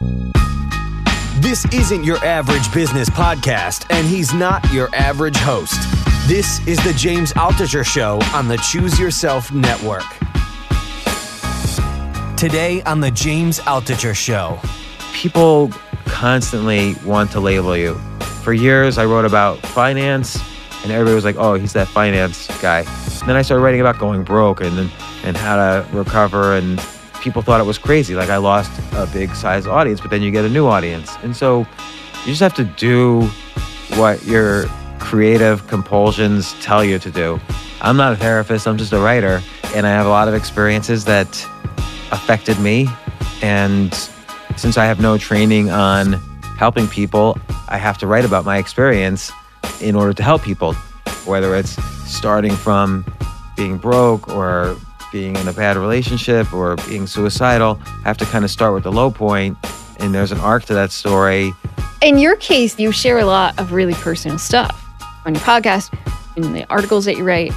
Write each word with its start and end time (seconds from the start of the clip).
This 0.00 1.64
isn't 1.72 2.04
your 2.04 2.18
average 2.18 2.72
business 2.72 3.10
podcast, 3.10 3.84
and 3.90 4.06
he's 4.06 4.32
not 4.32 4.72
your 4.72 4.94
average 4.94 5.36
host. 5.36 5.74
This 6.28 6.64
is 6.68 6.78
the 6.84 6.92
James 6.92 7.32
Altucher 7.32 7.84
Show 7.84 8.20
on 8.32 8.46
the 8.46 8.58
Choose 8.58 9.00
Yourself 9.00 9.50
Network. 9.50 10.04
Today 12.36 12.80
on 12.84 13.00
the 13.00 13.10
James 13.10 13.58
Altucher 13.60 14.14
Show. 14.14 14.60
People 15.12 15.72
constantly 16.04 16.94
want 17.04 17.32
to 17.32 17.40
label 17.40 17.76
you. 17.76 17.94
For 18.44 18.52
years, 18.52 18.98
I 18.98 19.04
wrote 19.04 19.24
about 19.24 19.58
finance, 19.66 20.40
and 20.84 20.92
everybody 20.92 21.16
was 21.16 21.24
like, 21.24 21.36
oh, 21.38 21.54
he's 21.54 21.72
that 21.72 21.88
finance 21.88 22.46
guy. 22.62 22.84
And 23.20 23.28
then 23.28 23.34
I 23.34 23.42
started 23.42 23.64
writing 23.64 23.80
about 23.80 23.98
going 23.98 24.22
broke 24.22 24.60
and, 24.60 24.78
and 25.24 25.36
how 25.36 25.56
to 25.56 25.88
recover 25.92 26.54
and 26.54 26.80
people 27.20 27.42
thought 27.42 27.60
it 27.60 27.64
was 27.64 27.78
crazy. 27.78 28.14
Like 28.14 28.30
I 28.30 28.36
lost 28.36 28.70
a 28.92 29.06
big 29.06 29.34
size 29.34 29.66
audience, 29.66 30.00
but 30.00 30.10
then 30.10 30.22
you 30.22 30.30
get 30.30 30.44
a 30.44 30.48
new 30.48 30.66
audience. 30.66 31.16
And 31.22 31.34
so 31.36 31.60
you 32.20 32.26
just 32.26 32.40
have 32.40 32.54
to 32.54 32.64
do 32.64 33.22
what 33.96 34.24
your 34.24 34.66
creative 34.98 35.66
compulsions 35.66 36.54
tell 36.60 36.84
you 36.84 36.98
to 36.98 37.10
do. 37.10 37.40
I'm 37.80 37.96
not 37.96 38.12
a 38.12 38.16
therapist, 38.16 38.66
I'm 38.66 38.76
just 38.76 38.92
a 38.92 38.98
writer. 38.98 39.42
And 39.74 39.86
I 39.86 39.90
have 39.90 40.06
a 40.06 40.10
lot 40.10 40.28
of 40.28 40.34
experiences 40.34 41.04
that 41.04 41.28
affected 42.10 42.58
me. 42.58 42.88
And 43.42 43.94
since 44.56 44.76
I 44.76 44.86
have 44.86 45.00
no 45.00 45.18
training 45.18 45.70
on 45.70 46.14
helping 46.58 46.88
people, 46.88 47.38
I 47.68 47.76
have 47.76 47.98
to 47.98 48.06
write 48.06 48.24
about 48.24 48.44
my 48.44 48.58
experience 48.58 49.30
in 49.80 49.94
order 49.94 50.12
to 50.12 50.22
help 50.22 50.42
people, 50.42 50.74
whether 51.24 51.54
it's 51.54 51.82
starting 52.10 52.52
from 52.52 53.04
being 53.56 53.76
broke 53.76 54.28
or 54.28 54.76
being 55.12 55.36
in 55.36 55.48
a 55.48 55.52
bad 55.52 55.76
relationship 55.76 56.52
or 56.52 56.76
being 56.88 57.06
suicidal, 57.06 57.80
I 57.84 58.08
have 58.08 58.18
to 58.18 58.26
kind 58.26 58.44
of 58.44 58.50
start 58.50 58.74
with 58.74 58.84
the 58.84 58.92
low 58.92 59.10
point, 59.10 59.56
and 60.00 60.14
there's 60.14 60.32
an 60.32 60.40
arc 60.40 60.64
to 60.66 60.74
that 60.74 60.90
story. 60.90 61.52
In 62.02 62.18
your 62.18 62.36
case, 62.36 62.78
you 62.78 62.92
share 62.92 63.18
a 63.18 63.24
lot 63.24 63.58
of 63.58 63.72
really 63.72 63.94
personal 63.94 64.38
stuff 64.38 64.84
on 65.24 65.34
your 65.34 65.42
podcast, 65.42 65.92
in 66.36 66.52
the 66.52 66.64
articles 66.70 67.04
that 67.04 67.16
you 67.16 67.24
write. 67.24 67.52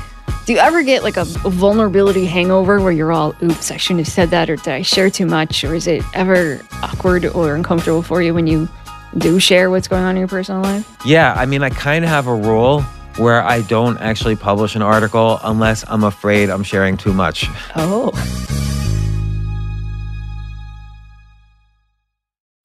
Do 0.46 0.54
you 0.54 0.60
ever 0.60 0.82
get 0.82 1.04
like 1.04 1.18
a, 1.18 1.22
a 1.22 1.50
vulnerability 1.50 2.26
hangover 2.26 2.82
where 2.82 2.92
you're 2.92 3.12
all, 3.12 3.36
oops, 3.44 3.70
I 3.70 3.78
shouldn't 3.78 4.06
have 4.06 4.14
said 4.14 4.30
that, 4.32 4.50
or 4.50 4.56
did 4.56 4.68
I 4.70 4.82
share 4.82 5.10
too 5.10 5.28
much? 5.28 5.64
Or 5.64 5.76
is 5.76 5.86
it 5.86 6.04
ever 6.14 6.62
awkward 6.82 7.26
or 7.28 7.56
uncomfortable 7.56 8.02
for 8.02 8.22
you 8.22 8.34
when 8.34 8.48
you 8.48 8.68
do 9.18 9.40
share 9.40 9.70
what's 9.70 9.88
going 9.88 10.04
on 10.04 10.16
in 10.16 10.20
your 10.20 10.28
personal 10.28 10.64
life? 10.64 10.98
Yeah, 11.06 11.34
I 11.34 11.46
mean, 11.46 11.62
I 11.62 11.70
kind 11.70 12.04
of 12.04 12.10
have 12.10 12.26
a 12.26 12.34
rule 12.34 12.84
where 13.18 13.44
I 13.44 13.62
don't 13.62 13.98
actually 14.00 14.36
publish 14.36 14.76
an 14.76 14.82
article 14.82 15.40
unless 15.44 15.84
I'm 15.88 16.04
afraid 16.04 16.50
I'm 16.50 16.64
sharing 16.64 16.98
too 16.98 17.14
much. 17.14 17.46
Oh. 17.76 18.12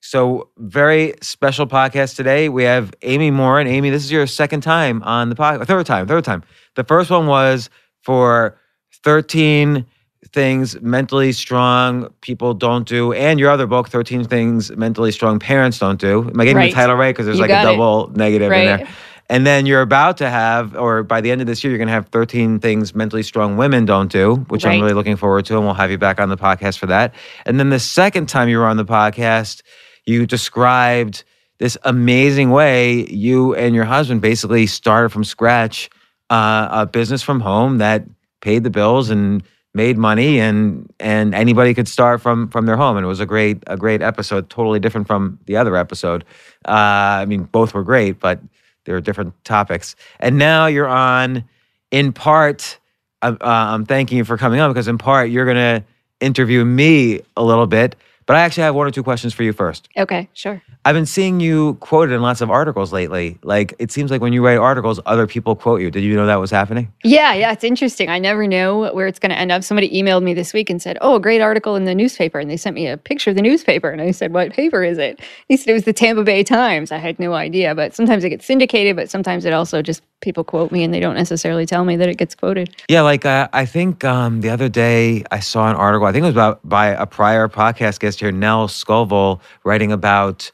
So, 0.01 0.51
very 0.59 1.15
special 1.21 1.67
podcast 1.67 2.15
today. 2.15 2.49
We 2.49 2.63
have 2.63 2.95
Amy 3.03 3.31
Morin. 3.33 3.67
Amy, 3.67 3.91
this 3.91 4.05
is 4.05 4.13
your 4.13 4.27
second 4.29 4.61
time 4.61 5.03
on 5.03 5.31
the 5.31 5.35
podcast, 5.35 5.67
third 5.67 5.85
time, 5.85 6.07
third 6.07 6.25
time. 6.25 6.45
The 6.77 6.85
first 6.85 7.11
one 7.11 7.27
was 7.27 7.69
for 8.03 8.57
13 9.03 9.85
things 10.33 10.81
mentally 10.81 11.33
strong 11.33 12.09
people 12.21 12.55
don't 12.55 12.87
do, 12.87 13.13
and 13.15 13.41
your 13.41 13.51
other 13.51 13.67
book, 13.67 13.89
13 13.89 14.25
Things 14.25 14.71
Mentally 14.77 15.11
Strong 15.11 15.41
Parents 15.41 15.79
Don't 15.79 16.01
Do. 16.01 16.29
Am 16.29 16.41
I 16.41 16.45
getting 16.45 16.57
Right. 16.57 16.71
the 16.71 16.75
title 16.75 16.95
right? 16.97 17.11
Because 17.15 17.27
there's 17.27 17.39
You 17.39 17.43
like 17.43 17.51
a 17.51 17.55
got 17.55 17.63
it. 17.63 17.73
double 17.73 18.11
negative 18.15 18.53
in 18.53 18.65
there. 18.67 18.89
And 19.29 19.47
then 19.47 19.67
you're 19.67 19.83
about 19.83 20.19
to 20.19 20.31
have, 20.31 20.77
or 20.77 21.03
by 21.03 21.21
the 21.21 21.31
end 21.31 21.41
of 21.41 21.47
this 21.47 21.65
year, 21.65 21.73
you're 21.73 21.79
going 21.79 21.89
to 21.89 21.95
have 21.95 22.09
13 22.09 22.61
things 22.61 22.95
mentally 22.95 23.23
strong 23.23 23.57
women 23.57 23.85
don't 23.85 24.11
do, 24.11 24.37
which 24.49 24.65
I'm 24.65 24.81
really 24.81 24.95
looking 24.95 25.17
forward 25.17 25.45
to. 25.47 25.57
And 25.57 25.65
we'll 25.65 25.75
have 25.75 25.91
you 25.91 25.99
back 25.99 26.21
on 26.21 26.29
the 26.29 26.37
podcast 26.37 26.79
for 26.79 26.87
that. 26.87 27.15
And 27.45 27.59
then 27.59 27.71
the 27.71 27.81
second 27.81 28.29
time 28.29 28.49
you 28.49 28.59
were 28.59 28.67
on 28.67 28.77
the 28.77 28.85
podcast, 28.85 29.63
you 30.05 30.27
described 30.27 31.25
this 31.59 31.77
amazing 31.85 32.51
way 32.51 33.07
you 33.11 33.55
and 33.55 33.75
your 33.75 33.85
husband 33.85 34.21
basically 34.21 34.67
started 34.67 35.11
from 35.11 35.25
scratch 35.25 35.91
uh, 36.31 36.69
a 36.71 36.87
business 36.87 37.23
from 37.23 37.41
home 37.41 37.79
that 37.79 38.05
paid 38.41 38.63
the 38.63 38.71
bills 38.71 39.11
and 39.11 39.43
made 39.75 39.99
money 39.99 40.41
and 40.41 40.91
and 41.01 41.35
anybody 41.35 41.75
could 41.75 41.89
start 41.89 42.21
from 42.21 42.49
from 42.49 42.65
their 42.67 42.77
home 42.77 42.97
and 42.97 43.05
it 43.05 43.09
was 43.09 43.21
a 43.21 43.27
great 43.27 43.63
a 43.67 43.77
great 43.77 44.01
episode 44.01 44.49
totally 44.49 44.81
different 44.81 45.07
from 45.07 45.39
the 45.45 45.57
other 45.57 45.77
episode 45.77 46.25
uh, 46.67 47.21
i 47.21 47.27
mean 47.27 47.43
both 47.45 47.75
were 47.75 47.83
great 47.83 48.19
but 48.19 48.41
they 48.87 48.93
are 48.93 49.01
different 49.01 49.35
topics. 49.45 49.95
And 50.19 50.39
now 50.39 50.67
you're 50.67 50.89
on 50.89 51.45
in 51.91 52.13
part 52.13 52.79
uh, 53.23 53.37
uh, 53.41 53.45
i'm 53.45 53.85
thanking 53.85 54.19
you 54.19 54.25
for 54.25 54.37
coming 54.37 54.61
on 54.61 54.71
because 54.71 54.89
in 54.89 54.99
part 54.99 55.31
you're 55.31 55.45
going 55.45 55.57
to 55.57 55.85
interview 56.21 56.65
me 56.65 57.21
a 57.37 57.45
little 57.45 57.67
bit 57.67 57.97
but 58.27 58.37
i 58.37 58.41
actually 58.41 58.63
have 58.63 58.75
one 58.75 58.87
or 58.87 58.91
two 58.91 59.03
questions 59.03 59.33
for 59.33 59.43
you 59.43 59.53
first 59.53 59.89
Okay, 59.97 60.29
sure. 60.35 60.63
I've 60.85 60.95
been 60.95 61.07
seeing 61.07 61.41
you 61.41 61.75
quoted 61.81 62.15
in 62.15 62.23
lots 62.23 62.41
of 62.41 62.49
articles 62.49 62.93
lately. 62.93 63.39
Like 63.43 63.75
it 63.81 63.91
seems 63.91 64.09
like 64.13 64.21
when 64.21 64.33
you 64.33 64.45
write 64.45 64.59
articles, 64.59 65.01
other 65.05 65.27
people 65.27 65.57
quote 65.57 65.81
you. 65.81 65.91
Did 65.91 66.05
you 66.05 66.15
know 66.15 66.27
that 66.27 66.37
was 66.37 66.53
happening? 66.53 66.93
Yeah, 67.03 67.35
yeah, 67.35 67.51
it's 67.51 67.65
interesting. 67.65 68.09
I 68.09 68.21
never 68.21 68.47
know 68.47 68.93
where 68.93 69.09
it's 69.09 69.19
going 69.19 69.31
to 69.31 69.37
end 69.37 69.51
up. 69.51 69.65
Somebody 69.65 69.91
emailed 69.91 70.23
me 70.23 70.33
this 70.33 70.53
week 70.53 70.71
and 70.71 70.81
said, 70.81 70.97
"Oh, 71.01 71.17
a 71.17 71.21
great 71.21 71.41
article 71.41 71.75
in 71.75 71.87
the 71.87 71.95
newspaper," 71.95 72.39
and 72.39 72.49
they 72.49 72.57
sent 72.57 72.77
me 72.77 72.87
a 72.87 72.97
picture 72.97 73.31
of 73.31 73.37
the 73.37 73.43
newspaper, 73.43 73.91
and 73.91 74.01
I 74.01 74.13
said, 74.13 74.33
"What 74.33 74.53
paper 74.53 74.85
is 74.85 74.99
it?" 74.99 75.19
He 75.49 75.57
said 75.57 75.71
it 75.71 75.73
was 75.73 75.85
the 75.87 75.93
Tampa 75.93 76.23
Bay 76.23 76.45
Times. 76.45 76.93
I 76.93 76.99
had 76.99 77.19
no 77.19 77.33
idea, 77.35 77.75
but 77.75 77.95
sometimes 77.97 78.23
it 78.23 78.31
gets 78.31 78.47
syndicated, 78.47 78.95
but 78.95 79.11
sometimes 79.11 79.45
it 79.45 79.53
also 79.53 79.83
just 79.83 80.03
people 80.21 80.45
quote 80.45 80.73
me 80.73 80.83
and 80.83 80.93
they 80.93 81.01
don't 81.01 81.15
necessarily 81.15 81.67
tell 81.67 81.85
me 81.85 81.97
that 81.97 82.09
it 82.09 82.17
gets 82.17 82.35
quoted. 82.35 82.75
Yeah, 82.89 83.03
like 83.03 83.25
uh, 83.25 83.49
I 83.53 83.67
think 83.67 84.05
um, 84.05 84.41
the 84.41 84.51
other 84.51 84.69
day 84.69 85.25
I 85.31 85.41
saw 85.41 85.69
an 85.69 85.77
article. 85.77 86.07
I 86.07 86.13
think 86.13 86.23
it 86.23 86.27
was 86.27 86.35
about 86.35 86.67
by 86.69 86.89
a 86.89 87.07
prior 87.07 87.49
podcast 87.49 88.01
guest 88.01 88.21
here, 88.21 88.33
Nell 88.33 88.69
Scovell, 88.69 89.41
writing 89.65 89.93
about 89.93 90.51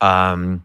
um, 0.00 0.64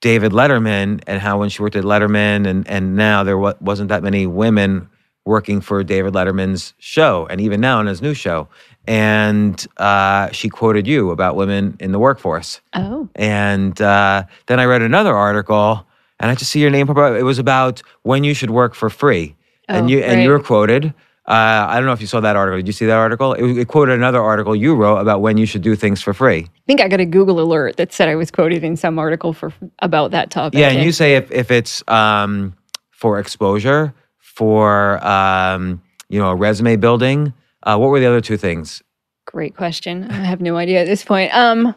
David 0.00 0.32
Letterman 0.32 1.02
and 1.06 1.20
how 1.20 1.38
when 1.38 1.50
she 1.50 1.62
worked 1.62 1.76
at 1.76 1.84
Letterman 1.84 2.46
and 2.46 2.66
and 2.68 2.96
now 2.96 3.22
there 3.22 3.38
wa- 3.38 3.54
wasn't 3.60 3.90
that 3.90 4.02
many 4.02 4.26
women 4.26 4.88
working 5.26 5.60
for 5.60 5.84
David 5.84 6.14
Letterman's 6.14 6.74
show 6.78 7.26
and 7.30 7.40
even 7.40 7.60
now 7.60 7.80
in 7.80 7.86
his 7.86 8.00
new 8.00 8.14
show. 8.14 8.48
And 8.86 9.64
uh, 9.76 10.30
she 10.32 10.48
quoted 10.48 10.86
you 10.86 11.10
about 11.10 11.36
women 11.36 11.76
in 11.78 11.92
the 11.92 11.98
workforce. 11.98 12.60
Oh, 12.74 13.08
And 13.14 13.80
uh, 13.80 14.24
then 14.46 14.58
I 14.58 14.64
read 14.64 14.80
another 14.82 15.14
article, 15.14 15.86
and 16.20 16.30
I 16.30 16.34
just 16.36 16.50
see 16.52 16.60
your 16.60 16.70
name 16.70 16.86
pop 16.86 16.96
up. 16.98 17.14
It 17.14 17.24
was 17.24 17.38
about 17.38 17.82
when 18.02 18.22
you 18.22 18.34
should 18.34 18.50
work 18.50 18.74
for 18.74 18.88
free, 18.88 19.34
and 19.68 19.86
Oh, 19.86 19.88
you 19.88 20.00
and 20.00 20.22
you 20.22 20.28
were 20.30 20.40
quoted. 20.40 20.94
Uh, 21.26 21.66
I 21.68 21.76
don't 21.76 21.86
know 21.86 21.92
if 21.92 22.00
you 22.00 22.06
saw 22.06 22.20
that 22.20 22.34
article. 22.34 22.58
Did 22.58 22.66
you 22.66 22.72
see 22.72 22.86
that 22.86 22.96
article? 22.96 23.34
It, 23.34 23.58
it 23.58 23.68
quoted 23.68 23.92
another 23.94 24.20
article 24.20 24.56
you 24.56 24.74
wrote 24.74 24.98
about 24.98 25.20
when 25.20 25.36
you 25.36 25.46
should 25.46 25.62
do 25.62 25.76
things 25.76 26.02
for 26.02 26.12
free. 26.12 26.38
I 26.38 26.60
think 26.66 26.80
I 26.80 26.88
got 26.88 26.98
a 26.98 27.04
Google 27.04 27.40
alert 27.40 27.76
that 27.76 27.92
said 27.92 28.08
I 28.08 28.16
was 28.16 28.30
quoted 28.30 28.64
in 28.64 28.76
some 28.76 28.98
article 28.98 29.32
for 29.32 29.52
about 29.80 30.10
that 30.10 30.30
topic. 30.30 30.58
Yeah, 30.58 30.70
and 30.70 30.82
you 30.82 30.92
say 30.92 31.16
if 31.16 31.30
if 31.30 31.50
it's 31.50 31.82
um, 31.88 32.54
for 32.90 33.18
exposure, 33.18 33.94
for 34.18 35.04
um, 35.06 35.80
you 36.08 36.18
know, 36.18 36.34
resume 36.34 36.76
building. 36.76 37.32
Uh, 37.62 37.76
what 37.76 37.90
were 37.90 38.00
the 38.00 38.06
other 38.06 38.22
two 38.22 38.36
things? 38.36 38.82
Great 39.26 39.54
question. 39.54 40.10
I 40.10 40.14
have 40.24 40.40
no 40.40 40.56
idea 40.56 40.80
at 40.80 40.86
this 40.86 41.04
point. 41.04 41.32
Um, 41.34 41.74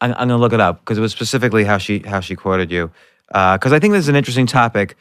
I'm, 0.00 0.10
I'm 0.12 0.28
gonna 0.28 0.36
look 0.36 0.52
it 0.52 0.60
up 0.60 0.80
because 0.80 0.98
it 0.98 1.00
was 1.00 1.12
specifically 1.12 1.64
how 1.64 1.78
she 1.78 2.00
how 2.00 2.20
she 2.20 2.34
quoted 2.36 2.70
you. 2.70 2.90
Because 3.32 3.72
I 3.72 3.78
think 3.78 3.92
this 3.92 4.04
is 4.04 4.08
an 4.08 4.16
interesting 4.16 4.46
topic. 4.46 4.96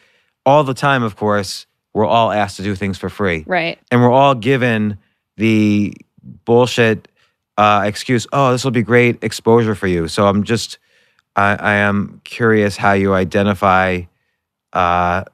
All 0.45 0.63
the 0.63 0.73
time, 0.73 1.03
of 1.03 1.15
course, 1.15 1.67
we're 1.93 2.05
all 2.05 2.31
asked 2.31 2.57
to 2.57 2.63
do 2.63 2.75
things 2.75 2.97
for 2.97 3.09
free, 3.09 3.43
right. 3.45 3.77
and 3.91 4.01
we're 4.01 4.11
all 4.11 4.33
given 4.33 4.97
the 5.37 5.93
bullshit 6.45 7.07
uh, 7.57 7.83
excuse. 7.85 8.25
Oh, 8.31 8.51
this 8.51 8.63
will 8.63 8.71
be 8.71 8.81
great 8.81 9.23
exposure 9.23 9.75
for 9.75 9.87
you. 9.87 10.07
So 10.07 10.25
I'm 10.25 10.43
just, 10.43 10.79
I, 11.35 11.55
I 11.55 11.73
am 11.75 12.21
curious 12.23 12.77
how 12.77 12.93
you 12.93 13.13
identify, 13.13 14.03
uh, 14.73 15.25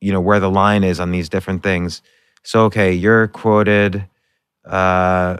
you 0.00 0.12
know, 0.12 0.20
where 0.20 0.40
the 0.40 0.50
line 0.50 0.84
is 0.84 1.00
on 1.00 1.10
these 1.10 1.28
different 1.28 1.62
things. 1.62 2.02
So 2.44 2.64
okay, 2.64 2.92
you're 2.92 3.28
quoted. 3.28 4.06
Uh, 4.64 5.38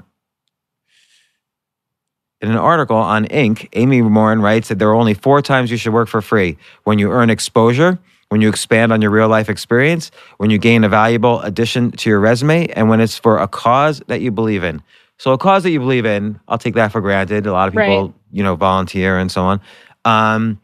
in 2.43 2.51
an 2.51 2.57
article 2.57 2.97
on 2.97 3.25
Inc., 3.27 3.69
Amy 3.75 4.03
Morin 4.03 4.43
writes 4.43 4.69
that 4.69 4.79
there 4.81 4.89
are 4.89 4.95
only 4.95 5.15
four 5.15 5.41
times 5.41 5.71
you 5.71 5.77
should 5.77 5.93
work 5.93 6.09
for 6.09 6.21
free 6.21 6.59
when 6.83 6.99
you 6.99 7.11
earn 7.11 7.31
exposure, 7.31 7.99
when 8.31 8.41
you 8.41 8.49
expand 8.49 8.93
on 8.93 9.01
your 9.01 9.13
real 9.13 9.29
life 9.29 9.49
experience, 9.49 10.11
when 10.39 10.51
you 10.51 10.59
gain 10.59 10.83
a 10.83 10.89
valuable 10.89 11.41
addition 11.43 11.93
to 11.93 12.11
your 12.11 12.19
resume, 12.19 12.67
and 12.69 12.89
when 12.89 13.01
it's 13.01 13.17
for 13.17 13.39
a 13.39 13.47
cause 13.47 14.03
that 14.09 14.21
you 14.21 14.33
believe 14.33 14.65
in. 14.65 14.83
So 15.19 15.33
a 15.33 15.39
cause 15.39 15.63
that 15.63 15.71
you 15.71 15.79
believe 15.79 16.05
in, 16.05 16.41
I'll 16.49 16.59
take 16.59 16.75
that 16.75 16.91
for 16.91 17.01
granted. 17.01 17.47
A 17.47 17.53
lot 17.53 17.69
of 17.69 17.75
people, 17.75 18.07
Right. 18.07 18.15
you 18.33 18.43
know, 18.43 18.57
volunteer 18.57 19.19
and 19.19 19.31
so 19.31 19.43
on. 19.43 19.61
Um, 20.05 20.59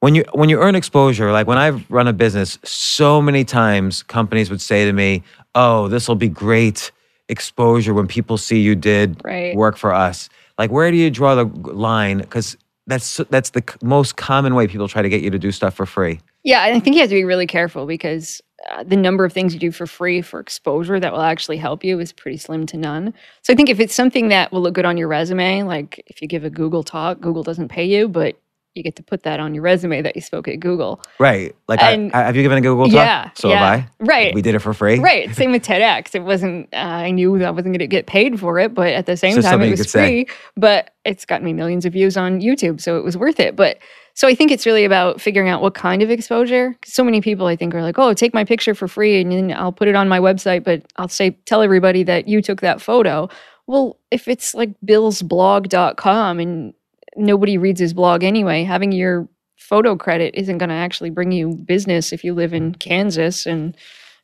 when 0.00 0.16
you 0.16 0.24
when 0.32 0.48
you 0.48 0.58
earn 0.60 0.74
exposure, 0.74 1.30
like 1.30 1.46
when 1.46 1.58
I've 1.58 1.88
run 1.88 2.08
a 2.08 2.12
business, 2.12 2.58
so 2.64 3.22
many 3.22 3.44
times 3.44 4.02
companies 4.02 4.50
would 4.50 4.60
say 4.60 4.84
to 4.84 4.92
me, 4.92 5.22
"Oh, 5.54 5.86
this 5.88 6.08
will 6.08 6.14
be 6.16 6.28
great 6.28 6.90
exposure 7.28 7.94
when 7.94 8.06
people 8.08 8.36
see 8.36 8.58
you 8.60 8.74
did 8.74 9.20
Right. 9.24 9.54
work 9.56 9.76
for 9.76 9.92
us." 9.94 10.28
Like, 10.58 10.70
where 10.70 10.90
do 10.90 10.96
you 10.96 11.10
draw 11.10 11.34
the 11.34 11.44
line? 11.44 12.18
Because 12.18 12.56
that's 12.86 13.18
that's 13.30 13.50
the 13.50 13.62
most 13.82 14.16
common 14.16 14.54
way 14.54 14.66
people 14.66 14.88
try 14.88 15.02
to 15.02 15.08
get 15.08 15.22
you 15.22 15.30
to 15.30 15.38
do 15.38 15.52
stuff 15.52 15.74
for 15.74 15.86
free. 15.86 16.20
Yeah, 16.42 16.62
I 16.62 16.80
think 16.80 16.96
you 16.96 17.00
have 17.00 17.10
to 17.10 17.14
be 17.14 17.24
really 17.24 17.46
careful 17.46 17.86
because 17.86 18.40
uh, 18.70 18.82
the 18.82 18.96
number 18.96 19.24
of 19.24 19.32
things 19.32 19.54
you 19.54 19.60
do 19.60 19.70
for 19.70 19.86
free 19.86 20.22
for 20.22 20.40
exposure 20.40 20.98
that 20.98 21.12
will 21.12 21.20
actually 21.20 21.58
help 21.58 21.84
you 21.84 22.00
is 22.00 22.12
pretty 22.12 22.38
slim 22.38 22.66
to 22.66 22.76
none. 22.76 23.12
So 23.42 23.52
I 23.52 23.56
think 23.56 23.68
if 23.68 23.78
it's 23.78 23.94
something 23.94 24.28
that 24.28 24.50
will 24.50 24.62
look 24.62 24.74
good 24.74 24.86
on 24.86 24.96
your 24.96 25.08
resume, 25.08 25.62
like 25.62 26.02
if 26.06 26.22
you 26.22 26.28
give 26.28 26.44
a 26.44 26.50
Google 26.50 26.82
talk, 26.82 27.20
Google 27.20 27.42
doesn't 27.42 27.68
pay 27.68 27.84
you, 27.84 28.08
but 28.08 28.36
you 28.78 28.82
get 28.82 28.96
to 28.96 29.02
put 29.02 29.24
that 29.24 29.38
on 29.40 29.52
your 29.52 29.62
resume 29.62 30.00
that 30.00 30.16
you 30.16 30.22
spoke 30.22 30.48
at 30.48 30.58
Google. 30.60 31.02
Right. 31.18 31.54
Like, 31.68 31.82
And- 31.82 32.10
I- 32.14 32.22
have 32.22 32.36
you 32.36 32.42
given 32.42 32.56
a 32.56 32.60
Google 32.62 32.86
talk? 32.86 32.94
yeah, 32.94 33.30
So 33.34 33.50
yeah, 33.50 33.56
have 33.76 33.80
I. 33.80 33.88
Right. 34.00 34.34
We 34.34 34.40
did 34.40 34.54
it 34.54 34.60
for 34.60 34.72
free. 34.72 34.98
Right. 34.98 35.34
Same 35.34 35.52
with 35.52 35.62
TEDx. 35.62 36.14
It 36.14 36.22
wasn't, 36.22 36.68
uh, 36.72 36.76
I 36.78 37.10
knew 37.10 37.34
I 37.44 37.50
wasn't 37.50 37.72
going 37.74 37.78
to 37.80 37.86
get 37.86 38.06
paid 38.06 38.40
for 38.40 38.58
it, 38.58 38.72
but 38.72 38.88
at 38.94 39.04
the 39.04 39.16
same 39.18 39.34
So 39.34 39.42
time, 39.42 39.60
it 39.60 39.70
was 39.70 39.80
could 39.82 39.90
say. 39.90 40.24
free. 40.24 40.34
But 40.56 40.90
it's 41.04 41.26
gotten 41.26 41.44
me 41.44 41.52
millions 41.52 41.84
of 41.84 41.92
views 41.92 42.16
on 42.16 42.40
YouTube. 42.40 42.80
So 42.80 42.96
it 42.98 43.04
was 43.04 43.16
worth 43.16 43.38
it. 43.40 43.56
But 43.56 43.78
so 44.14 44.26
I 44.26 44.34
think 44.34 44.50
it's 44.50 44.66
really 44.66 44.84
about 44.84 45.20
figuring 45.20 45.48
out 45.48 45.62
what 45.62 45.74
kind 45.74 46.02
of 46.02 46.10
exposure. 46.10 46.76
So 46.84 47.04
many 47.04 47.20
people, 47.20 47.46
I 47.46 47.54
think, 47.56 47.74
are 47.74 47.82
like, 47.82 47.98
oh, 47.98 48.14
take 48.14 48.34
my 48.34 48.44
picture 48.44 48.74
for 48.74 48.88
free 48.88 49.20
and 49.20 49.30
then 49.30 49.52
I'll 49.52 49.70
put 49.72 49.86
it 49.88 49.94
on 49.94 50.08
my 50.08 50.18
website, 50.18 50.64
but 50.64 50.82
I'll 50.96 51.06
say, 51.08 51.30
tell 51.46 51.62
everybody 51.62 52.02
that 52.04 52.26
you 52.28 52.42
took 52.42 52.60
that 52.62 52.80
photo. 52.80 53.28
Well, 53.68 53.98
if 54.10 54.26
it's 54.28 54.54
like 54.54 54.70
billsblog.com 54.84 56.40
and 56.40 56.74
nobody 57.16 57.58
reads 57.58 57.80
his 57.80 57.94
blog 57.94 58.22
anyway, 58.22 58.64
having 58.64 58.92
your 58.92 59.28
photo 59.56 59.96
credit 59.96 60.34
isn't 60.34 60.58
going 60.58 60.68
to 60.68 60.74
actually 60.74 61.10
bring 61.10 61.32
you 61.32 61.50
business 61.50 62.12
if 62.12 62.24
you 62.24 62.32
live 62.32 62.54
in 62.54 62.74
Kansas 62.74 63.46
and 63.46 63.76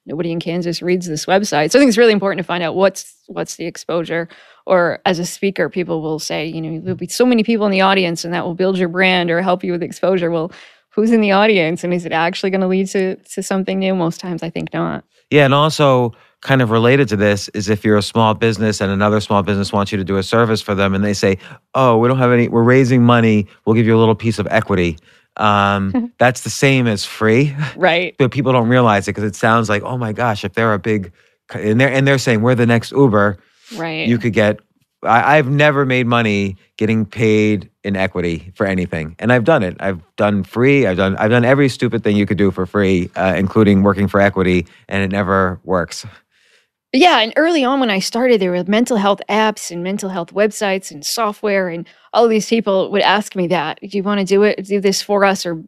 nobody 0.07 0.31
in 0.31 0.41
Kansas 0.41 0.83
reads 0.83 1.07
this 1.07 1.27
website. 1.27 1.71
So 1.71 1.79
I 1.79 1.81
think 1.81 1.89
it's 1.89 1.99
really 1.99 2.13
important 2.13 2.39
to 2.39 2.45
find 2.45 2.63
out 2.63 2.75
what's 2.75 3.15
what's 3.27 3.57
the 3.57 3.67
exposure. 3.67 4.29
Or 4.67 5.01
as 5.05 5.19
a 5.19 5.27
speaker, 5.27 5.69
people 5.69 6.01
will 6.01 6.19
say, 6.19 6.47
you 6.47 6.61
know, 6.61 6.81
there'll 6.81 6.97
be 6.97 7.07
so 7.07 7.27
many 7.27 7.43
people 7.43 7.67
in 7.67 7.73
the 7.73 7.83
audience 7.83 8.25
and 8.25 8.33
that 8.33 8.45
will 8.45 8.55
build 8.55 8.79
your 8.79 8.89
brand 8.89 9.31
or 9.31 9.43
help 9.43 9.63
you 9.63 9.73
with 9.73 9.83
exposure. 9.83 10.31
Well, 10.31 10.53
who's 10.91 11.11
in 11.11 11.21
the 11.21 11.33
audience 11.33 11.85
and 11.85 11.93
is 11.93 12.07
it 12.07 12.13
actually 12.13 12.51
going 12.51 12.61
to 12.61 12.67
lead 12.67 12.89
to 12.89 13.17
to 13.17 13.43
something 13.43 13.79
new? 13.79 13.95
Most 13.95 14.21
times 14.21 14.43
I 14.43 14.51
think 14.51 14.73
not. 14.73 15.05
Yeah, 15.31 15.45
and 15.45 15.55
also 15.55 16.13
kind 16.45 16.63
of 16.63 16.71
related 16.71 17.09
to 17.09 17.17
this 17.17 17.49
is 17.49 17.69
if 17.69 17.85
you're 17.85 17.97
a 17.97 18.03
small 18.03 18.35
business 18.35 18.81
and 18.81 18.93
another 18.93 19.19
small 19.21 19.43
business 19.43 19.73
wants 19.73 19.91
you 19.91 19.99
to 19.99 20.05
do 20.05 20.19
a 20.19 20.23
service 20.23 20.61
for 20.63 20.75
them, 20.77 20.95
and 20.95 21.03
they 21.03 21.15
say, 21.15 21.39
"Oh, 21.75 21.99
we 21.99 22.07
don't 22.07 22.19
have 22.19 22.31
any. 22.31 22.47
We're 22.49 22.63
raising 22.63 23.03
money. 23.03 23.49
We'll 23.65 23.75
give 23.75 23.87
you 23.87 23.97
a 23.97 23.99
little 23.99 24.15
piece 24.15 24.39
of 24.39 24.47
equity." 24.51 24.99
Um, 25.39 26.13
that's 26.19 26.43
the 26.43 26.51
same 26.51 26.87
as 26.87 27.05
free, 27.05 27.57
Right. 27.75 28.15
but 28.19 28.31
people 28.31 28.53
don't 28.53 28.69
realize 28.69 29.09
it 29.09 29.13
because 29.17 29.25
it 29.25 29.35
sounds 29.35 29.69
like, 29.69 29.83
"Oh 29.83 29.99
my 29.99 30.13
gosh, 30.13 30.45
if 30.45 30.53
they're 30.55 30.75
a 30.75 30.79
big," 30.79 31.13
and 31.53 31.81
they're 31.81 31.91
and 31.91 32.07
they're 32.07 32.19
saying 32.19 32.43
we're 32.43 32.55
the 32.55 32.67
next 32.67 32.93
Uber, 32.93 33.39
Right. 33.77 34.07
you 34.07 34.19
could 34.19 34.33
get. 34.35 34.61
I, 35.03 35.37
I've 35.39 35.49
never 35.51 35.85
made 35.85 36.07
money 36.07 36.57
getting 36.79 37.05
paid 37.05 37.69
in 37.85 37.95
equity 37.97 38.53
for 38.55 38.65
anything, 38.67 39.17
and 39.19 39.33
I've 39.33 39.45
done 39.45 39.63
it. 39.63 39.77
I've 39.81 40.01
done 40.17 40.45
free. 40.45 40.87
I've 40.87 40.97
done. 40.99 41.17
I've 41.17 41.31
done 41.31 41.45
every 41.45 41.69
stupid 41.69 42.03
thing 42.05 42.17
you 42.17 42.27
could 42.27 42.39
do 42.39 42.51
for 42.51 42.65
free, 42.67 43.11
uh, 43.17 43.35
including 43.37 43.83
working 43.83 44.09
for 44.09 44.21
equity, 44.21 44.67
and 44.89 45.03
it 45.03 45.11
never 45.11 45.59
works. 45.65 46.07
Yeah, 46.95 47.19
and 47.19 47.33
early 47.35 47.65
on 47.65 47.81
when 47.81 47.91
I 47.91 47.99
started, 47.99 48.41
there 48.41 48.53
were 48.53 48.63
mental 48.69 48.97
health 48.97 49.21
apps 49.29 49.73
and 49.73 49.83
mental 49.83 50.09
health 50.09 50.33
websites 50.33 50.93
and 50.93 51.05
software, 51.05 51.69
and 51.69 51.89
all 52.13 52.29
these 52.29 52.49
people 52.49 52.89
would 52.93 53.03
ask 53.03 53.35
me 53.35 53.49
that. 53.49 53.81
Do 53.81 53.89
you 53.89 54.05
want 54.05 54.21
to 54.21 54.25
do 54.25 54.45
it? 54.45 54.65
Do 54.65 54.81
this 54.81 55.03
for 55.03 55.25
us, 55.25 55.45
or 55.45 55.61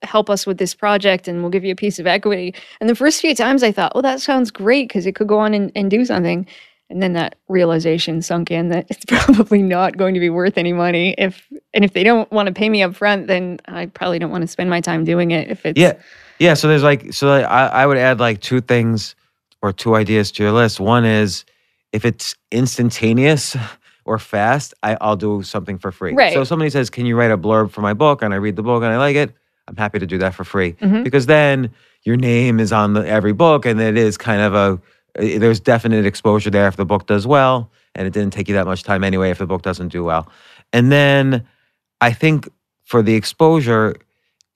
help 0.00 0.30
us 0.30 0.46
with 0.46 0.56
this 0.56 0.74
project, 0.74 1.28
and 1.28 1.42
we'll 1.42 1.50
give 1.50 1.64
you 1.64 1.72
a 1.72 1.76
piece 1.76 1.98
of 1.98 2.06
equity. 2.06 2.54
And 2.80 2.88
the 2.88 2.94
first 2.94 3.20
few 3.20 3.34
times, 3.34 3.62
I 3.62 3.72
thought, 3.72 3.94
well, 3.94 4.00
that 4.00 4.22
sounds 4.22 4.50
great," 4.50 4.88
because 4.88 5.04
it 5.04 5.14
could 5.14 5.28
go 5.28 5.38
on 5.38 5.52
and, 5.52 5.70
and 5.74 5.90
do 5.90 6.02
something. 6.06 6.46
And 6.88 7.02
then 7.02 7.12
that 7.12 7.36
realization 7.48 8.22
sunk 8.22 8.50
in 8.50 8.70
that 8.70 8.86
it's 8.88 9.04
probably 9.26 9.62
not 9.62 9.98
going 9.98 10.14
to 10.14 10.20
be 10.20 10.30
worth 10.30 10.56
any 10.56 10.72
money. 10.72 11.14
If 11.18 11.46
and 11.74 11.84
if 11.84 11.92
they 11.92 12.04
don't 12.04 12.32
want 12.32 12.46
to 12.46 12.54
pay 12.54 12.70
me 12.70 12.82
up 12.82 12.96
front, 12.96 13.26
then 13.26 13.60
I 13.66 13.84
probably 13.84 14.18
don't 14.18 14.30
want 14.30 14.42
to 14.42 14.48
spend 14.48 14.70
my 14.70 14.80
time 14.80 15.04
doing 15.04 15.30
it. 15.30 15.50
If 15.50 15.66
it's 15.66 15.78
Yeah, 15.78 15.98
yeah. 16.38 16.54
So 16.54 16.68
there's 16.68 16.82
like, 16.82 17.12
so 17.12 17.28
I, 17.28 17.66
I 17.66 17.86
would 17.86 17.98
add 17.98 18.18
like 18.18 18.40
two 18.40 18.62
things 18.62 19.14
or 19.62 19.72
two 19.72 19.94
ideas 19.94 20.30
to 20.32 20.42
your 20.42 20.52
list. 20.52 20.80
One 20.80 21.04
is 21.04 21.44
if 21.92 22.04
it's 22.04 22.34
instantaneous 22.50 23.56
or 24.04 24.18
fast, 24.18 24.74
I, 24.82 24.96
I'll 25.00 25.16
do 25.16 25.42
something 25.42 25.78
for 25.78 25.92
free. 25.92 26.14
Right. 26.14 26.32
So 26.32 26.42
if 26.42 26.48
somebody 26.48 26.70
says, 26.70 26.90
"Can 26.90 27.06
you 27.06 27.16
write 27.16 27.30
a 27.30 27.38
blurb 27.38 27.70
for 27.70 27.80
my 27.82 27.92
book?" 27.94 28.22
and 28.22 28.32
I 28.32 28.38
read 28.38 28.56
the 28.56 28.62
book 28.62 28.82
and 28.82 28.92
I 28.92 28.96
like 28.96 29.16
it, 29.16 29.32
I'm 29.68 29.76
happy 29.76 29.98
to 29.98 30.06
do 30.06 30.18
that 30.18 30.34
for 30.34 30.44
free 30.44 30.72
Mhm. 30.74 31.04
because 31.04 31.26
then 31.26 31.70
your 32.04 32.16
name 32.16 32.58
is 32.60 32.72
on 32.72 32.94
the, 32.94 33.06
every 33.06 33.32
book, 33.32 33.66
and 33.66 33.80
it 33.80 33.96
is 33.96 34.16
kind 34.16 34.40
of 34.40 34.54
a 34.54 34.80
there's 35.16 35.58
definite 35.60 36.06
exposure 36.06 36.50
there 36.50 36.68
if 36.68 36.76
the 36.76 36.84
book 36.84 37.06
does 37.06 37.26
well, 37.26 37.70
and 37.96 38.06
it 38.06 38.12
didn't 38.12 38.32
take 38.32 38.48
you 38.48 38.54
that 38.54 38.64
much 38.66 38.84
time 38.84 39.02
anyway 39.04 39.30
if 39.30 39.38
the 39.38 39.46
book 39.46 39.62
doesn't 39.62 39.88
do 39.88 40.04
well. 40.04 40.28
And 40.72 40.90
then 40.92 41.44
I 42.00 42.12
think 42.12 42.48
for 42.84 43.02
the 43.02 43.14
exposure, 43.14 43.96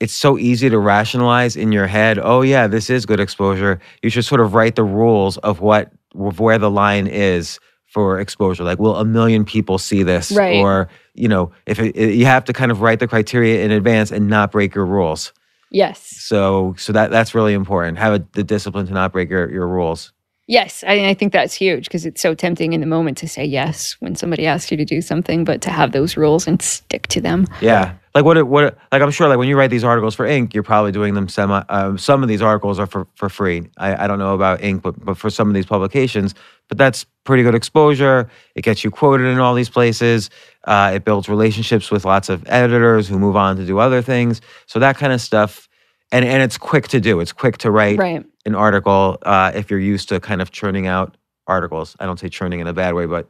it's 0.04 0.12
so 0.26 0.38
easy 0.38 0.68
to 0.70 0.78
rationalize 0.78 1.56
in 1.56 1.72
your 1.72 1.86
head, 1.86 2.18
oh 2.22 2.42
yeah, 2.42 2.66
this 2.68 2.88
is 2.90 3.06
good 3.06 3.20
exposure. 3.20 3.78
You 4.02 4.10
should 4.10 4.24
sort 4.24 4.40
of 4.40 4.54
write 4.54 4.74
the 4.76 4.84
rules 4.84 5.38
of 5.38 5.60
what 5.60 5.92
of 6.14 6.38
where 6.40 6.58
the 6.58 6.70
line 6.70 7.06
is 7.08 7.58
for 7.86 8.20
exposure. 8.20 8.64
Like, 8.64 8.78
will 8.78 8.96
a 8.96 9.04
million 9.04 9.44
people 9.44 9.78
see 9.78 10.02
this? 10.04 10.30
Right. 10.32 10.60
Or 10.62 10.88
you 11.14 11.28
know, 11.28 11.52
if 11.66 11.78
it, 11.78 11.96
it- 11.96 12.14
you 12.14 12.26
have 12.26 12.44
to 12.44 12.52
kind 12.52 12.70
of 12.72 12.80
write 12.80 12.98
the 13.00 13.08
criteria 13.08 13.64
in 13.64 13.70
advance 13.70 14.10
and 14.12 14.28
not 14.28 14.50
break 14.52 14.74
your 14.74 14.86
rules. 14.86 15.32
yes, 15.70 15.98
So, 16.30 16.74
so 16.78 16.92
that 16.92 17.10
that's 17.10 17.34
really 17.34 17.54
important. 17.54 17.98
Have 17.98 18.14
a, 18.14 18.24
the 18.32 18.44
discipline 18.44 18.86
to 18.86 18.92
not 18.92 19.12
break 19.12 19.28
your, 19.30 19.50
your 19.50 19.66
rules. 19.68 20.12
Yes, 20.46 20.84
I, 20.86 21.08
I 21.08 21.14
think 21.14 21.32
that's 21.32 21.54
huge 21.54 21.84
because 21.84 22.04
it's 22.04 22.20
so 22.20 22.34
tempting 22.34 22.74
in 22.74 22.80
the 22.80 22.86
moment 22.86 23.16
to 23.18 23.28
say 23.28 23.46
yes 23.46 23.96
when 24.00 24.14
somebody 24.14 24.46
asks 24.46 24.70
you 24.70 24.76
to 24.76 24.84
do 24.84 25.00
something, 25.00 25.42
but 25.42 25.62
to 25.62 25.70
have 25.70 25.92
those 25.92 26.18
rules 26.18 26.46
and 26.46 26.60
stick 26.60 27.06
to 27.08 27.20
them. 27.20 27.46
Yeah. 27.62 27.94
Like 28.14 28.26
what? 28.26 28.46
What? 28.46 28.76
Like 28.92 29.00
I'm 29.00 29.10
sure. 29.10 29.26
Like 29.26 29.38
when 29.38 29.48
you 29.48 29.56
write 29.56 29.70
these 29.70 29.84
articles 29.84 30.14
for 30.14 30.26
Inc., 30.26 30.52
you're 30.52 30.62
probably 30.62 30.92
doing 30.92 31.14
them 31.14 31.28
semi. 31.28 31.64
Um, 31.70 31.96
some 31.96 32.22
of 32.22 32.28
these 32.28 32.42
articles 32.42 32.78
are 32.78 32.86
for, 32.86 33.08
for 33.14 33.28
free. 33.28 33.68
I, 33.78 34.04
I 34.04 34.06
don't 34.06 34.18
know 34.18 34.34
about 34.34 34.60
Inc., 34.60 34.82
but 34.82 35.02
but 35.02 35.16
for 35.16 35.30
some 35.30 35.48
of 35.48 35.54
these 35.54 35.66
publications, 35.66 36.34
but 36.68 36.78
that's 36.78 37.04
pretty 37.24 37.42
good 37.42 37.54
exposure. 37.54 38.30
It 38.54 38.62
gets 38.62 38.84
you 38.84 38.90
quoted 38.90 39.24
in 39.26 39.40
all 39.40 39.54
these 39.54 39.70
places. 39.70 40.30
Uh, 40.64 40.92
it 40.94 41.04
builds 41.04 41.28
relationships 41.28 41.90
with 41.90 42.04
lots 42.04 42.28
of 42.28 42.44
editors 42.46 43.08
who 43.08 43.18
move 43.18 43.34
on 43.34 43.56
to 43.56 43.66
do 43.66 43.78
other 43.78 44.02
things. 44.02 44.40
So 44.66 44.78
that 44.78 44.96
kind 44.96 45.12
of 45.12 45.20
stuff, 45.20 45.68
and 46.12 46.24
and 46.24 46.40
it's 46.42 46.58
quick 46.58 46.86
to 46.88 47.00
do. 47.00 47.18
It's 47.18 47.32
quick 47.32 47.58
to 47.58 47.70
write 47.70 47.98
Right. 47.98 48.24
An 48.44 48.54
article 48.54 49.18
uh, 49.22 49.52
if 49.54 49.70
you're 49.70 49.80
used 49.80 50.08
to 50.10 50.20
kind 50.20 50.42
of 50.42 50.50
churning 50.50 50.86
out 50.86 51.16
articles. 51.46 51.96
I 52.00 52.06
don't 52.06 52.18
say 52.18 52.28
churning 52.28 52.60
in 52.60 52.66
a 52.66 52.72
bad 52.72 52.94
way, 52.94 53.06
but 53.06 53.28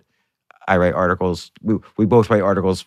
I 0.68 0.76
write 0.76 0.94
articles. 0.94 1.50
We 1.62 1.76
we 1.96 2.06
both 2.06 2.30
write 2.30 2.42
articles 2.42 2.84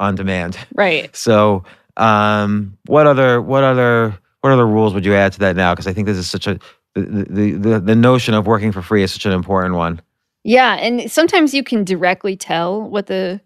on 0.00 0.14
demand. 0.14 0.58
Right. 0.74 1.14
So, 1.16 1.64
um, 1.96 2.76
what 2.86 3.06
other 3.06 3.40
what 3.40 3.64
other 3.64 4.18
what 4.40 4.52
other 4.52 4.66
rules 4.66 4.94
would 4.94 5.04
you 5.04 5.14
add 5.14 5.32
to 5.34 5.38
that 5.40 5.56
now? 5.56 5.72
Because 5.72 5.86
I 5.86 5.92
think 5.92 6.06
this 6.06 6.18
is 6.18 6.28
such 6.28 6.46
a 6.46 6.58
the, 6.94 7.26
the 7.30 7.52
the 7.52 7.80
the 7.80 7.96
notion 7.96 8.34
of 8.34 8.46
working 8.46 8.72
for 8.72 8.82
free 8.82 9.02
is 9.02 9.12
such 9.12 9.26
an 9.26 9.32
important 9.32 9.74
one. 9.74 10.00
Yeah. 10.44 10.74
And 10.74 11.10
sometimes 11.10 11.54
you 11.54 11.64
can 11.64 11.84
directly 11.84 12.36
tell 12.36 12.82
what 12.82 13.06
the, 13.06 13.40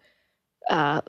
uh, 0.68 1.00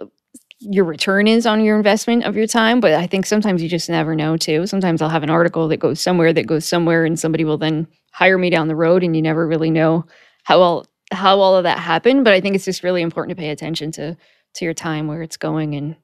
your 0.59 0.85
return 0.85 1.27
is 1.27 1.45
on 1.45 1.63
your 1.63 1.77
investment 1.77 2.23
of 2.23 2.35
your 2.35 2.47
time, 2.47 2.79
but 2.79 2.93
I 2.93 3.07
think 3.07 3.25
sometimes 3.25 3.63
you 3.63 3.69
just 3.69 3.89
never 3.89 4.15
know 4.15 4.35
too. 4.35 4.67
Sometimes 4.67 5.01
I'll 5.01 5.09
have 5.09 5.23
an 5.23 5.29
article 5.29 5.67
that 5.69 5.77
goes 5.77 6.01
somewhere 6.01 6.33
that 6.33 6.47
goes 6.47 6.65
somewhere, 6.67 7.05
and 7.05 7.19
somebody 7.19 7.45
will 7.45 7.57
then 7.57 7.87
hire 8.11 8.37
me 8.37 8.49
down 8.49 8.67
the 8.67 8.75
road, 8.75 9.03
and 9.03 9.15
you 9.15 9.21
never 9.21 9.47
really 9.47 9.71
know 9.71 10.05
how 10.43 10.59
all 10.59 10.85
how 11.11 11.39
all 11.39 11.55
of 11.55 11.63
that 11.63 11.79
happened. 11.79 12.23
But 12.23 12.33
I 12.33 12.41
think 12.41 12.55
it's 12.55 12.65
just 12.65 12.83
really 12.83 13.01
important 13.01 13.37
to 13.37 13.41
pay 13.41 13.49
attention 13.49 13.91
to 13.93 14.17
to 14.55 14.65
your 14.65 14.73
time, 14.73 15.07
where 15.07 15.21
it's 15.21 15.37
going, 15.37 15.75
and 15.75 15.95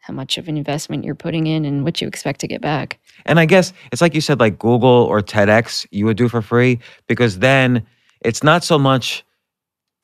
how 0.00 0.12
much 0.12 0.38
of 0.38 0.48
an 0.48 0.56
investment 0.56 1.04
you're 1.04 1.14
putting 1.14 1.46
in, 1.46 1.64
and 1.64 1.84
what 1.84 2.00
you 2.00 2.08
expect 2.08 2.40
to 2.40 2.48
get 2.48 2.60
back. 2.60 2.98
And 3.26 3.38
I 3.38 3.46
guess 3.46 3.72
it's 3.92 4.02
like 4.02 4.14
you 4.14 4.20
said, 4.20 4.40
like 4.40 4.58
Google 4.58 4.88
or 4.88 5.20
TEDx, 5.20 5.86
you 5.92 6.04
would 6.06 6.16
do 6.16 6.28
for 6.28 6.42
free 6.42 6.80
because 7.06 7.38
then 7.38 7.86
it's 8.22 8.42
not 8.42 8.64
so 8.64 8.76
much 8.76 9.24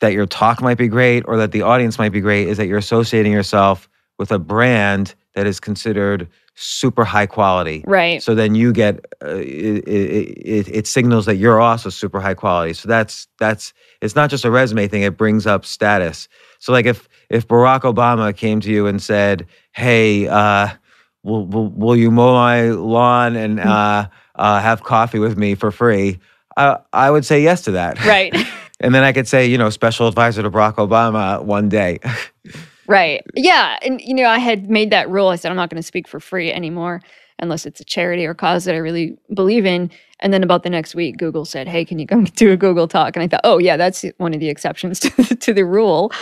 that 0.00 0.12
your 0.12 0.26
talk 0.26 0.60
might 0.60 0.78
be 0.78 0.88
great 0.88 1.24
or 1.26 1.36
that 1.36 1.52
the 1.52 1.62
audience 1.62 1.98
might 1.98 2.12
be 2.12 2.20
great, 2.20 2.48
is 2.48 2.56
that 2.56 2.66
you're 2.66 2.78
associating 2.78 3.32
yourself 3.32 3.88
with 4.18 4.30
a 4.32 4.38
brand 4.38 5.14
that 5.34 5.46
is 5.46 5.60
considered 5.60 6.28
super 6.54 7.04
high 7.04 7.26
quality. 7.26 7.84
Right. 7.86 8.22
So 8.22 8.34
then 8.34 8.54
you 8.54 8.72
get 8.72 9.04
uh, 9.22 9.36
it, 9.36 9.86
it, 9.86 10.68
it 10.68 10.86
signals 10.86 11.26
that 11.26 11.36
you're 11.36 11.60
also 11.60 11.90
super 11.90 12.20
high 12.20 12.34
quality. 12.34 12.72
So 12.72 12.88
that's 12.88 13.26
that's 13.38 13.72
it's 14.00 14.14
not 14.14 14.30
just 14.30 14.44
a 14.44 14.50
resume 14.50 14.88
thing. 14.88 15.02
It 15.02 15.16
brings 15.16 15.46
up 15.46 15.64
status. 15.64 16.28
So 16.58 16.72
like 16.72 16.86
if 16.86 17.08
if 17.30 17.48
Barack 17.48 17.80
Obama 17.80 18.36
came 18.36 18.60
to 18.60 18.70
you 18.70 18.86
and 18.86 19.02
said, 19.02 19.46
"Hey, 19.72 20.28
uh, 20.28 20.68
will, 21.22 21.46
will 21.46 21.68
will 21.70 21.96
you 21.96 22.10
mow 22.10 22.34
my 22.34 22.70
lawn 22.70 23.36
and 23.36 23.60
uh, 23.60 24.08
uh, 24.36 24.60
have 24.60 24.84
coffee 24.84 25.18
with 25.18 25.36
me 25.36 25.54
for 25.54 25.70
free?" 25.70 26.20
I 26.56 26.78
I 26.92 27.10
would 27.10 27.24
say 27.24 27.42
yes 27.42 27.62
to 27.62 27.72
that. 27.72 28.04
Right. 28.04 28.34
and 28.85 28.95
then 28.95 29.03
I 29.03 29.12
could 29.12 29.26
say, 29.26 29.47
you 29.47 29.59
know, 29.59 29.71
special 29.71 30.07
advisor 30.07 30.43
to 30.43 30.50
Barack 30.50 30.75
Obama 30.76 31.43
one 31.45 31.69
day. 31.69 31.99
Right. 32.87 33.23
Yeah. 33.35 33.79
And, 33.81 33.99
you 34.03 34.12
know, 34.12 34.26
I 34.26 34.38
had 34.38 34.69
made 34.69 34.91
that 34.91 35.09
rule. 35.09 35.29
I 35.29 35.37
said, 35.37 35.49
I'm 35.50 35.57
not 35.57 35.71
going 35.71 35.81
to 35.81 35.83
speak 35.87 36.07
for 36.07 36.21
free 36.21 36.53
anymore 36.53 37.00
unless 37.38 37.64
it's 37.64 37.81
a 37.81 37.85
charity 37.85 38.26
or 38.26 38.35
cause 38.35 38.67
that 38.67 38.75
I 38.75 38.79
really 38.79 39.17
believe 39.33 39.64
in. 39.64 39.91
And 40.21 40.35
then 40.35 40.43
about 40.43 40.64
the 40.64 40.69
next 40.71 40.95
week, 40.95 41.17
Google 41.17 41.47
said, 41.47 41.67
Hey, 41.67 41.87
can 41.87 41.99
you 41.99 42.07
come 42.07 42.25
do 42.37 42.53
a 42.53 42.59
Google 42.59 42.87
talk? 42.87 43.17
And 43.17 43.23
I 43.23 43.26
thought, 43.29 43.41
Oh, 43.43 43.57
yeah, 43.57 43.79
that's 43.79 44.05
one 44.19 44.35
of 44.35 44.41
the 44.41 44.50
exceptions 44.50 45.00
to, 45.00 45.09
the- 45.23 45.35
to 45.35 45.55
the 45.55 45.64
rule. 45.64 46.12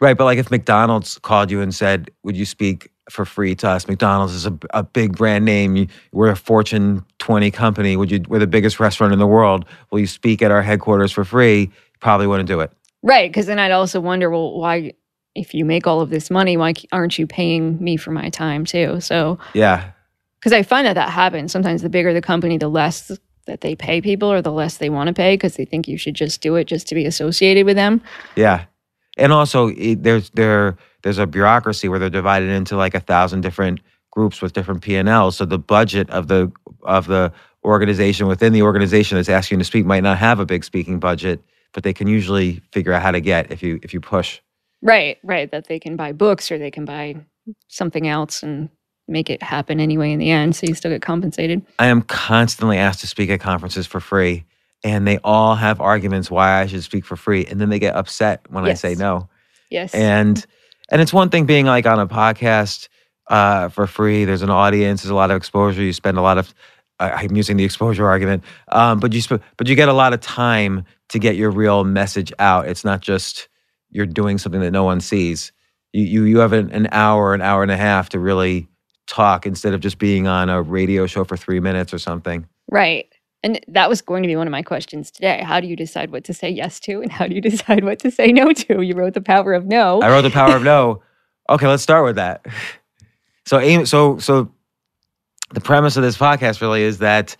right. 0.00 0.16
But 0.16 0.26
like 0.26 0.38
if 0.38 0.48
McDonald's 0.48 1.18
called 1.18 1.50
you 1.50 1.60
and 1.60 1.74
said, 1.74 2.08
would 2.22 2.36
you 2.36 2.46
speak 2.46 2.88
for 3.10 3.24
free 3.24 3.56
to 3.56 3.68
us? 3.70 3.88
McDonald's 3.88 4.32
is 4.32 4.46
a, 4.46 4.56
a 4.74 4.84
big 4.84 5.16
brand 5.16 5.44
name. 5.44 5.88
We're 6.12 6.30
a 6.30 6.36
Fortune 6.36 7.04
20 7.18 7.50
company. 7.50 7.96
Would 7.96 8.12
you, 8.12 8.20
we're 8.28 8.38
the 8.38 8.46
biggest 8.46 8.78
restaurant 8.78 9.12
in 9.12 9.18
the 9.18 9.26
world. 9.26 9.64
Will 9.90 9.98
you 9.98 10.06
speak 10.06 10.40
at 10.40 10.52
our 10.52 10.62
headquarters 10.62 11.10
for 11.10 11.24
free? 11.24 11.72
Probably 12.02 12.26
wouldn't 12.26 12.48
do 12.48 12.60
it. 12.60 12.70
Right. 13.02 13.30
Because 13.30 13.46
then 13.46 13.58
I'd 13.58 13.70
also 13.70 14.00
wonder, 14.00 14.28
well, 14.28 14.58
why, 14.58 14.92
if 15.34 15.54
you 15.54 15.64
make 15.64 15.86
all 15.86 16.00
of 16.02 16.10
this 16.10 16.30
money, 16.30 16.56
why 16.56 16.74
aren't 16.92 17.18
you 17.18 17.26
paying 17.26 17.82
me 17.82 17.96
for 17.96 18.10
my 18.10 18.28
time 18.28 18.64
too? 18.64 19.00
So, 19.00 19.38
Yeah. 19.54 19.90
because 20.38 20.52
I 20.52 20.62
find 20.62 20.86
that 20.86 20.94
that 20.94 21.08
happens. 21.10 21.52
Sometimes 21.52 21.80
the 21.82 21.88
bigger 21.88 22.12
the 22.12 22.20
company, 22.20 22.58
the 22.58 22.68
less 22.68 23.10
that 23.46 23.60
they 23.60 23.74
pay 23.74 24.00
people 24.00 24.30
or 24.30 24.40
the 24.42 24.52
less 24.52 24.76
they 24.76 24.90
want 24.90 25.08
to 25.08 25.12
pay 25.14 25.34
because 25.34 25.56
they 25.56 25.64
think 25.64 25.88
you 25.88 25.96
should 25.96 26.14
just 26.14 26.40
do 26.42 26.54
it 26.56 26.64
just 26.66 26.86
to 26.88 26.94
be 26.94 27.06
associated 27.06 27.66
with 27.66 27.76
them. 27.76 28.00
Yeah, 28.36 28.64
and 29.16 29.32
also 29.32 29.68
it, 29.68 30.02
there's 30.04 30.30
there 30.30 30.76
there's 31.02 31.18
a 31.18 31.26
bureaucracy 31.26 31.88
where 31.88 31.98
they're 31.98 32.08
divided 32.10 32.50
into 32.50 32.76
like 32.76 32.94
a 32.94 33.00
thousand 33.00 33.40
different 33.40 33.80
groups 34.12 34.40
with 34.42 34.52
different 34.52 34.82
P 34.82 34.94
and 34.94 35.08
Ls. 35.08 35.36
So 35.36 35.44
the 35.44 35.58
budget 35.58 36.08
of 36.10 36.28
the 36.28 36.52
of 36.84 37.06
the 37.08 37.32
organization 37.64 38.28
within 38.28 38.52
the 38.52 38.62
organization 38.62 39.16
that's 39.16 39.28
asking 39.28 39.58
you 39.58 39.62
to 39.62 39.64
speak 39.66 39.86
might 39.86 40.02
not 40.04 40.18
have 40.18 40.38
a 40.38 40.46
big 40.46 40.62
speaking 40.62 41.00
budget, 41.00 41.42
but 41.72 41.82
they 41.82 41.92
can 41.92 42.06
usually 42.06 42.60
figure 42.72 42.92
out 42.92 43.02
how 43.02 43.10
to 43.10 43.20
get 43.20 43.50
if 43.50 43.62
you 43.62 43.80
if 43.82 43.92
you 43.92 44.00
push. 44.00 44.40
Right, 44.82 45.18
right. 45.22 45.50
That 45.50 45.68
they 45.68 45.78
can 45.78 45.96
buy 45.96 46.12
books 46.12 46.50
or 46.50 46.58
they 46.58 46.70
can 46.70 46.84
buy 46.84 47.16
something 47.68 48.06
else 48.08 48.42
and 48.42 48.68
make 49.08 49.30
it 49.30 49.42
happen 49.42 49.80
anyway 49.80 50.12
in 50.12 50.18
the 50.18 50.30
end. 50.30 50.56
So 50.56 50.66
you 50.66 50.74
still 50.74 50.90
get 50.90 51.02
compensated. 51.02 51.64
I 51.78 51.86
am 51.86 52.02
constantly 52.02 52.78
asked 52.78 53.00
to 53.00 53.06
speak 53.06 53.30
at 53.30 53.40
conferences 53.40 53.86
for 53.86 54.00
free, 54.00 54.44
and 54.84 55.06
they 55.06 55.18
all 55.18 55.54
have 55.54 55.80
arguments 55.80 56.30
why 56.30 56.60
I 56.60 56.66
should 56.66 56.82
speak 56.82 57.04
for 57.04 57.16
free, 57.16 57.46
and 57.46 57.60
then 57.60 57.68
they 57.68 57.78
get 57.78 57.94
upset 57.94 58.40
when 58.50 58.64
I 58.64 58.74
say 58.74 58.94
no. 58.94 59.28
Yes. 59.70 59.94
and 59.94 60.44
and 60.90 61.00
it's 61.00 61.12
one 61.12 61.30
thing 61.30 61.46
being 61.46 61.64
like 61.64 61.86
on 61.86 61.98
a 61.98 62.06
podcast 62.06 62.88
uh, 63.28 63.68
for 63.70 63.86
free. 63.86 64.24
There's 64.24 64.42
an 64.42 64.50
audience. 64.50 65.02
There's 65.02 65.10
a 65.10 65.14
lot 65.14 65.30
of 65.30 65.36
exposure. 65.36 65.82
You 65.82 65.92
spend 65.92 66.18
a 66.18 66.22
lot 66.22 66.38
of. 66.38 66.52
I 67.00 67.10
I'm 67.12 67.34
using 67.34 67.56
the 67.56 67.64
exposure 67.64 68.06
argument, 68.06 68.44
um, 68.68 69.00
but 69.00 69.12
you 69.12 69.22
sp- 69.24 69.40
but 69.56 69.68
you 69.68 69.74
get 69.74 69.88
a 69.88 69.94
lot 69.94 70.12
of 70.12 70.20
time 70.20 70.84
to 71.12 71.18
get 71.18 71.36
your 71.36 71.50
real 71.50 71.84
message 71.84 72.32
out. 72.38 72.66
It's 72.66 72.84
not 72.84 73.00
just 73.00 73.48
you're 73.90 74.06
doing 74.06 74.38
something 74.38 74.62
that 74.62 74.70
no 74.70 74.84
one 74.84 75.00
sees. 75.00 75.52
You 75.92 76.04
you 76.04 76.24
you 76.24 76.38
have 76.38 76.52
an, 76.52 76.70
an 76.72 76.88
hour, 76.90 77.34
an 77.34 77.42
hour 77.42 77.62
and 77.62 77.70
a 77.70 77.76
half 77.76 78.08
to 78.10 78.18
really 78.18 78.66
talk 79.06 79.46
instead 79.46 79.74
of 79.74 79.80
just 79.80 79.98
being 79.98 80.26
on 80.26 80.48
a 80.48 80.62
radio 80.62 81.06
show 81.06 81.24
for 81.24 81.36
three 81.36 81.60
minutes 81.60 81.92
or 81.92 81.98
something. 81.98 82.46
right. 82.70 83.06
And 83.44 83.58
that 83.66 83.88
was 83.88 84.00
going 84.00 84.22
to 84.22 84.28
be 84.28 84.36
one 84.36 84.46
of 84.46 84.52
my 84.52 84.62
questions 84.62 85.10
today. 85.10 85.42
How 85.44 85.58
do 85.58 85.66
you 85.66 85.74
decide 85.74 86.12
what 86.12 86.22
to 86.24 86.32
say 86.32 86.48
yes 86.48 86.78
to 86.78 87.02
and 87.02 87.10
how 87.10 87.26
do 87.26 87.34
you 87.34 87.40
decide 87.50 87.82
what 87.82 87.98
to 87.98 88.10
say 88.12 88.28
no 88.30 88.52
to? 88.52 88.82
You 88.82 88.94
wrote 88.94 89.14
The 89.14 89.20
Power 89.20 89.52
of 89.52 89.66
No. 89.66 90.00
I 90.00 90.10
wrote 90.10 90.22
the 90.22 90.30
power 90.30 90.54
of 90.56 90.62
no. 90.62 91.02
Okay, 91.50 91.66
let's 91.66 91.82
start 91.82 92.04
with 92.04 92.14
that. 92.16 92.46
So, 93.46 93.58
aim, 93.58 93.84
so, 93.84 94.16
so, 94.18 94.52
the 95.52 95.60
premise 95.60 95.96
of 95.96 96.04
this 96.04 96.16
podcast 96.16 96.60
really 96.60 96.82
is 96.82 96.98
that 96.98 97.36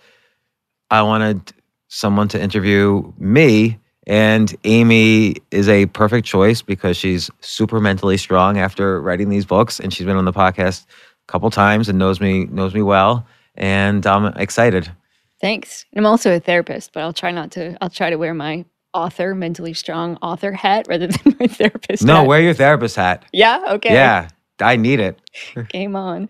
I 0.91 1.03
wanted 1.03 1.53
someone 1.93 2.27
to 2.29 2.41
interview 2.41 3.11
me, 3.17 3.77
and 4.07 4.53
Amy 4.63 5.35
is 5.51 5.69
a 5.69 5.85
perfect 5.87 6.25
choice 6.25 6.61
because 6.61 6.97
she's 6.97 7.29
super 7.41 7.79
mentally 7.79 8.17
strong 8.17 8.57
after 8.57 8.99
writing 9.01 9.29
these 9.29 9.45
books, 9.45 9.79
and 9.79 9.93
she's 9.93 10.05
been 10.05 10.17
on 10.17 10.25
the 10.25 10.33
podcast 10.33 10.85
a 10.85 11.31
couple 11.31 11.49
times 11.51 11.87
and 11.89 11.99
knows 11.99 12.19
me 12.19 12.45
knows 12.45 12.73
me 12.73 12.81
well, 12.81 13.25
and 13.55 14.05
I'm 14.07 14.25
excited. 14.37 14.91
Thanks. 15.39 15.85
I'm 15.95 16.05
also 16.05 16.35
a 16.35 16.39
therapist, 16.39 16.93
but 16.93 17.03
I'll 17.03 17.13
try 17.13 17.31
not 17.31 17.51
to, 17.51 17.77
I'll 17.81 17.89
try 17.89 18.09
to 18.09 18.15
wear 18.15 18.33
my 18.33 18.65
author, 18.93 19.35
mentally 19.35 19.73
strong 19.73 20.17
author 20.21 20.51
hat 20.53 20.85
rather 20.87 21.07
than 21.23 21.35
my 21.39 21.47
therapist 21.47 22.03
No, 22.03 22.17
hat. 22.17 22.27
wear 22.27 22.41
your 22.41 22.53
therapist 22.53 22.95
hat. 22.95 23.25
Yeah. 23.33 23.61
Okay. 23.71 23.93
Yeah, 23.93 24.29
I 24.61 24.77
need 24.77 24.99
it. 25.01 25.19
Game 25.69 25.95
on. 25.95 26.29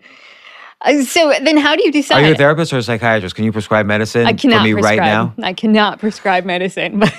Uh, 0.84 1.02
so 1.02 1.32
then 1.42 1.56
how 1.56 1.74
do 1.74 1.84
you 1.84 1.90
decide? 1.90 2.22
Are 2.22 2.26
you 2.26 2.34
a 2.34 2.36
therapist 2.36 2.72
or 2.72 2.78
a 2.78 2.82
psychiatrist? 2.82 3.34
Can 3.34 3.44
you 3.44 3.52
prescribe 3.52 3.86
medicine 3.86 4.26
I 4.26 4.34
cannot 4.34 4.58
for 4.58 4.64
me 4.64 4.72
prescribe. 4.74 4.98
right 4.98 5.06
now? 5.06 5.34
I 5.42 5.52
cannot 5.52 5.98
prescribe 5.98 6.44
medicine, 6.44 7.00
but 7.00 7.14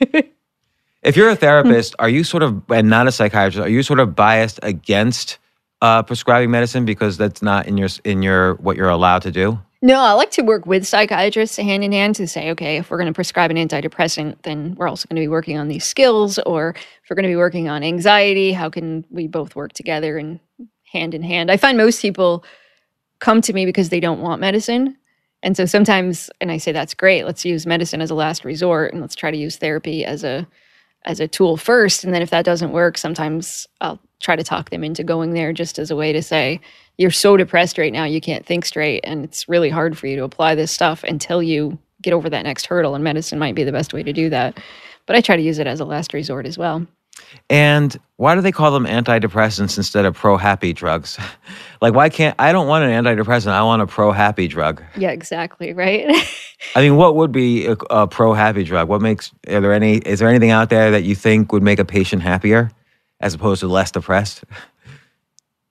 If 1.02 1.16
you're 1.16 1.30
a 1.30 1.36
therapist, 1.36 1.96
are 1.98 2.08
you 2.08 2.22
sort 2.22 2.44
of, 2.44 2.62
and 2.70 2.88
not 2.88 3.08
a 3.08 3.12
psychiatrist, 3.12 3.66
are 3.66 3.68
you 3.68 3.82
sort 3.82 3.98
of 3.98 4.14
biased 4.14 4.60
against 4.62 5.38
uh, 5.80 6.04
prescribing 6.04 6.52
medicine 6.52 6.84
because 6.84 7.16
that's 7.16 7.42
not 7.42 7.66
in 7.66 7.76
your 7.76 7.88
in 8.04 8.22
your 8.22 8.54
what 8.56 8.76
you're 8.76 8.88
allowed 8.88 9.22
to 9.22 9.32
do? 9.32 9.58
No, 9.84 10.00
I 10.00 10.12
like 10.12 10.30
to 10.32 10.42
work 10.42 10.64
with 10.64 10.86
psychiatrists 10.86 11.56
hand 11.56 11.82
in 11.82 11.90
hand 11.90 12.14
to 12.16 12.28
say, 12.28 12.52
okay, 12.52 12.76
if 12.76 12.88
we're 12.88 12.98
going 12.98 13.08
to 13.08 13.12
prescribe 13.12 13.50
an 13.50 13.56
antidepressant, 13.56 14.42
then 14.42 14.76
we're 14.76 14.86
also 14.86 15.08
going 15.08 15.16
to 15.16 15.22
be 15.22 15.26
working 15.26 15.58
on 15.58 15.66
these 15.66 15.84
skills. 15.84 16.38
Or 16.46 16.70
if 16.70 17.10
we're 17.10 17.16
going 17.16 17.24
to 17.24 17.28
be 17.28 17.34
working 17.34 17.68
on 17.68 17.82
anxiety, 17.82 18.52
how 18.52 18.70
can 18.70 19.04
we 19.10 19.26
both 19.26 19.56
work 19.56 19.72
together 19.72 20.18
and 20.18 20.38
hand 20.92 21.14
in 21.14 21.22
hand? 21.24 21.50
I 21.50 21.56
find 21.56 21.76
most 21.76 22.00
people 22.00 22.44
come 23.22 23.40
to 23.40 23.52
me 23.52 23.64
because 23.64 23.88
they 23.88 24.00
don't 24.00 24.20
want 24.20 24.40
medicine. 24.40 24.96
And 25.44 25.56
so 25.56 25.64
sometimes, 25.64 26.28
and 26.40 26.50
I 26.50 26.58
say 26.58 26.72
that's 26.72 26.92
great. 26.92 27.24
Let's 27.24 27.44
use 27.44 27.66
medicine 27.66 28.00
as 28.00 28.10
a 28.10 28.14
last 28.14 28.44
resort, 28.44 28.92
and 28.92 29.00
let's 29.00 29.14
try 29.14 29.30
to 29.30 29.36
use 29.36 29.56
therapy 29.56 30.04
as 30.04 30.22
a 30.24 30.46
as 31.04 31.18
a 31.18 31.26
tool 31.26 31.56
first. 31.56 32.04
And 32.04 32.14
then 32.14 32.22
if 32.22 32.30
that 32.30 32.44
doesn't 32.44 32.70
work, 32.70 32.96
sometimes 32.96 33.66
I'll 33.80 33.98
try 34.20 34.36
to 34.36 34.44
talk 34.44 34.70
them 34.70 34.84
into 34.84 35.02
going 35.02 35.32
there 35.32 35.52
just 35.52 35.78
as 35.78 35.90
a 35.90 35.96
way 35.96 36.12
to 36.12 36.22
say, 36.22 36.60
you're 36.96 37.10
so 37.10 37.36
depressed 37.36 37.76
right 37.76 37.92
now, 37.92 38.04
you 38.04 38.20
can't 38.20 38.46
think 38.46 38.64
straight. 38.64 39.00
And 39.02 39.24
it's 39.24 39.48
really 39.48 39.70
hard 39.70 39.98
for 39.98 40.06
you 40.06 40.14
to 40.16 40.22
apply 40.22 40.54
this 40.54 40.70
stuff 40.70 41.02
until 41.02 41.42
you 41.42 41.76
get 42.02 42.12
over 42.12 42.30
that 42.30 42.44
next 42.44 42.66
hurdle. 42.66 42.94
And 42.94 43.02
medicine 43.02 43.40
might 43.40 43.56
be 43.56 43.64
the 43.64 43.72
best 43.72 43.92
way 43.92 44.04
to 44.04 44.12
do 44.12 44.30
that. 44.30 44.60
But 45.06 45.16
I 45.16 45.20
try 45.20 45.34
to 45.34 45.42
use 45.42 45.58
it 45.58 45.66
as 45.66 45.80
a 45.80 45.84
last 45.84 46.12
resort 46.12 46.46
as 46.46 46.56
well. 46.56 46.86
And 47.50 47.98
why 48.16 48.34
do 48.34 48.40
they 48.40 48.52
call 48.52 48.70
them 48.70 48.84
antidepressants 48.86 49.76
instead 49.76 50.04
of 50.04 50.14
pro 50.14 50.36
happy 50.36 50.72
drugs? 50.72 51.18
like, 51.80 51.94
why 51.94 52.08
can't 52.08 52.34
I 52.38 52.52
don't 52.52 52.66
want 52.68 52.84
an 52.84 52.90
antidepressant? 53.04 53.48
I 53.52 53.62
want 53.62 53.82
a 53.82 53.86
pro 53.86 54.12
happy 54.12 54.48
drug. 54.48 54.82
Yeah, 54.96 55.10
exactly. 55.10 55.72
Right. 55.72 56.06
I 56.74 56.80
mean, 56.80 56.96
what 56.96 57.16
would 57.16 57.32
be 57.32 57.66
a, 57.66 57.72
a 57.90 58.06
pro 58.06 58.32
happy 58.32 58.64
drug? 58.64 58.88
What 58.88 59.02
makes 59.02 59.32
are 59.48 59.60
there 59.60 59.72
any? 59.72 59.96
Is 59.98 60.20
there 60.20 60.28
anything 60.28 60.50
out 60.50 60.70
there 60.70 60.90
that 60.92 61.04
you 61.04 61.14
think 61.14 61.52
would 61.52 61.62
make 61.62 61.78
a 61.78 61.84
patient 61.84 62.22
happier 62.22 62.70
as 63.20 63.34
opposed 63.34 63.60
to 63.60 63.68
less 63.68 63.90
depressed? 63.90 64.44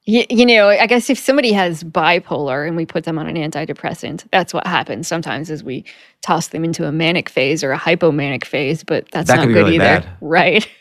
you, 0.06 0.26
you 0.30 0.46
know, 0.46 0.68
I 0.68 0.88
guess 0.88 1.10
if 1.10 1.20
somebody 1.20 1.52
has 1.54 1.84
bipolar 1.84 2.68
and 2.68 2.76
we 2.76 2.86
put 2.86 3.04
them 3.04 3.20
on 3.20 3.28
an 3.28 3.36
antidepressant, 3.36 4.26
that's 4.32 4.54
what 4.54 4.66
happens 4.66 5.08
sometimes 5.08 5.50
is 5.50 5.64
we 5.64 5.86
toss 6.22 6.50
them 6.50 6.64
into 6.64 6.86
a 6.88 6.92
manic 6.92 7.30
phase 7.30 7.64
or 7.64 7.72
a 7.72 7.78
hypomanic 7.80 8.44
phase, 8.44 8.84
but 8.84 9.10
that's 9.12 9.28
That 9.28 9.38
not 9.38 9.48
good 9.48 9.56
really 9.56 9.76
either. 9.76 10.02
bad. 10.02 10.10
Right. 10.22 10.68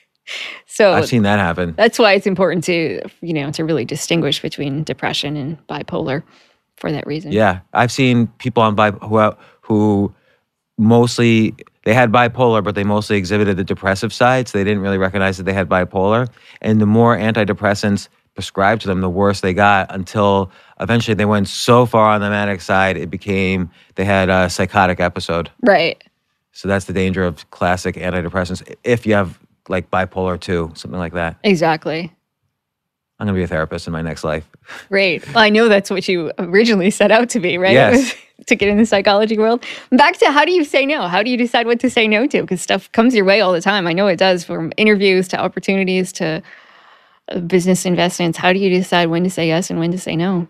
So 0.67 0.93
I've 0.93 1.09
seen 1.09 1.23
that 1.25 1.39
happen. 1.39 1.75
that's 1.77 1.99
why 1.99 2.13
it's 2.13 2.27
important 2.27 2.65
to 2.65 3.01
you 3.21 3.33
know 3.33 3.51
to 3.53 3.65
really 3.65 3.85
distinguish 3.85 4.41
between 4.41 4.85
depression 4.85 5.37
and 5.37 5.59
bipolar 5.67 6.23
for 6.77 6.91
that 6.93 7.07
reason 7.07 7.33
Yeah, 7.33 7.61
I've 7.73 7.93
seen 7.93 8.29
people 8.39 8.63
on 8.63 8.75
bi- 8.75 8.93
who 8.93 9.17
uh, 9.17 9.35
who 9.63 10.15
mostly 10.79 11.55
they 11.85 11.95
had 11.95 12.13
bipolar, 12.13 12.63
but 12.63 12.75
they 12.75 12.85
mostly 12.85 13.17
exhibited 13.17 13.57
the 13.57 13.65
depressive 13.65 14.13
side, 14.13 14.49
so 14.49 14.59
they 14.59 14.65
didn't 14.65 14.83
really 14.83 14.99
recognize 14.99 15.37
that 15.39 15.45
they 15.45 15.53
had 15.53 15.69
bipolar. 15.69 16.29
And 16.61 16.81
the 16.81 16.87
more 16.87 17.17
antidepressants 17.17 18.09
prescribed 18.35 18.83
to 18.83 18.89
them, 18.89 19.01
the 19.01 19.11
worse 19.11 19.41
they 19.41 19.53
got 19.55 19.93
until 19.93 20.51
eventually 20.81 21.15
they 21.15 21.25
went 21.25 21.49
so 21.49 21.87
far 21.87 22.11
on 22.11 22.21
the 22.21 22.31
manic 22.31 22.61
side, 22.61 22.97
it 22.97 23.11
became 23.11 23.71
they 23.97 24.05
had 24.05 24.29
a 24.29 24.49
psychotic 24.49 25.01
episode. 25.01 25.51
right 25.63 26.03
So 26.53 26.69
that's 26.69 26.85
the 26.85 26.93
danger 26.93 27.25
of 27.25 27.51
classic 27.51 27.97
antidepressants. 27.97 28.63
If 28.85 29.07
you 29.07 29.15
have 29.15 29.39
like 29.71 29.91
bipolar 29.91 30.39
two, 30.39 30.73
something 30.75 30.99
like 30.99 31.15
that. 31.15 31.37
exactly. 31.43 32.13
I'm 33.19 33.27
gonna 33.27 33.37
be 33.37 33.43
a 33.43 33.47
therapist 33.47 33.87
in 33.87 33.93
my 33.93 34.01
next 34.01 34.25
life. 34.25 34.49
great. 34.89 35.27
Well, 35.29 35.39
i 35.39 35.51
know 35.51 35.69
that's 35.69 35.91
what 35.91 36.09
you 36.09 36.33
originally 36.39 36.91
set 36.91 37.11
out 37.11 37.29
to 37.31 37.41
be 37.41 37.57
right? 37.59 37.73
Yes. 37.73 38.15
To 38.47 38.57
get 38.57 38.71
in 38.71 38.79
the 38.79 38.87
psychology 38.87 39.37
world. 39.37 39.63
Back 39.93 40.17
to 40.17 40.33
how 40.33 40.47
do 40.47 40.53
you 40.53 40.65
say 40.65 40.87
no? 40.87 41.09
How 41.09 41.23
do 41.23 41.31
you 41.31 41.37
decide 41.37 41.67
what 41.67 41.79
to 41.81 41.91
say 41.91 42.09
no 42.09 42.27
to? 42.27 42.41
Because 42.41 42.63
stuff 42.63 42.91
comes 42.93 43.15
your 43.15 43.27
way 43.27 43.43
all 43.43 43.53
the 43.53 43.61
time. 43.61 43.87
I 43.87 43.93
know 43.93 44.07
it 44.07 44.17
does 44.17 44.45
from 44.45 44.73
interviews 44.79 45.29
to 45.29 45.39
opportunities 45.39 46.11
to 46.15 46.43
uh, 47.29 47.41
business 47.41 47.85
investments. 47.85 48.39
How 48.39 48.55
do 48.55 48.59
you 48.59 48.71
decide 48.71 49.11
when 49.11 49.25
to 49.25 49.31
say 49.31 49.47
yes 49.47 49.69
and 49.69 49.79
when 49.79 49.93
to 49.93 49.99
say 49.99 50.17
no? 50.17 50.49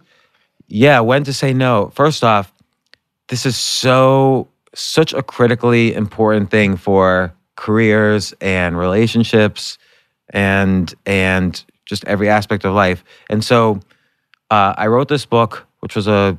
Yeah, 0.68 1.00
when 1.00 1.24
to 1.24 1.32
say 1.32 1.52
no. 1.52 1.90
First 1.92 2.22
off, 2.22 2.52
this 3.26 3.44
is 3.44 3.56
so 3.58 4.46
such 4.72 5.12
a 5.12 5.20
critically 5.20 5.92
important 5.92 6.48
thing 6.52 6.76
for 6.76 7.34
careers 7.60 8.32
and 8.40 8.78
relationships 8.78 9.76
and 10.30 10.94
and 11.04 11.62
just 11.84 12.04
every 12.06 12.28
aspect 12.28 12.64
of 12.64 12.74
life. 12.74 13.04
And 13.28 13.44
so 13.44 13.80
uh, 14.50 14.72
I 14.78 14.86
wrote 14.86 15.08
this 15.08 15.26
book, 15.26 15.66
which 15.80 15.94
was 15.94 16.08
a 16.08 16.38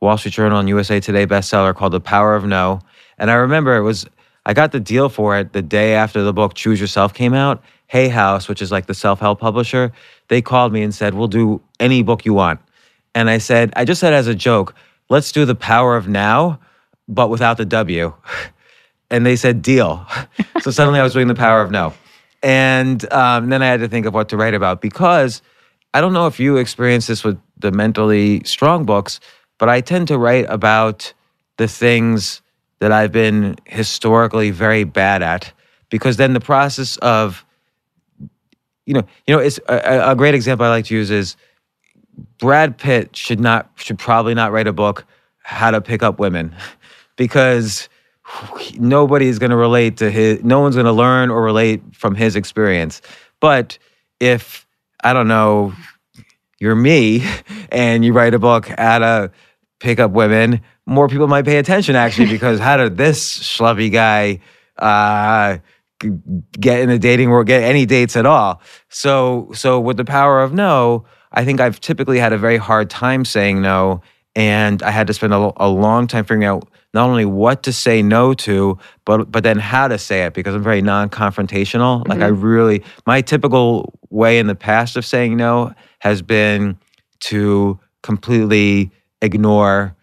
Wall 0.00 0.18
Street 0.18 0.34
Journal 0.34 0.58
and 0.58 0.68
USA 0.68 1.00
Today 1.00 1.26
bestseller 1.26 1.74
called 1.74 1.92
The 1.92 2.00
Power 2.00 2.36
of 2.36 2.44
No. 2.44 2.80
And 3.16 3.30
I 3.30 3.34
remember 3.34 3.76
it 3.76 3.82
was 3.82 4.06
I 4.44 4.52
got 4.52 4.72
the 4.72 4.80
deal 4.80 5.08
for 5.08 5.38
it 5.38 5.54
the 5.54 5.62
day 5.62 5.94
after 5.94 6.22
the 6.22 6.32
book 6.34 6.52
Choose 6.54 6.78
Yourself 6.78 7.14
came 7.14 7.32
out. 7.32 7.64
Hay 7.86 8.08
House, 8.08 8.46
which 8.46 8.60
is 8.60 8.70
like 8.70 8.86
the 8.86 8.94
self 8.94 9.18
help 9.18 9.40
publisher, 9.40 9.92
they 10.28 10.42
called 10.42 10.74
me 10.74 10.82
and 10.82 10.94
said, 10.94 11.14
We'll 11.14 11.28
do 11.28 11.62
any 11.80 12.02
book 12.02 12.26
you 12.26 12.34
want. 12.34 12.60
And 13.14 13.30
I 13.30 13.38
said, 13.38 13.72
I 13.76 13.86
just 13.86 14.00
said 14.00 14.12
as 14.12 14.26
a 14.26 14.34
joke, 14.34 14.74
let's 15.08 15.32
do 15.32 15.46
The 15.46 15.54
Power 15.54 15.96
of 15.96 16.06
Now, 16.06 16.60
but 17.08 17.30
without 17.30 17.56
the 17.56 17.64
W. 17.64 18.12
And 19.10 19.26
they 19.26 19.36
said, 19.36 19.62
Deal. 19.62 20.06
so 20.60 20.70
suddenly 20.70 21.00
I 21.00 21.02
was 21.02 21.12
doing 21.12 21.28
The 21.28 21.34
Power 21.34 21.62
of 21.62 21.70
No. 21.70 21.92
And 22.42 23.10
um, 23.12 23.48
then 23.48 23.62
I 23.62 23.66
had 23.66 23.80
to 23.80 23.88
think 23.88 24.06
of 24.06 24.14
what 24.14 24.28
to 24.30 24.36
write 24.36 24.54
about 24.54 24.80
because 24.80 25.42
I 25.92 26.00
don't 26.00 26.12
know 26.12 26.26
if 26.26 26.38
you 26.40 26.56
experience 26.56 27.06
this 27.06 27.24
with 27.24 27.38
the 27.58 27.72
mentally 27.72 28.42
strong 28.44 28.84
books, 28.84 29.20
but 29.58 29.68
I 29.68 29.80
tend 29.80 30.08
to 30.08 30.18
write 30.18 30.46
about 30.48 31.12
the 31.58 31.68
things 31.68 32.40
that 32.78 32.92
I've 32.92 33.12
been 33.12 33.56
historically 33.66 34.50
very 34.50 34.84
bad 34.84 35.22
at 35.22 35.52
because 35.90 36.16
then 36.16 36.32
the 36.32 36.40
process 36.40 36.96
of 36.98 37.44
you 38.86 38.94
know, 38.94 39.02
you 39.26 39.34
know, 39.36 39.40
it's 39.40 39.60
a, 39.68 40.10
a 40.10 40.16
great 40.16 40.34
example 40.34 40.66
I 40.66 40.70
like 40.70 40.86
to 40.86 40.94
use 40.94 41.10
is 41.10 41.36
Brad 42.38 42.76
Pitt 42.78 43.14
should 43.14 43.38
not 43.38 43.70
should 43.76 43.98
probably 43.98 44.34
not 44.34 44.52
write 44.52 44.66
a 44.66 44.72
book 44.72 45.04
how 45.42 45.70
to 45.70 45.80
pick 45.80 46.02
up 46.02 46.18
women 46.18 46.54
because 47.16 47.88
nobody 48.78 49.28
is 49.28 49.38
going 49.38 49.50
to 49.50 49.56
relate 49.56 49.96
to 49.98 50.10
his 50.10 50.42
no 50.42 50.60
one's 50.60 50.76
going 50.76 50.86
to 50.86 50.92
learn 50.92 51.30
or 51.30 51.42
relate 51.42 51.82
from 51.92 52.14
his 52.14 52.36
experience 52.36 53.02
but 53.40 53.78
if 54.20 54.66
i 55.02 55.12
don't 55.12 55.28
know 55.28 55.72
you're 56.58 56.76
me 56.76 57.24
and 57.72 58.04
you 58.04 58.12
write 58.12 58.34
a 58.34 58.38
book 58.38 58.68
how 58.78 58.98
to 58.98 59.30
pick 59.80 59.98
up 59.98 60.10
women 60.10 60.60
more 60.86 61.08
people 61.08 61.28
might 61.28 61.44
pay 61.44 61.58
attention 61.58 61.96
actually 61.96 62.28
because 62.30 62.58
how 62.58 62.76
did 62.76 62.96
this 62.96 63.38
schlubby 63.38 63.90
guy 63.90 64.40
uh, 64.78 65.58
get 66.58 66.80
in 66.80 66.88
the 66.88 66.98
dating 66.98 67.30
world, 67.30 67.46
get 67.46 67.62
any 67.62 67.86
dates 67.86 68.16
at 68.16 68.26
all? 68.26 68.60
So, 68.88 69.50
so 69.54 69.80
with 69.80 69.96
the 69.96 70.04
power 70.04 70.42
of 70.42 70.52
no, 70.52 71.04
I 71.32 71.44
think 71.44 71.60
I've 71.60 71.80
typically 71.80 72.18
had 72.18 72.32
a 72.32 72.38
very 72.38 72.56
hard 72.56 72.90
time 72.90 73.24
saying 73.24 73.62
no, 73.62 74.02
and 74.34 74.82
I 74.82 74.90
had 74.90 75.06
to 75.06 75.14
spend 75.14 75.32
a, 75.32 75.52
a 75.56 75.68
long 75.68 76.06
time 76.06 76.24
figuring 76.24 76.44
out 76.44 76.68
not 76.92 77.08
only 77.08 77.24
what 77.24 77.62
to 77.64 77.72
say 77.72 78.02
no 78.02 78.34
to, 78.34 78.78
but 79.04 79.30
but 79.30 79.42
then 79.42 79.58
how 79.58 79.88
to 79.88 79.98
say 79.98 80.24
it 80.24 80.34
because 80.34 80.54
I'm 80.54 80.62
very 80.62 80.82
non-confrontational. 80.82 82.00
Mm-hmm. 82.00 82.10
Like 82.10 82.20
I 82.20 82.28
really, 82.28 82.82
my 83.06 83.20
typical 83.20 83.98
way 84.10 84.38
in 84.38 84.46
the 84.46 84.54
past 84.54 84.96
of 84.96 85.04
saying 85.04 85.36
no 85.36 85.72
has 86.00 86.22
been 86.22 86.78
to 87.20 87.78
completely 88.02 88.90
ignore 89.22 89.94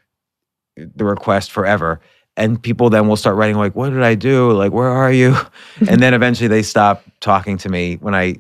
the 0.75 1.05
request 1.05 1.51
forever. 1.51 1.99
And 2.37 2.61
people 2.61 2.91
then 2.91 3.07
will 3.07 3.15
start 3.15 3.35
writing 3.35 3.57
like, 3.57 3.75
"What 3.75 3.89
did 3.89 4.03
I 4.03 4.15
do? 4.15 4.51
Like, 4.51 4.71
where 4.71 4.87
are 4.87 5.11
you?" 5.11 5.35
and 5.87 6.01
then 6.01 6.13
eventually 6.13 6.47
they 6.47 6.63
stop 6.63 7.03
talking 7.19 7.57
to 7.57 7.69
me 7.69 7.95
when 7.95 8.13
I 8.13 8.35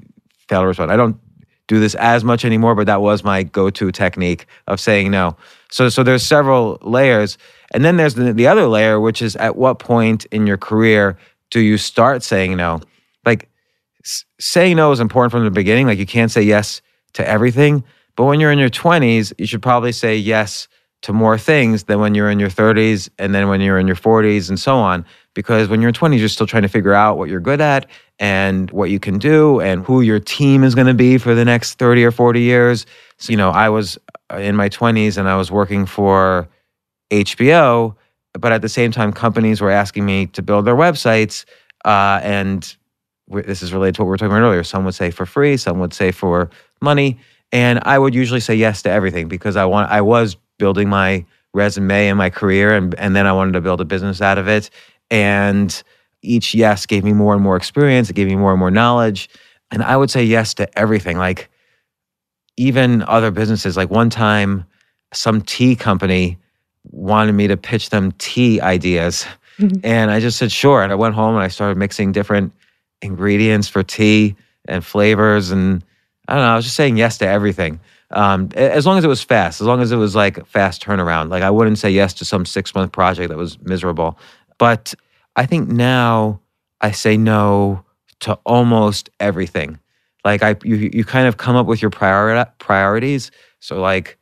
fail 0.47 0.61
to 0.61 0.67
respond. 0.67 0.91
I 0.91 0.95
don't 0.95 1.19
do 1.67 1.79
this 1.79 1.95
as 1.95 2.23
much 2.23 2.45
anymore, 2.45 2.75
but 2.75 2.85
that 2.87 3.01
was 3.01 3.23
my 3.23 3.43
go-to 3.43 3.91
technique 3.91 4.45
of 4.67 4.79
saying 4.79 5.11
no. 5.11 5.35
So, 5.69 5.89
so 5.89 6.03
there's 6.03 6.23
several 6.23 6.77
layers, 6.81 7.37
and 7.71 7.83
then 7.83 7.97
there's 7.97 8.15
the, 8.15 8.33
the 8.33 8.47
other 8.47 8.67
layer, 8.67 8.99
which 8.99 9.21
is 9.21 9.35
at 9.35 9.55
what 9.55 9.79
point 9.79 10.25
in 10.25 10.47
your 10.47 10.57
career 10.57 11.17
do 11.49 11.59
you 11.59 11.77
start 11.77 12.23
saying 12.23 12.55
no? 12.55 12.81
Like 13.25 13.49
s- 14.03 14.25
saying 14.39 14.77
no 14.77 14.91
is 14.91 14.99
important 14.99 15.31
from 15.31 15.43
the 15.43 15.51
beginning. 15.51 15.87
Like 15.87 15.99
you 15.99 16.05
can't 16.05 16.31
say 16.31 16.41
yes 16.41 16.81
to 17.13 17.27
everything, 17.27 17.83
but 18.15 18.25
when 18.25 18.39
you're 18.39 18.51
in 18.51 18.59
your 18.59 18.69
20s, 18.69 19.33
you 19.37 19.45
should 19.45 19.61
probably 19.61 19.91
say 19.91 20.15
yes 20.15 20.67
to 21.03 21.13
more 21.13 21.37
things 21.37 21.83
than 21.83 21.99
when 21.99 22.15
you're 22.15 22.29
in 22.29 22.39
your 22.39 22.49
30s 22.49 23.09
and 23.19 23.33
then 23.33 23.47
when 23.47 23.61
you're 23.61 23.77
in 23.77 23.87
your 23.87 23.95
40s 23.95 24.49
and 24.49 24.59
so 24.59 24.75
on. 24.75 25.05
Because 25.35 25.67
when 25.67 25.79
you're 25.79 25.89
in 25.89 25.93
20s, 25.93 26.17
you're 26.17 26.27
still 26.27 26.47
trying 26.47 26.63
to 26.63 26.69
figure 26.69 26.93
out 26.93 27.17
what 27.17 27.29
you're 27.29 27.39
good 27.39 27.61
at 27.61 27.85
and 28.17 28.71
what 28.71 28.89
you 28.89 28.99
can 28.99 29.19
do 29.19 29.61
and 29.61 29.85
who 29.85 30.01
your 30.01 30.19
team 30.19 30.63
is 30.63 30.73
going 30.73 30.87
to 30.87 30.95
be 30.95 31.19
for 31.19 31.35
the 31.35 31.45
next 31.45 31.75
30 31.75 32.03
or 32.03 32.11
40 32.11 32.41
years. 32.41 32.87
So, 33.19 33.29
you 33.31 33.37
know, 33.37 33.51
I 33.51 33.69
was 33.69 33.99
in 34.35 34.55
my 34.55 34.69
20s 34.69 35.17
and 35.17 35.29
I 35.29 35.35
was 35.35 35.51
working 35.51 35.85
for 35.85 36.47
HBO, 37.11 37.95
but 38.33 38.51
at 38.51 38.61
the 38.61 38.69
same 38.69 38.91
time, 38.91 39.13
companies 39.13 39.61
were 39.61 39.71
asking 39.71 40.05
me 40.05 40.27
to 40.27 40.41
build 40.41 40.65
their 40.65 40.75
websites. 40.75 41.45
Uh, 41.85 42.19
and 42.21 42.75
this 43.29 43.61
is 43.61 43.73
related 43.73 43.95
to 43.95 44.01
what 44.01 44.07
we 44.07 44.11
were 44.11 44.17
talking 44.17 44.31
about 44.31 44.41
earlier. 44.41 44.63
Some 44.63 44.85
would 44.85 44.95
say 44.95 45.11
for 45.11 45.25
free, 45.25 45.57
some 45.57 45.79
would 45.79 45.93
say 45.93 46.11
for 46.11 46.49
money. 46.81 47.19
And 47.51 47.79
I 47.83 47.97
would 47.97 48.13
usually 48.13 48.39
say 48.39 48.55
yes 48.55 48.81
to 48.83 48.89
everything 48.89 49.27
because 49.27 49.55
I 49.55 49.65
want 49.65 49.89
I 49.89 50.01
was 50.01 50.35
building 50.59 50.89
my 50.89 51.25
resume 51.53 52.09
and 52.09 52.17
my 52.17 52.29
career 52.29 52.75
and 52.75 52.93
and 52.95 53.15
then 53.15 53.25
I 53.25 53.31
wanted 53.33 53.53
to 53.53 53.61
build 53.61 53.79
a 53.79 53.85
business 53.85 54.21
out 54.21 54.37
of 54.37 54.47
it. 54.47 54.69
And 55.09 55.81
each 56.21 56.53
yes 56.53 56.85
gave 56.85 57.03
me 57.03 57.13
more 57.13 57.33
and 57.33 57.41
more 57.41 57.55
experience, 57.55 58.09
it 58.09 58.15
gave 58.15 58.27
me 58.27 58.35
more 58.35 58.51
and 58.51 58.59
more 58.59 58.71
knowledge. 58.71 59.29
And 59.71 59.81
I 59.83 59.95
would 59.95 60.09
say 60.09 60.23
yes 60.23 60.53
to 60.55 60.79
everything. 60.79 61.17
Like 61.17 61.49
even 62.57 63.03
other 63.03 63.31
businesses. 63.31 63.77
Like 63.77 63.89
one 63.89 64.09
time 64.09 64.65
some 65.13 65.41
tea 65.41 65.75
company 65.75 66.37
wanted 66.91 67.33
me 67.33 67.47
to 67.47 67.57
pitch 67.57 67.89
them 67.91 68.11
tea 68.13 68.59
ideas. 68.61 69.25
and 69.83 70.11
I 70.11 70.19
just 70.19 70.37
said 70.37 70.51
sure. 70.51 70.83
And 70.83 70.91
I 70.91 70.95
went 70.95 71.15
home 71.15 71.35
and 71.35 71.43
I 71.43 71.47
started 71.47 71.77
mixing 71.77 72.11
different 72.11 72.53
ingredients 73.01 73.67
for 73.67 73.83
tea 73.83 74.35
and 74.67 74.83
flavors 74.83 75.51
and 75.51 75.83
I 76.27 76.33
don't 76.33 76.43
know. 76.43 76.49
I 76.51 76.55
was 76.55 76.65
just 76.65 76.75
saying 76.75 76.97
yes 76.97 77.17
to 77.19 77.27
everything. 77.27 77.79
Um, 78.11 78.49
as 78.55 78.85
long 78.85 78.97
as 78.97 79.03
it 79.03 79.07
was 79.07 79.23
fast, 79.23 79.61
as 79.61 79.67
long 79.67 79.81
as 79.81 79.91
it 79.91 79.97
was 79.97 80.15
like 80.15 80.45
fast 80.45 80.83
turnaround. 80.83 81.29
Like 81.29 81.43
I 81.43 81.49
wouldn't 81.49 81.77
say 81.77 81.89
yes 81.89 82.13
to 82.15 82.25
some 82.25 82.45
six 82.45 82.73
month 82.75 82.91
project 82.91 83.29
that 83.29 83.37
was 83.37 83.59
miserable. 83.61 84.17
But 84.57 84.93
I 85.35 85.45
think 85.45 85.69
now 85.69 86.39
I 86.81 86.91
say 86.91 87.17
no 87.17 87.83
to 88.21 88.33
almost 88.45 89.09
everything. 89.19 89.79
Like 90.27 90.43
I, 90.43 90.57
you, 90.65 90.89
you 90.91 91.05
kind 91.05 91.25
of 91.25 91.37
come 91.37 91.55
up 91.55 91.67
with 91.67 91.81
your 91.81 91.89
priori- 91.89 92.43
priorities. 92.59 93.31
So 93.61 93.79
like 93.79 94.17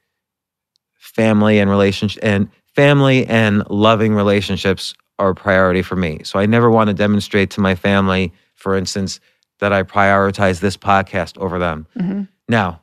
family 0.97 1.57
and 1.57 1.67
relationship 1.67 2.23
and 2.23 2.47
family 2.75 3.25
and 3.25 3.67
loving 3.71 4.13
relationships 4.13 4.93
are 5.17 5.29
a 5.29 5.35
priority 5.35 5.81
for 5.81 5.95
me. 5.95 6.21
So 6.23 6.37
I 6.37 6.45
never 6.45 6.69
want 6.69 6.89
to 6.89 6.93
demonstrate 6.93 7.49
to 7.51 7.59
my 7.59 7.73
family, 7.73 8.31
for 8.53 8.75
instance, 8.75 9.19
that 9.59 9.73
I 9.73 9.81
prioritize 9.81 10.59
this 10.59 10.77
podcast 10.77 11.39
over 11.39 11.57
them. 11.57 11.87
Mm-hmm. 11.97 12.23
Now, 12.49 12.81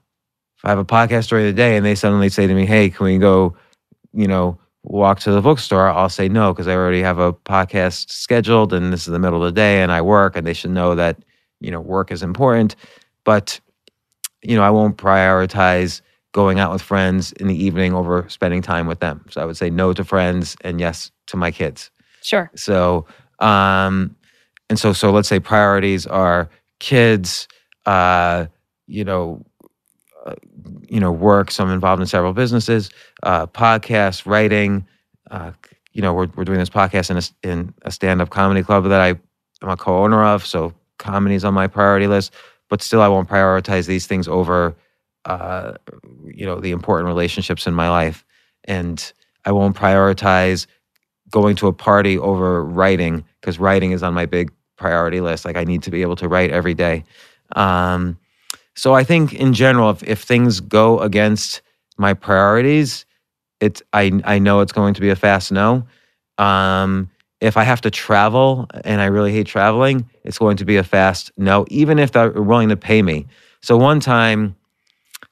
if 0.56 0.64
I 0.64 0.70
have 0.70 0.80
a 0.80 0.84
podcast 0.84 1.28
during 1.28 1.46
the 1.46 1.52
day 1.52 1.76
and 1.76 1.86
they 1.86 1.94
suddenly 1.94 2.28
say 2.28 2.48
to 2.48 2.54
me, 2.54 2.66
"Hey, 2.66 2.90
can 2.90 3.06
we 3.06 3.18
go, 3.18 3.56
you 4.12 4.26
know, 4.26 4.58
walk 4.82 5.20
to 5.20 5.30
the 5.30 5.40
bookstore?" 5.40 5.88
I'll 5.88 6.08
say 6.08 6.28
no 6.28 6.52
because 6.52 6.66
I 6.66 6.74
already 6.74 7.02
have 7.02 7.20
a 7.20 7.32
podcast 7.32 8.10
scheduled 8.10 8.72
and 8.72 8.92
this 8.92 9.06
is 9.06 9.12
the 9.12 9.20
middle 9.20 9.44
of 9.44 9.54
the 9.54 9.60
day 9.60 9.80
and 9.80 9.92
I 9.92 10.02
work 10.02 10.36
and 10.36 10.44
they 10.44 10.54
should 10.54 10.72
know 10.72 10.96
that, 10.96 11.18
you 11.60 11.70
know, 11.70 11.80
work 11.80 12.10
is 12.10 12.24
important. 12.24 12.74
But 13.24 13.60
you 14.42 14.56
know, 14.56 14.62
I 14.62 14.70
won't 14.70 14.96
prioritize 14.96 16.00
going 16.32 16.58
out 16.58 16.72
with 16.72 16.82
friends 16.82 17.32
in 17.32 17.46
the 17.46 17.64
evening 17.64 17.94
over 17.94 18.26
spending 18.28 18.62
time 18.62 18.86
with 18.86 19.00
them. 19.00 19.24
So 19.30 19.40
I 19.40 19.44
would 19.44 19.56
say 19.56 19.70
no 19.70 19.92
to 19.92 20.04
friends 20.04 20.56
and 20.62 20.80
yes 20.80 21.10
to 21.26 21.36
my 21.36 21.50
kids. 21.50 21.90
Sure. 22.22 22.50
So, 22.56 23.06
um, 23.38 24.16
and 24.68 24.78
so, 24.78 24.92
so 24.92 25.10
let's 25.10 25.28
say 25.28 25.38
priorities 25.38 26.06
are 26.06 26.48
kids, 26.80 27.48
uh, 27.86 28.46
you 28.86 29.04
know, 29.04 29.44
uh, 30.24 30.34
you 30.88 31.00
know, 31.00 31.12
work. 31.12 31.50
So 31.50 31.64
I'm 31.64 31.70
involved 31.70 32.00
in 32.00 32.06
several 32.06 32.32
businesses, 32.32 32.90
uh, 33.22 33.46
podcasts, 33.46 34.24
writing. 34.24 34.86
Uh, 35.30 35.52
you 35.92 36.00
know, 36.00 36.14
we're 36.14 36.28
we're 36.36 36.44
doing 36.44 36.58
this 36.58 36.70
podcast 36.70 37.10
in 37.10 37.18
a, 37.18 37.52
in 37.52 37.74
a 37.82 37.90
stand 37.90 38.22
up 38.22 38.30
comedy 38.30 38.62
club 38.62 38.84
that 38.84 39.00
I 39.00 39.08
am 39.08 39.68
a 39.68 39.76
co-owner 39.76 40.24
of. 40.24 40.46
So 40.46 40.72
comedy 40.98 41.34
is 41.34 41.44
on 41.44 41.54
my 41.54 41.66
priority 41.66 42.06
list, 42.06 42.32
but 42.72 42.80
still, 42.80 43.02
I 43.02 43.08
won't 43.08 43.28
prioritize 43.28 43.86
these 43.86 44.06
things 44.06 44.26
over, 44.26 44.74
uh, 45.26 45.74
you 46.24 46.46
know, 46.46 46.58
the 46.58 46.70
important 46.70 47.06
relationships 47.06 47.66
in 47.66 47.74
my 47.74 47.90
life, 47.90 48.24
and 48.64 49.12
I 49.44 49.52
won't 49.52 49.76
prioritize 49.76 50.66
going 51.30 51.54
to 51.56 51.66
a 51.66 51.74
party 51.74 52.16
over 52.16 52.64
writing 52.64 53.26
because 53.42 53.58
writing 53.58 53.92
is 53.92 54.02
on 54.02 54.14
my 54.14 54.24
big 54.24 54.50
priority 54.76 55.20
list. 55.20 55.44
Like 55.44 55.58
I 55.58 55.64
need 55.64 55.82
to 55.82 55.90
be 55.90 56.00
able 56.00 56.16
to 56.16 56.28
write 56.28 56.50
every 56.50 56.72
day. 56.72 57.04
Um, 57.56 58.16
so 58.74 58.94
I 58.94 59.04
think 59.04 59.34
in 59.34 59.52
general, 59.52 59.90
if, 59.90 60.02
if 60.04 60.22
things 60.22 60.60
go 60.60 60.98
against 61.00 61.60
my 61.98 62.14
priorities, 62.14 63.04
it's 63.60 63.82
I 63.92 64.18
I 64.24 64.38
know 64.38 64.60
it's 64.60 64.72
going 64.72 64.94
to 64.94 65.02
be 65.02 65.10
a 65.10 65.16
fast 65.16 65.52
no. 65.52 65.86
Um, 66.38 67.10
if 67.42 67.58
I 67.58 67.64
have 67.64 67.82
to 67.82 67.90
travel 67.90 68.66
and 68.82 69.02
I 69.02 69.06
really 69.06 69.30
hate 69.30 69.46
traveling, 69.46 70.08
it's 70.24 70.38
going 70.38 70.56
to 70.56 70.64
be 70.64 70.76
a 70.76 70.84
fast 70.84 71.30
no, 71.36 71.64
even 71.68 71.98
if 71.98 72.12
they're 72.12 72.30
willing 72.30 72.68
to 72.68 72.76
pay 72.76 73.02
me. 73.02 73.26
So 73.60 73.76
one 73.76 74.00
time, 74.00 74.56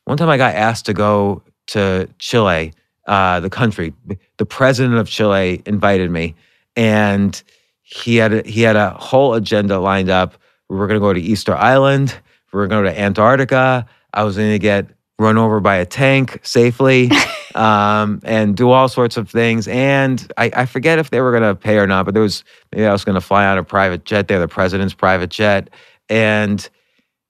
one 0.05 0.17
time 0.17 0.29
I 0.29 0.37
got 0.37 0.55
asked 0.55 0.87
to 0.87 0.95
go 0.95 1.43
to 1.69 2.09
Chile, 2.19 2.73
uh, 3.07 3.41
the 3.41 3.51
country. 3.51 3.93
The 4.37 4.47
president 4.47 4.97
of 4.97 5.09
Chile 5.09 5.63
invited 5.67 6.11
me, 6.11 6.35
and 6.77 7.41
he 7.83 8.17
had 8.17 8.33
a, 8.33 8.43
he 8.49 8.63
had 8.63 8.77
a 8.77 8.91
whole 8.91 9.35
agenda 9.35 9.79
lined 9.79 10.11
up. 10.11 10.37
We 10.69 10.77
were 10.77 10.87
going 10.87 11.01
to 11.01 11.05
go 11.05 11.13
to 11.13 11.21
Easter 11.21 11.55
Island. 11.55 12.17
We 12.53 12.59
were 12.59 12.67
going 12.67 12.85
to 12.85 12.91
go 12.91 12.95
to 12.95 13.01
Antarctica. 13.01 13.87
I 14.15 14.25
was 14.25 14.37
going 14.37 14.53
to 14.53 14.59
get 14.59 14.87
run 15.19 15.39
over 15.39 15.61
by 15.61 15.77
a 15.77 15.87
tank 15.87 16.41
safely, 16.43 17.11
um, 17.55 18.21
and 18.25 18.57
do 18.57 18.71
all 18.71 18.89
sorts 18.89 19.17
of 19.17 19.29
things. 19.31 19.69
And 19.69 20.33
I, 20.37 20.51
I 20.55 20.67
forget 20.67 20.99
if 20.99 21.11
they 21.11 21.21
were 21.21 21.31
going 21.31 21.43
to 21.43 21.55
pay 21.55 21.79
or 21.79 21.87
not, 21.87 22.05
but 22.05 22.15
there 22.15 22.23
was 22.23 22.45
maybe 22.73 22.87
I 22.87 22.93
was 22.93 23.05
going 23.05 23.15
to 23.15 23.21
fly 23.21 23.47
on 23.47 23.59
a 23.59 23.65
private 23.65 24.05
jet 24.05 24.29
there, 24.29 24.39
the 24.39 24.49
president's 24.49 24.95
private 24.95 25.31
jet. 25.31 25.71
And 26.09 26.69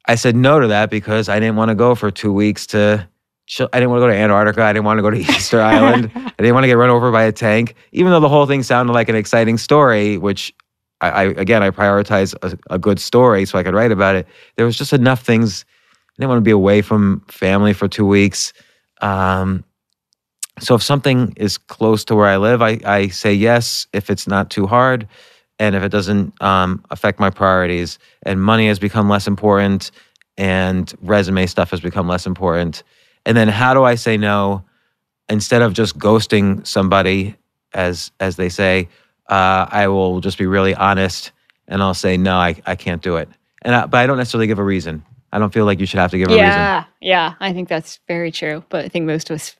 I 0.07 0.15
said 0.15 0.37
no 0.37 0.61
to 0.61 0.69
that 0.69 0.91
because 0.91 1.29
I 1.29 1.39
didn't 1.41 1.57
want 1.57 1.69
to 1.71 1.75
go 1.75 1.95
for 1.95 2.11
two 2.11 2.33
weeks 2.33 2.67
to. 2.69 3.09
chill- 3.47 3.69
I 3.73 3.79
didn't 3.81 3.91
want 3.91 4.01
to 4.01 4.07
go 4.07 4.13
to 4.13 4.17
Antarctica. 4.19 4.63
I 4.63 4.73
didn't 4.73 4.87
want 4.87 4.99
to 4.99 5.03
go 5.03 5.11
to 5.11 5.19
Easter 5.19 5.61
Island. 5.75 6.11
I 6.15 6.33
didn't 6.39 6.55
want 6.55 6.65
to 6.65 6.69
get 6.69 6.75
run 6.79 6.91
over 6.91 7.11
by 7.13 7.25
a 7.25 7.33
tank, 7.33 7.75
even 7.93 8.11
though 8.11 8.21
the 8.21 8.29
whole 8.29 8.47
thing 8.47 8.63
sounded 8.63 8.93
like 8.93 9.09
an 9.09 9.17
exciting 9.17 9.59
story, 9.59 10.19
which 10.19 10.55
I, 11.01 11.11
I 11.11 11.23
again 11.25 11.63
I 11.63 11.71
prioritize 11.71 12.35
a, 12.43 12.59
a 12.75 12.79
good 12.79 12.99
story 12.99 13.45
so 13.47 13.59
I 13.59 13.63
could 13.63 13.75
write 13.75 13.93
about 13.93 14.15
it. 14.17 14.27
There 14.57 14.67
was 14.67 14.77
just 14.77 14.93
enough 14.93 15.23
things. 15.23 15.65
I 16.11 16.23
didn't 16.23 16.31
want 16.31 16.39
to 16.39 16.43
be 16.45 16.51
away 16.51 16.83
from 16.83 17.23
family 17.29 17.73
for 17.73 17.89
two 17.89 18.07
weeks. 18.07 18.53
Um, 19.01 19.65
so 20.61 20.75
if 20.75 20.83
something 20.83 21.33
is 21.37 21.59
close 21.59 22.05
to 22.07 22.15
where 22.15 22.27
I 22.27 22.37
live, 22.37 22.63
I, 22.63 22.79
I 22.85 23.09
say 23.09 23.33
yes 23.33 23.87
if 23.93 24.11
it's 24.11 24.27
not 24.27 24.51
too 24.51 24.67
hard, 24.67 25.09
and 25.59 25.75
if 25.75 25.83
it 25.83 25.91
doesn't 25.91 26.41
um, 26.43 26.85
affect 26.91 27.21
my 27.21 27.31
priorities. 27.31 27.99
And 28.23 28.43
money 28.43 28.69
has 28.69 28.79
become 28.79 29.09
less 29.09 29.27
important, 29.27 29.91
and 30.37 30.93
resume 31.03 31.47
stuff 31.47 31.71
has 31.71 31.81
become 31.81 32.09
less 32.09 32.27
important. 32.27 32.83
And 33.27 33.37
then 33.37 33.49
how 33.49 33.75
do 33.75 33.85
I 33.85 33.95
say 33.95 34.17
no 34.17 34.65
instead 35.29 35.63
of 35.63 35.73
just 35.73 35.99
ghosting 35.99 36.67
somebody, 36.67 37.37
as 37.75 38.11
as 38.21 38.37
they 38.37 38.49
say? 38.49 38.89
Uh, 39.29 39.67
I 39.71 39.89
will 39.89 40.21
just 40.21 40.39
be 40.39 40.47
really 40.47 40.75
honest, 40.75 41.33
and 41.69 41.83
I'll 41.83 41.95
say 41.95 42.17
no, 42.17 42.37
I, 42.37 42.61
I 42.67 42.75
can't 42.75 43.03
do 43.03 43.17
it. 43.17 43.29
And 43.63 43.75
I, 43.75 43.87
but 43.87 43.99
I 43.99 44.07
don't 44.07 44.17
necessarily 44.17 44.47
give 44.47 44.59
a 44.59 44.65
reason. 44.65 45.05
I 45.33 45.39
don't 45.39 45.53
feel 45.53 45.65
like 45.65 45.79
you 45.79 45.87
should 45.87 46.01
have 46.01 46.11
to 46.11 46.19
give 46.19 46.29
a 46.29 46.33
reason. 46.33 46.47
Yeah, 46.47 46.85
yeah, 47.01 47.35
I 47.39 47.53
think 47.53 47.69
that's 47.69 48.01
very 48.09 48.33
true. 48.33 48.65
But 48.69 48.85
I 48.85 48.89
think 48.89 49.07
most 49.07 49.31
of 49.31 49.37
us 49.37 49.55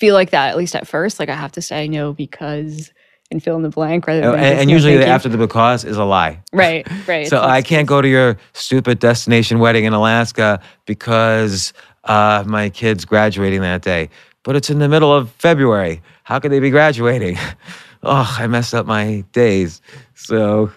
feel 0.00 0.14
like 0.14 0.30
that, 0.30 0.48
at 0.48 0.56
least 0.56 0.74
at 0.74 0.88
first. 0.88 1.20
Like 1.20 1.28
I 1.28 1.36
have 1.36 1.52
to 1.52 1.62
say 1.62 1.86
no 1.86 2.12
because 2.12 2.90
and 3.30 3.42
fill 3.42 3.54
in 3.56 3.62
the 3.62 3.68
blank 3.68 4.06
rather 4.06 4.22
than 4.22 4.34
And, 4.34 4.60
and 4.60 4.70
usually 4.70 5.04
after 5.04 5.28
the 5.28 5.38
because 5.38 5.84
is 5.84 5.96
a 5.96 6.04
lie. 6.04 6.42
right, 6.52 6.86
right. 7.06 7.28
So 7.28 7.40
I 7.40 7.62
can't 7.62 7.86
go 7.86 8.02
to 8.02 8.08
your 8.08 8.36
stupid 8.54 8.98
destination 8.98 9.60
wedding 9.60 9.84
in 9.84 9.92
Alaska 9.92 10.60
because 10.84 11.72
uh, 12.04 12.42
my 12.46 12.70
kid's 12.70 13.04
graduating 13.04 13.60
that 13.60 13.82
day. 13.82 14.08
But 14.42 14.56
it's 14.56 14.70
in 14.70 14.78
the 14.78 14.88
middle 14.88 15.14
of 15.14 15.30
February. 15.32 16.02
How 16.24 16.40
could 16.40 16.50
they 16.50 16.60
be 16.60 16.70
graduating? 16.70 17.36
oh, 18.02 18.36
I 18.38 18.46
messed 18.46 18.74
up 18.74 18.86
my 18.86 19.22
days. 19.32 19.80
So, 20.14 20.72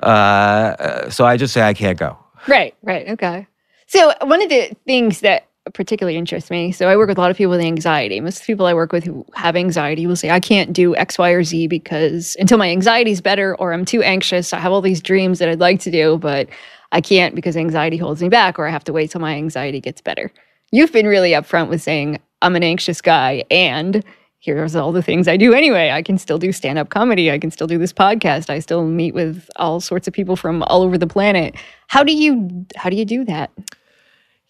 uh, 0.00 0.06
uh, 0.06 1.10
so 1.10 1.26
I 1.26 1.36
just 1.36 1.52
say 1.52 1.62
I 1.62 1.74
can't 1.74 1.98
go. 1.98 2.16
Right, 2.46 2.74
right. 2.82 3.08
Okay. 3.08 3.46
So, 3.86 4.12
one 4.22 4.40
of 4.40 4.48
the 4.48 4.70
things 4.86 5.20
that 5.20 5.47
particularly 5.74 6.16
interests 6.16 6.50
me 6.50 6.72
so, 6.72 6.88
I 6.88 6.96
work 6.96 7.08
with 7.08 7.18
a 7.18 7.20
lot 7.20 7.30
of 7.30 7.36
people 7.36 7.50
with 7.50 7.60
anxiety. 7.60 8.20
Most 8.20 8.44
people 8.44 8.66
I 8.66 8.74
work 8.74 8.92
with 8.92 9.04
who 9.04 9.24
have 9.34 9.56
anxiety 9.56 10.06
will 10.06 10.16
say, 10.16 10.30
I 10.30 10.40
can't 10.40 10.72
do 10.72 10.94
X, 10.96 11.18
Y, 11.18 11.30
or 11.30 11.44
Z 11.44 11.66
because 11.66 12.36
until 12.38 12.58
my 12.58 12.70
anxiety 12.70 13.10
is 13.10 13.20
better 13.20 13.56
or 13.56 13.72
I'm 13.72 13.84
too 13.84 14.02
anxious, 14.02 14.52
I 14.52 14.58
have 14.58 14.72
all 14.72 14.80
these 14.80 15.00
dreams 15.00 15.38
that 15.38 15.48
I'd 15.48 15.60
like 15.60 15.80
to 15.80 15.90
do, 15.90 16.18
but 16.18 16.48
I 16.92 17.00
can't 17.00 17.34
because 17.34 17.56
anxiety 17.56 17.96
holds 17.96 18.22
me 18.22 18.28
back 18.28 18.58
or 18.58 18.66
I 18.66 18.70
have 18.70 18.84
to 18.84 18.92
wait 18.92 19.10
till 19.10 19.20
my 19.20 19.34
anxiety 19.34 19.80
gets 19.80 20.00
better. 20.00 20.30
You've 20.70 20.92
been 20.92 21.06
really 21.06 21.32
upfront 21.32 21.68
with 21.68 21.82
saying, 21.82 22.20
I'm 22.42 22.56
an 22.56 22.62
anxious 22.62 23.00
guy 23.00 23.44
and 23.50 24.04
here's 24.40 24.76
all 24.76 24.92
the 24.92 25.02
things 25.02 25.28
I 25.28 25.36
do 25.36 25.52
anyway. 25.52 25.90
I 25.90 26.02
can 26.02 26.18
still 26.18 26.38
do 26.38 26.52
stand 26.52 26.78
up 26.78 26.90
comedy. 26.90 27.30
I 27.30 27.38
can 27.38 27.50
still 27.50 27.66
do 27.66 27.78
this 27.78 27.92
podcast. 27.92 28.50
I 28.50 28.60
still 28.60 28.84
meet 28.84 29.14
with 29.14 29.48
all 29.56 29.80
sorts 29.80 30.06
of 30.06 30.14
people 30.14 30.36
from 30.36 30.62
all 30.64 30.82
over 30.82 30.96
the 30.96 31.06
planet. 31.06 31.54
How 31.88 32.02
do 32.04 32.12
you 32.12 32.66
how 32.76 32.90
do 32.90 32.96
you 32.96 33.04
do 33.04 33.24
that? 33.24 33.50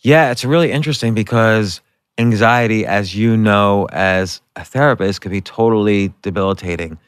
Yeah, 0.02 0.30
it's 0.30 0.44
really 0.44 0.70
interesting 0.70 1.14
because 1.14 1.80
anxiety, 2.18 2.87
as 2.87 3.14
you 3.14 3.37
know, 3.37 3.87
as 3.92 4.40
a 4.56 4.64
therapist, 4.64 5.20
could 5.20 5.32
be 5.32 5.40
totally 5.40 6.12
debilitating. 6.22 6.98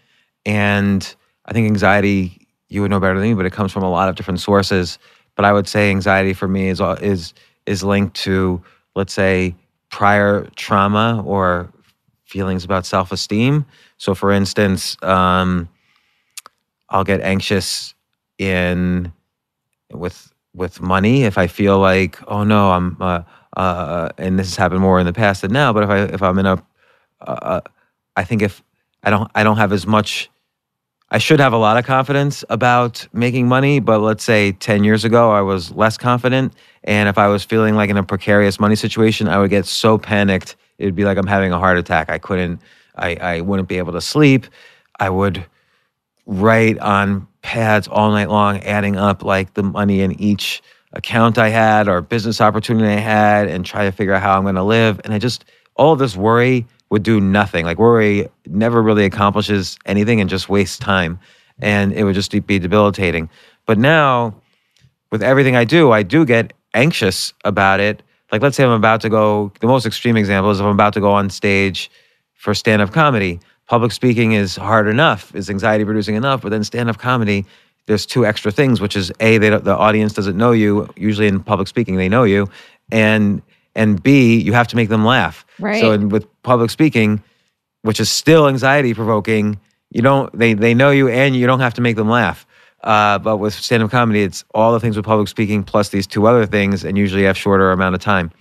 And 0.46 1.14
I 1.46 1.52
think 1.52 1.66
anxiety, 1.66 2.48
you 2.68 2.82
would 2.82 2.90
know 2.90 3.00
better 3.00 3.18
than 3.18 3.28
me, 3.28 3.34
but 3.34 3.46
it 3.46 3.52
comes 3.52 3.72
from 3.72 3.82
a 3.84 3.90
lot 3.90 4.08
of 4.08 4.16
different 4.16 4.40
sources. 4.40 4.98
But 5.36 5.44
I 5.44 5.52
would 5.52 5.68
say 5.68 5.90
anxiety 5.90 6.32
for 6.32 6.48
me 6.48 6.68
is 6.68 6.80
is 7.00 7.34
is 7.66 7.84
linked 7.84 8.16
to, 8.16 8.62
let's 8.96 9.12
say, 9.14 9.54
prior 9.90 10.48
trauma 10.56 11.22
or 11.26 11.72
feelings 12.24 12.64
about 12.64 12.86
self 12.86 13.12
esteem. 13.12 13.66
So, 13.98 14.14
for 14.14 14.32
instance, 14.32 14.96
um, 15.02 15.68
I'll 16.88 17.04
get 17.04 17.20
anxious 17.20 17.94
in 18.38 19.12
with 19.92 20.29
with 20.54 20.80
money 20.80 21.24
if 21.24 21.38
I 21.38 21.46
feel 21.46 21.78
like, 21.78 22.18
oh 22.28 22.44
no, 22.44 22.72
I'm, 22.72 22.96
uh, 23.00 23.22
uh, 23.56 24.10
and 24.18 24.38
this 24.38 24.48
has 24.48 24.56
happened 24.56 24.80
more 24.80 25.00
in 25.00 25.06
the 25.06 25.12
past 25.12 25.42
than 25.42 25.52
now. 25.52 25.72
But 25.72 25.84
if 25.84 25.90
I 25.90 25.98
if 26.02 26.22
I'm 26.22 26.38
in 26.38 26.46
a, 26.46 26.62
uh, 27.20 27.60
I 28.16 28.24
think 28.24 28.42
if 28.42 28.62
I 29.02 29.10
don't 29.10 29.30
I 29.34 29.42
don't 29.42 29.56
have 29.56 29.72
as 29.72 29.86
much. 29.86 30.30
I 31.12 31.18
should 31.18 31.40
have 31.40 31.52
a 31.52 31.56
lot 31.58 31.76
of 31.76 31.84
confidence 31.84 32.44
about 32.50 33.04
making 33.12 33.48
money, 33.48 33.80
but 33.80 33.98
let's 33.98 34.22
say 34.22 34.52
10 34.52 34.84
years 34.84 35.04
ago, 35.04 35.32
I 35.32 35.40
was 35.40 35.72
less 35.72 35.98
confident. 35.98 36.54
And 36.84 37.08
if 37.08 37.18
I 37.18 37.26
was 37.26 37.42
feeling 37.42 37.74
like 37.74 37.90
in 37.90 37.96
a 37.96 38.04
precarious 38.04 38.60
money 38.60 38.76
situation, 38.76 39.26
I 39.26 39.40
would 39.40 39.50
get 39.50 39.66
so 39.66 39.98
panicked. 39.98 40.54
It 40.78 40.84
would 40.84 40.94
be 40.94 41.04
like 41.04 41.18
I'm 41.18 41.26
having 41.26 41.50
a 41.50 41.58
heart 41.58 41.78
attack. 41.78 42.10
I 42.10 42.18
couldn't, 42.18 42.60
I, 42.94 43.16
I 43.16 43.40
wouldn't 43.40 43.68
be 43.68 43.78
able 43.78 43.92
to 43.94 44.00
sleep. 44.00 44.46
I 45.00 45.10
would 45.10 45.44
write 46.30 46.78
on 46.78 47.26
pads 47.42 47.88
all 47.88 48.12
night 48.12 48.30
long, 48.30 48.60
adding 48.60 48.96
up 48.96 49.24
like 49.24 49.54
the 49.54 49.62
money 49.62 50.00
in 50.00 50.18
each 50.20 50.62
account 50.92 51.38
I 51.38 51.48
had 51.48 51.88
or 51.88 52.00
business 52.00 52.40
opportunity 52.40 52.86
I 52.86 53.00
had 53.00 53.48
and 53.48 53.66
try 53.66 53.84
to 53.84 53.92
figure 53.92 54.14
out 54.14 54.22
how 54.22 54.36
I'm 54.36 54.44
going 54.44 54.54
to 54.54 54.62
live. 54.62 55.00
And 55.04 55.12
I 55.12 55.18
just, 55.18 55.44
all 55.74 55.96
this 55.96 56.16
worry 56.16 56.66
would 56.90 57.02
do 57.02 57.20
nothing. 57.20 57.64
Like 57.64 57.78
worry 57.78 58.28
never 58.46 58.80
really 58.80 59.04
accomplishes 59.04 59.76
anything 59.86 60.20
and 60.20 60.30
just 60.30 60.48
wastes 60.48 60.78
time. 60.78 61.18
And 61.58 61.92
it 61.92 62.04
would 62.04 62.14
just 62.14 62.30
be 62.46 62.58
debilitating. 62.58 63.28
But 63.66 63.78
now, 63.78 64.34
with 65.10 65.22
everything 65.22 65.56
I 65.56 65.64
do, 65.64 65.90
I 65.90 66.02
do 66.02 66.24
get 66.24 66.52
anxious 66.74 67.32
about 67.44 67.80
it. 67.80 68.02
Like, 68.30 68.40
let's 68.40 68.56
say 68.56 68.64
I'm 68.64 68.70
about 68.70 69.00
to 69.00 69.08
go, 69.08 69.52
the 69.60 69.66
most 69.66 69.84
extreme 69.84 70.16
example 70.16 70.50
is 70.52 70.60
if 70.60 70.64
I'm 70.64 70.72
about 70.72 70.92
to 70.94 71.00
go 71.00 71.10
on 71.10 71.28
stage 71.28 71.90
for 72.34 72.54
stand 72.54 72.80
up 72.80 72.92
comedy. 72.92 73.40
Public 73.70 73.92
speaking 73.92 74.32
is 74.32 74.56
hard 74.56 74.88
enough, 74.88 75.32
is 75.32 75.48
anxiety 75.48 75.84
producing 75.84 76.16
enough, 76.16 76.42
but 76.42 76.48
then 76.48 76.64
stand 76.64 76.90
up 76.90 76.98
comedy, 76.98 77.46
there's 77.86 78.04
two 78.04 78.26
extra 78.26 78.50
things, 78.50 78.80
which 78.80 78.96
is 78.96 79.12
A, 79.20 79.38
they 79.38 79.48
don't, 79.48 79.62
the 79.62 79.76
audience 79.76 80.12
doesn't 80.12 80.36
know 80.36 80.50
you. 80.50 80.92
Usually 80.96 81.28
in 81.28 81.40
public 81.40 81.68
speaking, 81.68 81.94
they 81.94 82.08
know 82.08 82.24
you. 82.24 82.48
And 82.90 83.40
and 83.76 84.02
B, 84.02 84.40
you 84.40 84.52
have 84.54 84.66
to 84.66 84.76
make 84.76 84.88
them 84.88 85.04
laugh. 85.04 85.46
Right. 85.60 85.80
So 85.80 85.92
in, 85.92 86.08
with 86.08 86.26
public 86.42 86.70
speaking, 86.70 87.22
which 87.82 88.00
is 88.00 88.10
still 88.10 88.48
anxiety 88.48 88.92
provoking, 88.92 89.60
you 89.90 90.02
don't 90.02 90.36
they 90.36 90.52
they 90.54 90.74
know 90.74 90.90
you 90.90 91.08
and 91.08 91.36
you 91.36 91.46
don't 91.46 91.60
have 91.60 91.74
to 91.74 91.80
make 91.80 91.94
them 91.94 92.08
laugh. 92.08 92.46
Uh, 92.82 93.20
but 93.20 93.36
with 93.36 93.54
stand-up 93.54 93.92
comedy, 93.92 94.22
it's 94.22 94.44
all 94.52 94.72
the 94.72 94.80
things 94.80 94.96
with 94.96 95.06
public 95.06 95.28
speaking 95.28 95.62
plus 95.62 95.90
these 95.90 96.08
two 96.08 96.26
other 96.26 96.44
things, 96.44 96.82
and 96.82 96.98
usually 96.98 97.22
have 97.22 97.38
shorter 97.38 97.70
amount 97.70 97.94
of 97.94 98.00
time. 98.00 98.32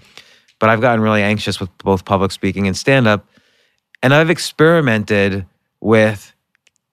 But 0.57 0.71
I've 0.71 0.81
gotten 0.81 1.01
really 1.01 1.21
anxious 1.21 1.59
with 1.59 1.69
both 1.77 2.03
public 2.03 2.31
speaking 2.31 2.65
and 2.65 2.75
stand-up, 2.75 3.27
and 4.01 4.13
I've 4.13 4.29
experimented 4.29 5.45
with 5.81 6.33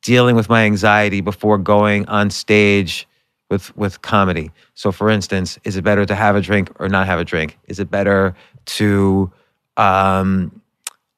dealing 0.03 0.37
with 0.37 0.49
my 0.49 0.65
anxiety 0.65 1.21
before 1.21 1.59
going 1.59 2.07
on 2.07 2.31
stage 2.31 3.09
with 3.51 3.77
with 3.77 4.03
comedy. 4.03 4.51
So, 4.75 4.93
for 4.93 5.11
instance, 5.11 5.59
is 5.65 5.77
it 5.77 5.83
better 5.83 6.05
to 6.07 6.15
have 6.15 6.37
a 6.37 6.41
drink 6.41 6.71
or 6.81 6.89
not 6.89 7.07
have 7.07 7.19
a 7.19 7.25
drink? 7.25 7.59
Is 7.69 7.79
it 7.79 7.91
better 7.91 8.35
to 8.67 9.31
um, 9.77 10.61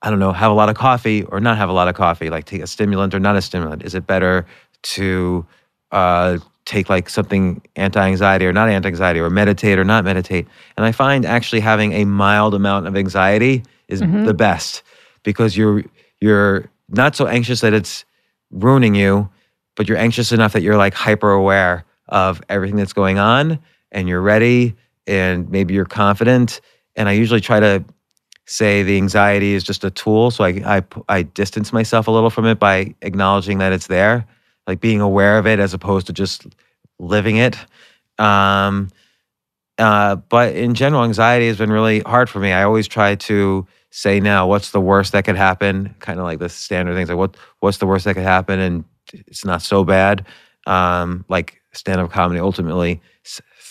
I 0.03 0.11
don't 0.11 0.19
know, 0.19 0.33
have 0.33 0.51
a 0.51 0.55
lot 0.55 0.69
of 0.69 0.77
coffee 0.77 1.25
or 1.25 1.41
not 1.41 1.57
have 1.57 1.69
a 1.69 1.73
lot 1.73 1.89
of 1.89 1.95
coffee, 1.95 2.31
like 2.31 2.45
take 2.45 2.63
a 2.63 2.67
stimulant 2.67 3.15
or 3.15 3.21
not 3.21 3.37
a 3.37 3.43
stimulant? 3.43 3.83
Is 3.83 3.95
it 3.95 4.07
better 4.07 4.47
to 4.83 5.47
uh, 5.91 6.39
take 6.67 6.89
like 6.89 7.09
something 7.09 7.63
anti 7.77 8.07
anxiety 8.07 8.47
or 8.47 8.53
not 8.53 8.69
anti 8.69 8.89
anxiety 8.89 9.21
or 9.21 9.31
meditate 9.31 9.79
or 9.79 9.85
not 9.85 10.05
meditate? 10.05 10.47
And 10.77 10.87
I 10.87 10.93
find 10.93 11.25
actually 11.25 11.61
having 11.61 11.93
a 11.93 12.05
mild 12.05 12.55
amount 12.55 12.87
of 12.87 12.97
anxiety 12.97 13.65
is 13.89 14.01
the 14.01 14.35
best 14.35 14.83
because 15.29 15.59
you're 15.59 15.85
you're 16.21 16.71
not 16.89 17.15
so 17.15 17.27
anxious 17.27 17.61
that 17.61 17.75
it's 17.75 18.07
ruining 18.51 18.95
you, 18.95 19.29
but 19.77 19.87
you're 19.87 19.99
anxious 19.99 20.33
enough 20.33 20.55
that 20.55 20.63
you're 20.63 20.79
like 20.79 20.95
hyper 20.95 21.31
aware 21.31 21.85
of 22.09 22.41
everything 22.49 22.77
that's 22.77 22.95
going 22.95 23.19
on 23.19 23.59
and 23.93 24.09
you're 24.09 24.23
ready 24.23 24.75
and 25.07 25.51
maybe 25.51 25.75
you're 25.75 25.85
confident. 25.85 26.63
And 26.97 27.11
I 27.11 27.13
usually 27.13 27.43
try 27.43 27.61
to 27.61 27.85
say 28.47 28.83
the 28.83 28.97
anxiety 28.97 29.53
is 29.53 29.65
just 29.65 29.85
a 29.85 29.91
tool. 29.91 30.31
So 30.31 30.45
I, 30.45 30.63
I, 30.79 30.83
I 31.11 31.23
distance 31.25 31.75
myself 31.75 32.09
a 32.09 32.11
little 32.11 32.31
from 32.31 32.47
it 32.47 32.59
by 32.59 32.95
acknowledging 33.03 33.59
that 33.59 33.75
it's 33.75 33.87
there, 33.87 34.27
like 34.67 34.81
being 34.81 35.03
aware 35.03 35.37
of 35.37 35.47
it 35.47 35.59
as 35.61 35.75
opposed 35.75 36.07
to 36.07 36.15
just 36.15 36.47
living 36.99 37.37
it. 37.37 37.59
Um, 38.19 38.89
uh, 39.77 40.17
but 40.17 40.57
in 40.57 40.75
general, 40.75 41.05
anxiety 41.05 41.49
has 41.49 41.59
been 41.59 41.71
really 41.71 42.01
hard 42.01 42.31
for 42.31 42.41
me. 42.41 42.51
I 42.51 42.63
always 42.63 42.89
try 42.89 43.15
to 43.15 43.67
say 43.91 44.21
now, 44.21 44.47
what's 44.47 44.71
the 44.71 44.81
worst 44.81 45.13
that 45.13 45.25
could 45.25 45.37
happen? 45.37 45.95
Kind 45.99 46.19
of 46.19 46.25
like 46.25 46.39
the 46.39 46.49
standard 46.49 46.95
things, 46.95 47.09
like 47.09 47.19
what 47.19 47.37
what's 47.61 47.79
the 47.79 47.87
worst 47.87 48.05
that 48.05 48.15
could 48.15 48.23
happen, 48.23 48.59
and 48.61 48.85
it's 49.13 49.45
not 49.45 49.63
so 49.63 49.85
bad. 49.85 50.27
Um, 50.67 51.25
like 51.29 51.61
stand 51.73 52.01
up 52.01 52.11
comedy, 52.11 52.41
ultimately, 52.41 53.01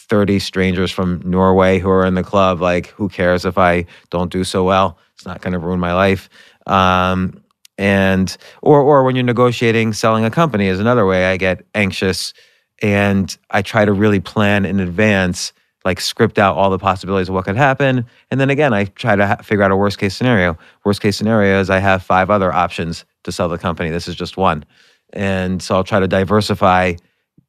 30 0.10 0.40
strangers 0.40 0.92
from 0.92 1.22
Norway 1.26 1.80
who 1.80 1.90
are 1.90 2.06
in 2.06 2.16
the 2.16 2.24
club. 2.24 2.62
Like, 2.62 2.88
who 2.88 3.10
cares 3.10 3.46
if 3.46 3.58
I 3.58 3.86
don't 4.10 4.32
do 4.32 4.44
so 4.44 4.64
well? 4.64 4.98
It's 5.16 5.26
not 5.26 5.42
going 5.42 5.54
to 5.54 5.60
ruin 5.60 5.80
my 5.80 5.94
life. 5.94 6.30
Um, 6.66 7.42
and 7.78 8.36
or 8.62 8.82
or 8.82 9.04
when 9.04 9.16
you're 9.16 9.24
negotiating 9.24 9.94
selling 9.94 10.26
a 10.26 10.32
company 10.32 10.68
is 10.68 10.80
another 10.80 11.06
way 11.06 11.26
I 11.26 11.38
get 11.38 11.64
anxious, 11.76 12.34
and 12.82 13.36
I 13.52 13.62
try 13.62 13.86
to 13.86 13.94
really 13.94 14.20
plan 14.20 14.66
in 14.66 14.80
advance, 14.80 15.54
like 15.88 16.02
script 16.02 16.38
out 16.38 16.58
all 16.58 16.70
the 16.70 16.78
possibilities 16.78 17.30
of 17.30 17.36
what 17.36 17.46
could 17.46 17.56
happen, 17.56 18.06
and 18.30 18.40
then 18.40 18.50
again 18.50 18.74
I 18.74 18.86
try 18.86 19.16
to 19.16 19.26
ha- 19.26 19.38
figure 19.38 19.64
out 19.64 19.72
a 19.72 19.76
worst 19.76 19.98
case 19.98 20.16
scenario. 20.16 20.58
Worst 20.84 21.02
case 21.02 21.16
scenario 21.16 21.60
is 21.62 21.70
I 21.70 21.80
have 21.80 22.04
five 22.04 22.30
other 22.30 22.52
options 22.54 23.06
to 23.24 23.32
sell 23.32 23.48
the 23.48 23.58
company. 23.58 23.90
This 23.90 24.08
is 24.08 24.16
just 24.16 24.36
one, 24.36 24.66
and 25.14 25.62
so 25.62 25.76
I'll 25.76 25.84
try 25.84 26.00
to 26.00 26.08
diversify 26.08 26.96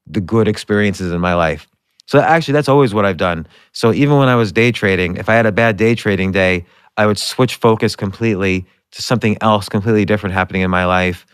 the 0.07 0.21
good 0.21 0.47
experiences 0.49 1.13
in 1.13 1.21
my 1.21 1.35
life. 1.35 1.67
So 2.07 2.21
actually, 2.21 2.53
that's 2.53 2.69
always 2.69 2.95
what 2.95 3.05
I've 3.05 3.19
done. 3.19 3.47
So 3.73 3.93
even 3.93 4.17
when 4.19 4.29
I 4.29 4.37
was 4.37 4.53
day 4.53 4.73
trading, 4.73 5.17
if 5.17 5.29
I 5.29 5.35
had 5.35 5.45
a 5.45 5.53
bad 5.53 5.77
day 5.77 5.95
trading 5.95 6.33
day, 6.33 6.65
I 6.97 7.07
would 7.07 7.19
switch 7.19 7.57
focus 7.57 7.97
completely 7.97 8.67
to 8.93 9.03
something 9.03 9.37
else 9.41 9.69
completely 9.69 10.05
different 10.05 10.33
happening 10.33 10.63
in 10.63 10.71
my 10.71 10.87
life 10.87 11.27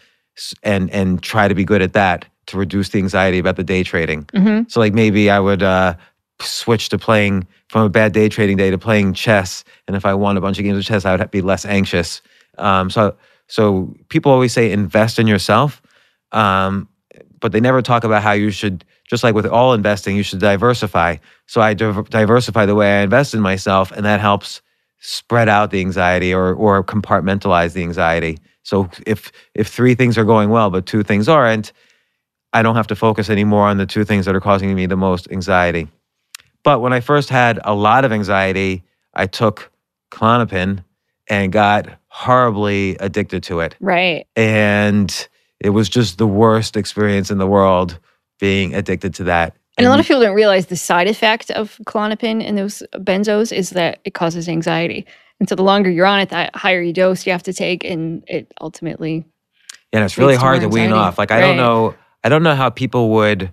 and 0.62 0.90
and 0.90 1.22
try 1.22 1.48
to 1.48 1.54
be 1.54 1.64
good 1.64 1.82
at 1.82 1.92
that 1.92 2.24
to 2.46 2.58
reduce 2.58 2.90
the 2.90 2.98
anxiety 2.98 3.38
about 3.38 3.56
the 3.56 3.64
day 3.64 3.82
trading. 3.82 4.24
Mm-hmm. 4.34 4.68
So 4.68 4.80
like 4.80 4.92
maybe 4.92 5.30
I 5.30 5.40
would 5.40 5.62
uh, 5.62 5.94
switch 6.40 6.88
to 6.90 6.98
playing 6.98 7.46
from 7.68 7.82
a 7.82 7.88
bad 7.88 8.12
day 8.12 8.28
trading 8.28 8.56
day 8.56 8.70
to 8.70 8.78
playing 8.78 9.14
chess, 9.14 9.64
and 9.86 9.96
if 9.96 10.04
I 10.04 10.14
won 10.14 10.36
a 10.36 10.40
bunch 10.40 10.58
of 10.58 10.64
games 10.64 10.78
of 10.78 10.84
chess, 10.84 11.04
I 11.04 11.16
would 11.16 11.30
be 11.30 11.42
less 11.42 11.64
anxious. 11.64 12.22
Um, 12.58 12.90
so 12.90 13.16
so 13.48 13.94
people 14.08 14.32
always 14.32 14.52
say 14.52 14.70
invest 14.72 15.18
in 15.18 15.26
yourself, 15.26 15.82
um, 16.32 16.88
but 17.40 17.52
they 17.52 17.60
never 17.60 17.82
talk 17.82 18.04
about 18.04 18.22
how 18.22 18.32
you 18.32 18.50
should. 18.50 18.84
Just 19.06 19.22
like 19.22 19.34
with 19.34 19.46
all 19.46 19.74
investing, 19.74 20.16
you 20.16 20.22
should 20.22 20.38
diversify. 20.40 21.16
So 21.46 21.60
I 21.60 21.74
div- 21.74 22.08
diversify 22.08 22.64
the 22.64 22.74
way 22.74 23.00
I 23.00 23.02
invest 23.02 23.34
in 23.34 23.40
myself, 23.40 23.92
and 23.92 24.04
that 24.06 24.18
helps 24.18 24.62
spread 25.00 25.48
out 25.48 25.70
the 25.70 25.80
anxiety 25.80 26.32
or 26.32 26.54
or 26.54 26.82
compartmentalize 26.82 27.74
the 27.74 27.82
anxiety. 27.82 28.38
So 28.62 28.88
if 29.06 29.30
if 29.54 29.68
three 29.68 29.94
things 29.94 30.16
are 30.16 30.24
going 30.24 30.48
well 30.48 30.70
but 30.70 30.86
two 30.86 31.02
things 31.02 31.28
aren't, 31.28 31.72
I 32.54 32.62
don't 32.62 32.76
have 32.76 32.86
to 32.88 32.96
focus 32.96 33.28
anymore 33.28 33.66
on 33.66 33.76
the 33.76 33.86
two 33.86 34.04
things 34.04 34.24
that 34.24 34.34
are 34.34 34.40
causing 34.40 34.74
me 34.74 34.86
the 34.86 34.96
most 34.96 35.30
anxiety. 35.30 35.88
But 36.64 36.80
when 36.80 36.92
I 36.92 37.00
first 37.00 37.28
had 37.28 37.60
a 37.64 37.74
lot 37.74 38.04
of 38.04 38.10
anxiety, 38.10 38.82
I 39.14 39.26
took 39.26 39.70
Klonopin 40.10 40.82
and 41.28 41.52
got 41.52 41.86
horribly 42.08 42.96
addicted 42.96 43.42
to 43.44 43.60
it. 43.60 43.76
Right. 43.80 44.26
And 44.34 45.28
it 45.60 45.70
was 45.70 45.88
just 45.88 46.18
the 46.18 46.26
worst 46.26 46.76
experience 46.76 47.30
in 47.30 47.38
the 47.38 47.46
world 47.46 47.98
being 48.40 48.74
addicted 48.74 49.14
to 49.14 49.24
that. 49.24 49.56
And 49.76 49.86
a 49.86 49.90
lot 49.90 49.98
of 49.98 50.06
people 50.06 50.22
don't 50.22 50.34
realize 50.34 50.66
the 50.66 50.76
side 50.76 51.08
effect 51.08 51.50
of 51.50 51.78
Klonopin 51.84 52.42
and 52.46 52.56
those 52.56 52.82
benzos 52.94 53.54
is 53.54 53.70
that 53.70 53.98
it 54.04 54.14
causes 54.14 54.48
anxiety. 54.48 55.06
And 55.40 55.48
so 55.48 55.56
the 55.56 55.64
longer 55.64 55.90
you're 55.90 56.06
on 56.06 56.20
it, 56.20 56.28
the 56.28 56.48
higher 56.54 56.80
you 56.80 56.92
dose 56.92 57.26
you 57.26 57.32
have 57.32 57.42
to 57.42 57.52
take, 57.52 57.82
and 57.82 58.22
it 58.28 58.52
ultimately. 58.60 59.24
Yeah, 59.92 59.98
and 59.98 60.04
it's 60.04 60.16
really 60.16 60.36
hard 60.36 60.60
to 60.60 60.68
wean 60.68 60.92
off. 60.92 61.18
Like 61.18 61.32
I 61.32 61.40
don't 61.40 61.56
know, 61.56 61.94
I 62.22 62.28
don't 62.28 62.44
know 62.44 62.54
how 62.54 62.70
people 62.70 63.10
would 63.10 63.52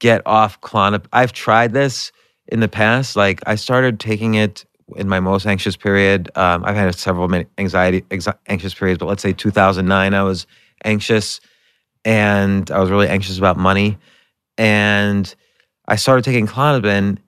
get 0.00 0.22
off 0.26 0.60
Klonopin. 0.60 1.06
I've 1.12 1.32
tried 1.32 1.72
this 1.72 2.10
in 2.48 2.60
the 2.60 2.68
past. 2.68 3.16
Like 3.16 3.40
I 3.46 3.54
started 3.54 4.00
taking 4.00 4.34
it 4.34 4.64
in 4.96 5.08
my 5.08 5.20
most 5.20 5.46
anxious 5.46 5.76
period. 5.76 6.30
Um, 6.34 6.64
I've 6.64 6.76
had 6.76 6.94
several 6.94 7.32
anxiety 7.58 8.04
ex- 8.10 8.28
anxious 8.46 8.74
periods, 8.74 8.98
but 8.98 9.06
let's 9.06 9.22
say 9.22 9.32
2009, 9.32 10.14
I 10.14 10.22
was 10.22 10.46
anxious, 10.84 11.40
and 12.04 12.70
I 12.70 12.80
was 12.80 12.90
really 12.90 13.08
anxious 13.08 13.38
about 13.38 13.56
money, 13.56 13.98
and 14.56 15.32
I 15.86 15.96
started 15.96 16.24
taking 16.24 16.46
Klonopin, 16.46 17.18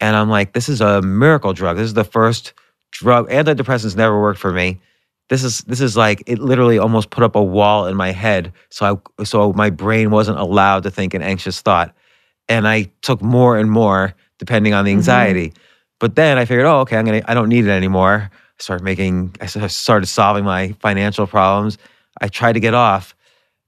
and 0.00 0.16
I'm 0.16 0.28
like, 0.28 0.52
this 0.52 0.68
is 0.68 0.80
a 0.80 1.00
miracle 1.02 1.52
drug. 1.52 1.76
This 1.76 1.86
is 1.86 1.94
the 1.94 2.04
first 2.04 2.52
drug. 2.90 3.28
Antidepressants 3.30 3.96
never 3.96 4.20
worked 4.20 4.40
for 4.40 4.52
me. 4.52 4.80
This 5.28 5.42
is 5.42 5.58
this 5.62 5.80
is 5.80 5.96
like 5.96 6.22
it 6.26 6.38
literally 6.38 6.78
almost 6.78 7.10
put 7.10 7.24
up 7.24 7.34
a 7.34 7.42
wall 7.42 7.86
in 7.86 7.96
my 7.96 8.12
head, 8.12 8.52
so 8.70 9.02
I 9.18 9.24
so 9.24 9.52
my 9.52 9.70
brain 9.70 10.10
wasn't 10.10 10.38
allowed 10.38 10.84
to 10.84 10.90
think 10.90 11.14
an 11.14 11.22
anxious 11.22 11.60
thought, 11.60 11.94
and 12.48 12.66
I 12.66 12.90
took 13.02 13.22
more 13.22 13.58
and 13.58 13.70
more 13.70 14.14
depending 14.38 14.74
on 14.74 14.84
the 14.84 14.92
Mhm. 14.92 14.96
anxiety. 14.96 15.52
But 15.98 16.14
then 16.14 16.38
I 16.38 16.44
figured, 16.44 16.66
oh, 16.66 16.80
okay, 16.80 16.96
I'm 16.96 17.04
gonna 17.04 17.22
I 17.26 17.34
don't 17.34 17.48
need 17.48 17.64
it 17.64 17.70
anymore. 17.70 18.30
I 18.32 18.62
started 18.62 18.84
making 18.84 19.34
I 19.40 19.46
started 19.46 20.06
solving 20.06 20.44
my 20.44 20.74
financial 20.80 21.26
problems. 21.26 21.78
I 22.20 22.28
tried 22.28 22.52
to 22.52 22.60
get 22.60 22.74
off, 22.74 23.14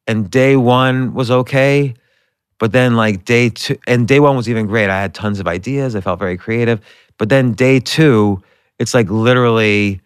and 0.06 0.30
day 0.30 0.56
one 0.56 1.14
was 1.14 1.30
okay, 1.30 1.94
but 2.58 2.72
then 2.72 2.96
like 2.96 3.24
day 3.24 3.50
two, 3.50 3.76
and 3.86 4.06
day 4.08 4.20
one 4.20 4.36
was 4.36 4.48
even 4.48 4.66
great. 4.66 4.90
I 4.90 5.00
had 5.00 5.14
tons 5.14 5.40
of 5.40 5.46
ideas. 5.48 5.94
I 5.96 6.00
felt 6.00 6.18
very 6.18 6.36
creative. 6.36 6.80
But 7.18 7.28
then 7.28 7.52
day 7.52 7.80
two, 7.80 8.42
it's 8.78 8.94
like 8.94 9.10
literally, 9.10 10.00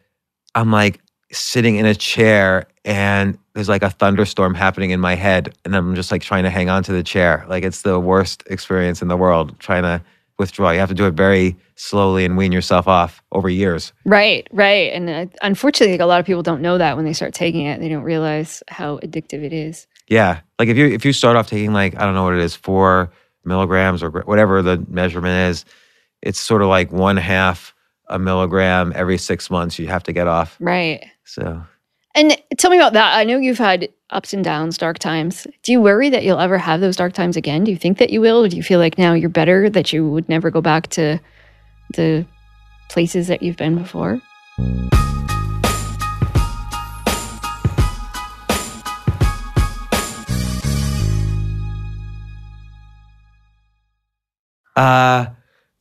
I'm 0.55 0.71
like 0.73 1.01
sitting 1.33 1.77
in 1.77 1.87
a 1.87 1.95
chair 1.95 2.67
and 2.85 3.39
there's 3.55 3.69
like 3.69 3.83
a 3.83 3.91
thunderstorm 3.91 4.55
happening 4.55 4.91
in 4.91 5.01
my 5.01 5.15
head, 5.15 5.55
and 5.65 5.77
I'm 5.77 5.95
just 5.95 6.11
like 6.11 6.23
trying 6.23 6.45
to 6.45 6.51
hang 6.51 6.69
on 6.71 6.83
to 6.85 6.93
the 6.93 7.03
chair. 7.03 7.45
Like 7.49 7.65
it's 7.65 7.83
the 7.83 8.01
worst 8.01 8.43
experience 8.47 9.03
in 9.03 9.09
the 9.09 9.17
world 9.17 9.59
trying 9.61 9.83
to 9.83 10.03
withdraw. 10.39 10.71
You 10.71 10.81
have 10.81 10.89
to 10.89 10.95
do 10.95 11.07
it 11.07 11.15
very 11.15 11.57
slowly 11.77 12.25
and 12.25 12.37
wean 12.37 12.53
yourself 12.53 12.89
off 12.89 13.23
over 13.33 13.49
years. 13.49 13.93
Right, 14.05 14.47
right. 14.53 14.93
And 14.93 15.09
uh, 15.09 15.27
unfortunately, 15.43 15.95
like, 15.95 16.01
a 16.01 16.07
lot 16.07 16.21
of 16.21 16.27
people 16.27 16.43
don't 16.43 16.63
know 16.63 16.79
that 16.79 16.97
when 16.97 17.05
they 17.05 17.13
start 17.13 17.35
taking 17.35 17.67
it. 17.67 17.81
They 17.81 17.89
don't 17.89 18.03
realize 18.03 18.63
how 18.69 18.99
addictive 18.99 19.45
it 19.45 19.53
is. 19.53 19.87
Yeah, 20.09 20.41
like 20.59 20.69
if 20.69 20.77
you 20.77 20.87
if 20.87 21.05
you 21.05 21.13
start 21.13 21.37
off 21.37 21.49
taking 21.49 21.73
like 21.73 21.97
I 21.97 22.01
don't 22.01 22.15
know 22.15 22.25
what 22.25 22.35
it 22.35 22.41
is 22.41 22.55
four 22.55 23.13
milligrams 23.45 24.03
or 24.03 24.11
gr- 24.11 24.21
whatever 24.21 24.63
the 24.63 24.85
measurement 24.89 25.51
is, 25.51 25.65
it's 26.21 26.39
sort 26.39 26.63
of 26.63 26.69
like 26.69 26.93
one 26.93 27.17
half 27.17 27.75
a 28.09 28.19
milligram 28.19 28.93
every 28.95 29.17
six 29.17 29.51
months. 29.51 29.79
You 29.79 29.87
have 29.87 30.03
to 30.05 30.13
get 30.13 30.29
off. 30.29 30.57
Right. 30.61 31.07
So 31.25 31.65
And 32.15 32.37
tell 32.59 32.71
me 32.71 32.77
about 32.77 32.93
that. 32.93 33.17
I 33.17 33.25
know 33.25 33.39
you've 33.39 33.57
had 33.57 33.89
ups 34.11 34.35
and 34.35 34.45
downs, 34.45 34.77
dark 34.77 34.99
times. 34.99 35.47
Do 35.63 35.73
you 35.73 35.81
worry 35.81 36.11
that 36.11 36.25
you'll 36.25 36.41
ever 36.41 36.59
have 36.59 36.83
those 36.83 36.97
dark 36.97 37.15
times 37.15 37.39
again? 37.39 37.65
Do 37.65 37.71
you 37.71 37.77
think 37.79 37.97
that 37.99 38.11
you 38.11 38.21
will? 38.21 38.45
Or 38.45 38.49
do 38.49 38.57
you 38.57 38.63
feel 38.63 38.79
like 38.79 38.99
now 38.99 39.15
you're 39.15 39.31
better, 39.31 39.71
that 39.71 39.95
you 39.95 40.07
would 40.07 40.29
never 40.29 40.51
go 40.51 40.61
back 40.61 40.89
to 40.89 41.19
the 41.95 42.27
places 42.91 43.29
that 43.29 43.43
you've 43.43 43.57
been 43.57 43.79
before? 43.79 44.21
Uh 54.77 55.27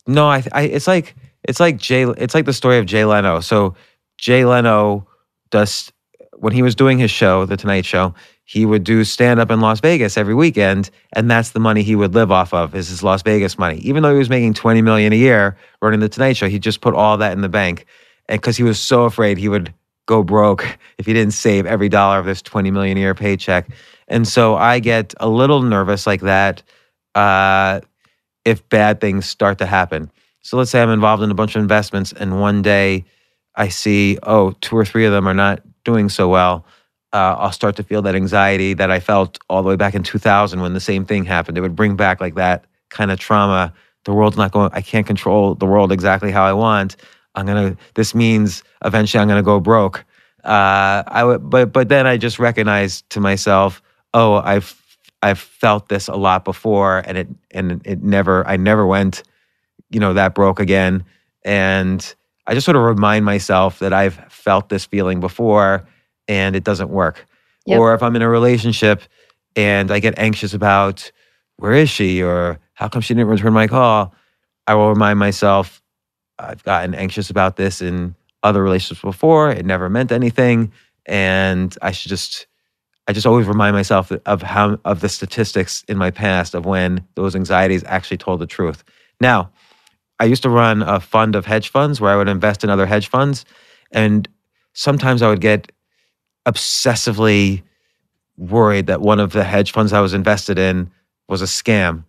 no, 0.06 0.28
I, 0.28 0.42
I 0.52 0.62
it's 0.62 0.86
like 0.86 1.14
it's 1.44 1.60
like 1.60 1.76
Jay 1.76 2.04
it's 2.04 2.34
like 2.34 2.44
the 2.46 2.52
story 2.52 2.78
of 2.78 2.86
Jay 2.86 3.04
Leno. 3.04 3.40
So 3.40 3.74
Jay 4.18 4.44
Leno 4.44 5.06
does 5.50 5.92
when 6.42 6.52
he 6.52 6.62
was 6.62 6.74
doing 6.74 6.98
his 6.98 7.12
show, 7.12 7.46
The 7.46 7.56
Tonight 7.56 7.84
Show, 7.84 8.16
he 8.42 8.66
would 8.66 8.82
do 8.82 9.04
stand 9.04 9.38
up 9.38 9.52
in 9.52 9.60
Las 9.60 9.78
Vegas 9.78 10.16
every 10.16 10.34
weekend, 10.34 10.90
and 11.12 11.30
that's 11.30 11.50
the 11.50 11.60
money 11.60 11.84
he 11.84 11.94
would 11.94 12.14
live 12.14 12.32
off 12.32 12.52
of 12.52 12.74
is 12.74 12.88
his 12.88 13.04
Las 13.04 13.22
Vegas 13.22 13.60
money. 13.60 13.76
Even 13.78 14.02
though 14.02 14.10
he 14.10 14.18
was 14.18 14.28
making 14.28 14.54
20 14.54 14.82
million 14.82 15.12
a 15.12 15.16
year 15.16 15.56
running 15.80 16.00
The 16.00 16.08
Tonight 16.08 16.36
Show, 16.36 16.48
he 16.48 16.58
just 16.58 16.80
put 16.80 16.94
all 16.94 17.16
that 17.18 17.30
in 17.30 17.42
the 17.42 17.48
bank. 17.48 17.86
And 18.28 18.40
because 18.40 18.56
he 18.56 18.64
was 18.64 18.80
so 18.80 19.04
afraid 19.04 19.38
he 19.38 19.48
would 19.48 19.72
go 20.06 20.24
broke 20.24 20.66
if 20.98 21.06
he 21.06 21.12
didn't 21.12 21.34
save 21.34 21.64
every 21.64 21.88
dollar 21.88 22.18
of 22.18 22.26
this 22.26 22.42
20 22.42 22.72
million 22.72 22.96
a 22.96 23.00
year 23.00 23.14
paycheck. 23.14 23.68
And 24.08 24.26
so 24.26 24.56
I 24.56 24.80
get 24.80 25.14
a 25.20 25.28
little 25.28 25.62
nervous 25.62 26.08
like 26.08 26.22
that. 26.22 26.64
Uh, 27.14 27.82
if 28.44 28.68
bad 28.68 29.00
things 29.00 29.26
start 29.26 29.58
to 29.58 29.66
happen. 29.66 30.10
So 30.40 30.56
let's 30.56 30.72
say 30.72 30.82
I'm 30.82 30.90
involved 30.90 31.22
in 31.22 31.30
a 31.30 31.34
bunch 31.34 31.54
of 31.54 31.62
investments 31.62 32.12
and 32.12 32.40
one 32.40 32.62
day 32.62 33.04
I 33.54 33.68
see, 33.68 34.18
oh, 34.24 34.56
two 34.60 34.76
or 34.76 34.84
three 34.84 35.06
of 35.06 35.12
them 35.12 35.28
are 35.28 35.34
not 35.34 35.62
doing 35.84 36.08
so 36.08 36.28
well. 36.28 36.64
Uh, 37.12 37.36
I'll 37.38 37.52
start 37.52 37.76
to 37.76 37.82
feel 37.82 38.02
that 38.02 38.14
anxiety 38.14 38.74
that 38.74 38.90
I 38.90 39.00
felt 39.00 39.38
all 39.50 39.62
the 39.62 39.68
way 39.68 39.76
back 39.76 39.94
in 39.94 40.02
2000 40.02 40.60
when 40.60 40.72
the 40.72 40.80
same 40.80 41.04
thing 41.04 41.24
happened. 41.24 41.58
It 41.58 41.60
would 41.60 41.76
bring 41.76 41.94
back 41.94 42.20
like 42.20 42.36
that 42.36 42.64
kind 42.88 43.10
of 43.10 43.18
trauma. 43.18 43.72
The 44.04 44.12
world's 44.12 44.36
not 44.36 44.52
going, 44.52 44.70
I 44.72 44.80
can't 44.80 45.06
control 45.06 45.54
the 45.54 45.66
world 45.66 45.92
exactly 45.92 46.30
how 46.32 46.44
I 46.44 46.52
want. 46.54 46.96
I'm 47.34 47.46
going 47.46 47.72
to, 47.72 47.82
this 47.94 48.14
means 48.14 48.62
eventually 48.84 49.20
I'm 49.20 49.28
going 49.28 49.38
to 49.38 49.44
go 49.44 49.60
broke. 49.60 50.04
Uh, 50.42 51.02
I 51.06 51.22
would, 51.24 51.48
but, 51.48 51.72
but 51.72 51.88
then 51.88 52.06
I 52.06 52.16
just 52.16 52.38
recognized 52.38 53.08
to 53.10 53.20
myself, 53.20 53.82
oh, 54.14 54.36
I've 54.36 54.78
I've 55.22 55.38
felt 55.38 55.88
this 55.88 56.08
a 56.08 56.16
lot 56.16 56.44
before, 56.44 56.98
and 57.06 57.16
it 57.16 57.28
and 57.52 57.80
it 57.86 58.02
never 58.02 58.46
I 58.46 58.56
never 58.56 58.84
went, 58.86 59.22
you 59.90 60.00
know, 60.00 60.14
that 60.14 60.34
broke 60.34 60.58
again. 60.58 61.04
And 61.44 62.14
I 62.52 62.54
just 62.54 62.66
sort 62.66 62.76
of 62.76 62.82
remind 62.82 63.24
myself 63.24 63.78
that 63.78 63.94
I've 63.94 64.12
felt 64.30 64.68
this 64.68 64.84
feeling 64.84 65.20
before, 65.20 65.88
and 66.28 66.54
it 66.54 66.64
doesn't 66.64 66.90
work. 66.90 67.26
Yep. 67.64 67.78
Or 67.78 67.94
if 67.94 68.02
I'm 68.02 68.14
in 68.14 68.20
a 68.20 68.28
relationship 68.28 69.00
and 69.56 69.90
I 69.90 70.00
get 70.00 70.18
anxious 70.18 70.52
about 70.52 71.10
where 71.56 71.72
is 71.72 71.88
she 71.88 72.22
or 72.22 72.58
how 72.74 72.88
come 72.88 73.00
she 73.00 73.14
didn't 73.14 73.30
return 73.30 73.54
my 73.54 73.68
call, 73.68 74.14
I 74.66 74.74
will 74.74 74.90
remind 74.90 75.18
myself 75.18 75.80
I've 76.38 76.62
gotten 76.62 76.94
anxious 76.94 77.30
about 77.30 77.56
this 77.56 77.80
in 77.80 78.14
other 78.42 78.62
relationships 78.62 79.00
before. 79.00 79.50
It 79.50 79.64
never 79.64 79.88
meant 79.88 80.12
anything, 80.12 80.74
and 81.06 81.74
I 81.80 81.92
should 81.92 82.10
just 82.10 82.46
I 83.08 83.14
just 83.14 83.26
always 83.26 83.46
remind 83.46 83.74
myself 83.74 84.12
of 84.26 84.42
how 84.42 84.78
of 84.84 85.00
the 85.00 85.08
statistics 85.08 85.86
in 85.88 85.96
my 85.96 86.10
past 86.10 86.54
of 86.54 86.66
when 86.66 87.02
those 87.14 87.34
anxieties 87.34 87.82
actually 87.86 88.18
told 88.18 88.40
the 88.40 88.46
truth. 88.46 88.84
Now, 89.22 89.50
I 90.22 90.26
used 90.26 90.44
to 90.44 90.50
run 90.50 90.82
a 90.82 91.00
fund 91.00 91.34
of 91.34 91.46
hedge 91.46 91.70
funds 91.70 92.00
where 92.00 92.12
I 92.12 92.16
would 92.16 92.28
invest 92.28 92.62
in 92.62 92.70
other 92.70 92.86
hedge 92.86 93.08
funds. 93.08 93.44
And 93.90 94.28
sometimes 94.72 95.20
I 95.20 95.28
would 95.28 95.40
get 95.40 95.72
obsessively 96.46 97.62
worried 98.36 98.86
that 98.86 99.00
one 99.00 99.18
of 99.18 99.32
the 99.32 99.42
hedge 99.42 99.72
funds 99.72 99.92
I 99.92 100.00
was 100.00 100.14
invested 100.14 100.60
in 100.60 100.92
was 101.28 101.42
a 101.42 101.46
scam. 101.46 102.04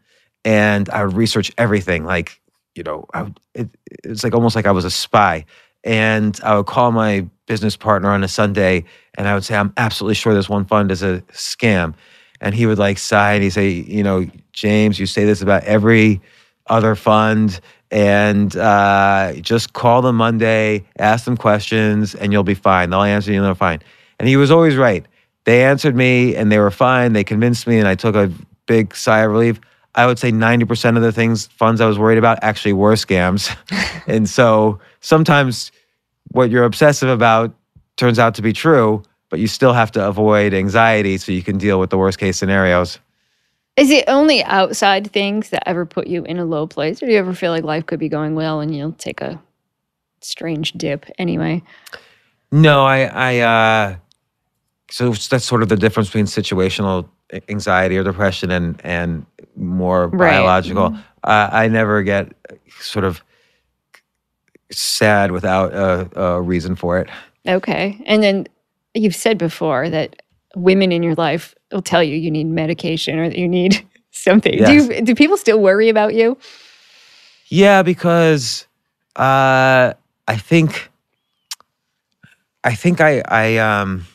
And 0.45 0.91
I 0.91 1.03
would 1.03 1.15
research 1.15 1.51
everything. 1.57 2.05
Like, 2.05 2.39
you 2.75 2.83
know, 2.83 3.07
would, 3.15 3.39
it, 3.55 3.69
it's 4.03 4.23
like 4.23 4.35
almost 4.35 4.55
like 4.55 4.67
I 4.67 4.71
was 4.71 4.85
a 4.85 4.91
spy. 4.91 5.45
And 5.83 6.39
I 6.43 6.55
would 6.55 6.67
call 6.67 6.91
my 6.91 7.25
business 7.47 7.75
partner 7.75 8.11
on 8.11 8.23
a 8.23 8.27
Sunday 8.27 8.85
and 9.17 9.27
I 9.27 9.33
would 9.33 9.43
say, 9.43 9.55
I'm 9.55 9.73
absolutely 9.75 10.13
sure 10.13 10.35
this 10.35 10.47
one 10.47 10.65
fund 10.65 10.91
is 10.91 11.01
a 11.01 11.21
scam. 11.31 11.95
And 12.39 12.53
he 12.53 12.67
would 12.67 12.77
like 12.77 12.99
sigh 12.99 13.33
and 13.33 13.43
he'd 13.43 13.49
say, 13.49 13.69
you 13.69 14.03
know, 14.03 14.27
James, 14.51 14.99
you 14.99 15.07
say 15.07 15.25
this 15.25 15.41
about 15.41 15.63
every 15.63 16.21
other 16.67 16.95
fund 16.95 17.59
and 17.93 18.57
uh, 18.57 19.33
just 19.41 19.73
call 19.73 20.01
them 20.01 20.15
Monday, 20.15 20.83
ask 20.97 21.25
them 21.25 21.37
questions, 21.37 22.15
and 22.15 22.33
you'll 22.33 22.43
be 22.43 22.55
fine. 22.55 22.89
They'll 22.89 23.03
answer 23.03 23.31
you 23.31 23.37
and 23.37 23.45
they're 23.45 23.53
fine. 23.53 23.83
And 24.17 24.27
he 24.27 24.35
was 24.35 24.49
always 24.49 24.75
right. 24.75 25.05
They 25.43 25.63
answered 25.63 25.95
me 25.95 26.35
and 26.35 26.51
they 26.51 26.57
were 26.57 26.71
fine. 26.71 27.13
They 27.13 27.23
convinced 27.23 27.67
me, 27.67 27.77
and 27.77 27.87
I 27.87 27.93
took 27.93 28.15
a 28.15 28.31
big 28.65 28.95
sigh 28.95 29.19
of 29.19 29.31
relief. 29.31 29.59
I 29.93 30.07
would 30.07 30.17
say 30.17 30.31
90% 30.31 30.97
of 30.97 31.03
the 31.03 31.11
things, 31.11 31.45
funds 31.45 31.81
I 31.81 31.85
was 31.85 31.99
worried 31.99 32.17
about 32.17 32.39
actually 32.41 32.73
were 32.73 32.93
scams. 32.93 33.55
and 34.07 34.27
so 34.27 34.79
sometimes 35.01 35.71
what 36.31 36.49
you're 36.49 36.63
obsessive 36.63 37.09
about 37.09 37.53
turns 37.97 38.17
out 38.17 38.33
to 38.35 38.41
be 38.41 38.53
true, 38.53 39.03
but 39.29 39.39
you 39.39 39.45
still 39.45 39.73
have 39.73 39.91
to 39.91 40.07
avoid 40.07 40.55
anxiety 40.55 41.19
so 41.19 41.31
you 41.31 41.43
can 41.43 41.59
deal 41.59 41.79
with 41.79 41.91
the 41.91 41.99
worst 41.99 42.17
case 42.17 42.37
scenarios. 42.37 42.97
Is 43.75 43.89
it 43.89 44.05
only 44.07 44.43
outside 44.43 45.11
things 45.11 45.49
that 45.49 45.67
ever 45.67 45.85
put 45.85 46.07
you 46.07 46.23
in 46.25 46.37
a 46.37 46.45
low 46.45 46.67
place, 46.67 47.01
or 47.01 47.07
do 47.07 47.11
you 47.11 47.17
ever 47.17 47.33
feel 47.33 47.51
like 47.51 47.63
life 47.63 47.85
could 47.85 47.99
be 47.99 48.09
going 48.09 48.35
well 48.35 48.59
and 48.59 48.75
you'll 48.75 48.91
take 48.93 49.19
a 49.21 49.41
strange 50.21 50.73
dip 50.73 51.05
anyway? 51.17 51.61
No, 52.51 52.85
I, 52.85 53.05
I, 53.05 53.39
uh, 53.39 53.95
so 54.91 55.11
that's 55.11 55.43
sort 55.45 55.63
of 55.63 55.69
the 55.69 55.75
difference 55.75 56.09
between 56.09 56.25
situational 56.25 57.09
anxiety 57.49 57.97
or 57.97 58.03
depression 58.03 58.51
and 58.51 58.79
and 58.85 59.25
more 59.55 60.07
Right. 60.09 60.33
biological. 60.33 60.95
Uh, 61.23 61.49
I 61.51 61.67
never 61.67 62.03
get 62.03 62.31
sort 62.79 63.05
of 63.05 63.23
sad 64.71 65.31
without 65.31 65.73
a, 65.73 66.19
a 66.19 66.41
reason 66.41 66.75
for 66.75 66.99
it. 66.99 67.09
Okay. 67.47 68.01
And 68.05 68.21
then 68.21 68.47
you've 68.93 69.15
said 69.15 69.37
before 69.39 69.89
that 69.89 70.21
women 70.55 70.91
in 70.91 71.01
your 71.01 71.15
life 71.15 71.55
will 71.73 71.81
tell 71.81 72.03
you 72.03 72.15
you 72.15 72.31
need 72.31 72.45
medication 72.45 73.19
or 73.19 73.29
that 73.29 73.37
you 73.37 73.47
need 73.47 73.85
something. 74.11 74.57
Do 74.57 74.73
you, 74.73 75.01
do 75.01 75.15
people 75.15 75.37
still 75.37 75.59
worry 75.59 75.89
about 75.89 76.13
you? 76.13 76.37
Yeah, 77.47 77.83
because 77.83 78.67
uh, 79.15 79.93
I 80.27 80.37
think 80.37 80.89
I 82.63 82.75
think 82.75 83.01
I 83.01 83.21
I 83.27 83.57
um 83.57 84.05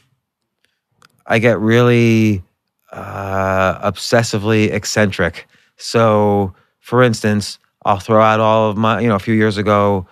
I 1.27 1.39
get 1.39 1.59
really 1.61 2.43
uh, 2.91 3.91
obsessively 3.91 4.73
eccentric. 4.73 5.47
So, 5.77 6.55
for 6.81 7.03
instance, 7.03 7.59
I'll 7.85 8.01
throw 8.01 8.23
out 8.23 8.41
all 8.41 8.71
of 8.71 8.77
my 8.77 9.01
you 9.01 9.09
know 9.09 9.17
a 9.17 9.21
few 9.21 9.35
years 9.35 9.59
ago, 9.59 10.07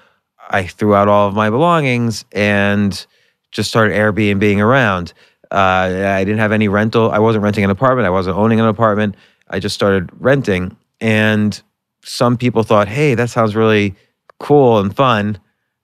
I 0.50 0.66
threw 0.66 0.94
out 0.94 1.09
all 1.09 1.28
of 1.28 1.35
my 1.35 1.50
belongings 1.50 2.24
and 2.32 3.06
just 3.50 3.70
started 3.70 3.94
Airbnb 3.94 4.38
being 4.38 4.61
around. 4.61 5.12
Uh, 5.50 6.04
I 6.16 6.24
didn't 6.24 6.38
have 6.38 6.52
any 6.52 6.68
rental. 6.68 7.11
I 7.11 7.18
wasn't 7.18 7.44
renting 7.44 7.64
an 7.64 7.70
apartment. 7.70 8.06
I 8.06 8.11
wasn't 8.11 8.37
owning 8.37 8.61
an 8.61 8.66
apartment. 8.66 9.16
I 9.48 9.59
just 9.61 9.74
started 9.74 10.11
renting, 10.18 10.76
and 11.00 11.61
some 12.02 12.37
people 12.37 12.62
thought, 12.62 12.88
"Hey, 12.88 13.14
that 13.14 13.30
sounds 13.30 13.54
really 13.54 13.94
cool 14.40 14.78
and 14.78 14.94
fun." 14.94 15.38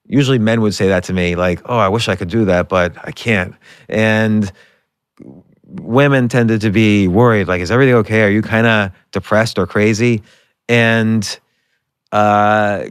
Usually, 0.07 0.39
men 0.39 0.61
would 0.63 0.75
say 0.75 0.89
that 0.89 1.05
to 1.05 1.13
me, 1.13 1.37
like, 1.37 1.61
"Oh, 1.67 1.79
I 1.79 1.89
wish 1.89 2.09
I 2.09 2.17
could 2.17 2.29
do 2.29 2.45
that, 2.47 2.69
but 2.69 2.95
I 3.05 3.13
can't." 3.13 3.55
And 3.89 4.51
women 5.67 6.29
tended 6.29 6.61
to 6.63 6.71
be 6.71 7.09
worried, 7.09 7.49
like, 7.49 7.61
"Is 7.61 7.71
everything 7.71 7.95
okay? 7.97 8.25
Are 8.25 8.31
you 8.31 8.43
kind 8.43 8.67
of 8.67 8.91
depressed 9.13 9.59
or 9.59 9.67
crazy?" 9.67 10.23
And 10.69 11.39
uh, 12.13 12.87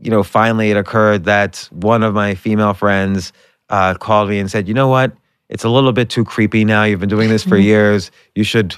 you 0.00 0.10
know, 0.10 0.22
finally, 0.22 0.70
it 0.70 0.76
occurred 0.76 1.24
that 1.24 1.68
one 1.72 2.02
of 2.02 2.14
my 2.14 2.34
female 2.34 2.74
friends 2.74 3.32
uh, 3.68 3.94
called 3.94 4.28
me 4.28 4.38
and 4.38 4.50
said, 4.50 4.68
"You 4.68 4.74
know 4.74 4.88
what? 4.88 5.12
It's 5.50 5.64
a 5.64 5.68
little 5.68 5.92
bit 5.92 6.08
too 6.08 6.24
creepy 6.24 6.64
now. 6.64 6.84
You've 6.84 7.00
been 7.00 7.08
doing 7.08 7.28
this 7.28 7.42
for 7.44 7.56
years. 7.58 8.10
You 8.34 8.44
should 8.44 8.76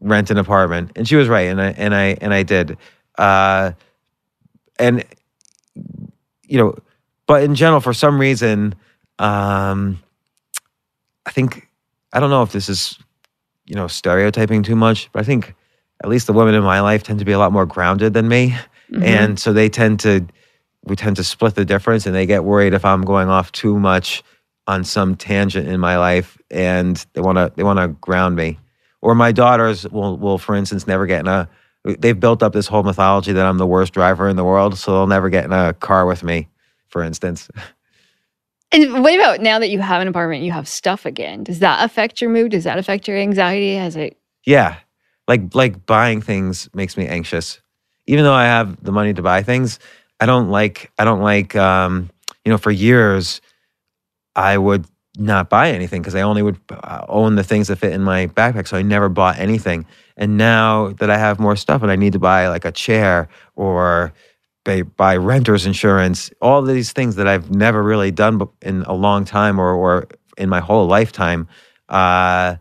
rent 0.00 0.30
an 0.30 0.36
apartment." 0.38 0.92
And 0.94 1.08
she 1.08 1.16
was 1.16 1.28
right, 1.28 1.48
and 1.48 1.60
I 1.60 1.70
and 1.76 1.94
I 1.94 2.16
and 2.20 2.32
I 2.32 2.42
did. 2.44 2.76
Uh, 3.18 3.72
and 4.78 5.04
you 6.46 6.58
know, 6.58 6.76
but 7.26 7.42
in 7.42 7.54
general, 7.54 7.80
for 7.80 7.92
some 7.94 8.20
reason, 8.20 8.74
um, 9.18 9.98
I 11.26 11.30
think 11.30 11.68
I 12.12 12.20
don't 12.20 12.30
know 12.30 12.42
if 12.42 12.52
this 12.52 12.68
is 12.68 12.98
you 13.66 13.74
know 13.74 13.86
stereotyping 13.88 14.62
too 14.62 14.76
much, 14.76 15.08
but 15.12 15.20
I 15.20 15.24
think 15.24 15.54
at 16.04 16.10
least 16.10 16.26
the 16.26 16.32
women 16.32 16.54
in 16.54 16.62
my 16.62 16.80
life 16.80 17.02
tend 17.02 17.18
to 17.18 17.24
be 17.24 17.32
a 17.32 17.38
lot 17.38 17.52
more 17.52 17.66
grounded 17.66 18.14
than 18.14 18.28
me, 18.28 18.56
Mhm. 18.92 19.02
and 19.04 19.38
so 19.40 19.52
they 19.52 19.68
tend 19.68 20.00
to 20.00 20.26
we 20.84 20.96
tend 20.96 21.16
to 21.16 21.24
split 21.24 21.54
the 21.54 21.64
difference, 21.64 22.06
and 22.06 22.14
they 22.14 22.26
get 22.26 22.44
worried 22.44 22.74
if 22.74 22.84
I'm 22.84 23.02
going 23.02 23.28
off 23.28 23.52
too 23.52 23.78
much 23.78 24.22
on 24.70 24.84
some 24.84 25.16
tangent 25.16 25.68
in 25.68 25.80
my 25.80 25.98
life, 25.98 26.38
and 26.50 27.04
they 27.12 27.20
want 27.20 27.36
to 27.38 27.52
they 27.56 27.64
want 27.64 27.80
to 27.80 27.88
ground 27.88 28.36
me. 28.36 28.58
Or 29.02 29.14
my 29.14 29.32
daughters 29.32 29.88
will 29.88 30.16
will, 30.16 30.38
for 30.38 30.54
instance, 30.54 30.86
never 30.86 31.06
get 31.06 31.20
in 31.20 31.28
a. 31.28 31.48
They've 31.84 32.18
built 32.18 32.42
up 32.42 32.52
this 32.52 32.66
whole 32.66 32.82
mythology 32.82 33.32
that 33.32 33.46
I'm 33.46 33.58
the 33.58 33.66
worst 33.66 33.94
driver 33.94 34.28
in 34.28 34.36
the 34.36 34.44
world, 34.44 34.78
so 34.78 34.92
they'll 34.92 35.06
never 35.06 35.30
get 35.30 35.44
in 35.44 35.52
a 35.52 35.72
car 35.72 36.06
with 36.06 36.22
me, 36.22 36.48
for 36.88 37.02
instance. 37.02 37.48
And 38.72 39.02
what 39.02 39.12
about 39.16 39.40
now 39.40 39.58
that 39.58 39.68
you 39.68 39.80
have 39.80 40.00
an 40.00 40.06
apartment, 40.06 40.44
you 40.44 40.52
have 40.52 40.68
stuff 40.68 41.04
again? 41.04 41.42
Does 41.42 41.58
that 41.58 41.84
affect 41.84 42.20
your 42.20 42.30
mood? 42.30 42.52
Does 42.52 42.62
that 42.62 42.78
affect 42.78 43.08
your 43.08 43.16
anxiety? 43.16 43.74
Has 43.74 43.96
it? 43.96 44.16
Yeah, 44.46 44.76
like 45.26 45.52
like 45.56 45.86
buying 45.86 46.22
things 46.22 46.68
makes 46.72 46.96
me 46.96 47.08
anxious. 47.08 47.60
Even 48.06 48.22
though 48.22 48.32
I 48.32 48.44
have 48.44 48.80
the 48.80 48.92
money 48.92 49.12
to 49.12 49.22
buy 49.22 49.42
things, 49.42 49.80
I 50.20 50.26
don't 50.26 50.50
like 50.50 50.92
I 51.00 51.04
don't 51.04 51.20
like 51.20 51.56
um, 51.56 52.10
you 52.44 52.52
know 52.52 52.58
for 52.58 52.70
years 52.70 53.40
I 54.36 54.58
would 54.58 54.86
not 55.16 55.50
buy 55.50 55.70
anything 55.70 56.02
because 56.02 56.14
I 56.14 56.22
only 56.22 56.42
would 56.42 56.58
uh, 56.70 57.04
own 57.08 57.34
the 57.34 57.44
things 57.44 57.68
that 57.68 57.76
fit 57.76 57.92
in 57.92 58.02
my 58.02 58.28
backpack. 58.28 58.68
So 58.68 58.76
I 58.76 58.82
never 58.82 59.08
bought 59.08 59.38
anything. 59.38 59.86
And 60.16 60.36
now 60.36 60.90
that 60.98 61.10
I 61.10 61.18
have 61.18 61.40
more 61.40 61.56
stuff 61.56 61.82
and 61.82 61.90
I 61.90 61.96
need 61.96 62.12
to 62.12 62.18
buy 62.18 62.48
like 62.48 62.64
a 62.64 62.72
chair 62.72 63.28
or 63.56 64.12
buy, 64.64 64.82
buy 64.82 65.16
renter's 65.16 65.66
insurance, 65.66 66.30
all 66.40 66.62
these 66.62 66.92
things 66.92 67.16
that 67.16 67.26
I've 67.26 67.50
never 67.50 67.82
really 67.82 68.10
done 68.10 68.40
in 68.62 68.82
a 68.82 68.94
long 68.94 69.24
time 69.24 69.58
or, 69.58 69.74
or 69.74 70.08
in 70.38 70.48
my 70.48 70.60
whole 70.60 70.86
lifetime, 70.86 71.48
uh, 71.88 72.56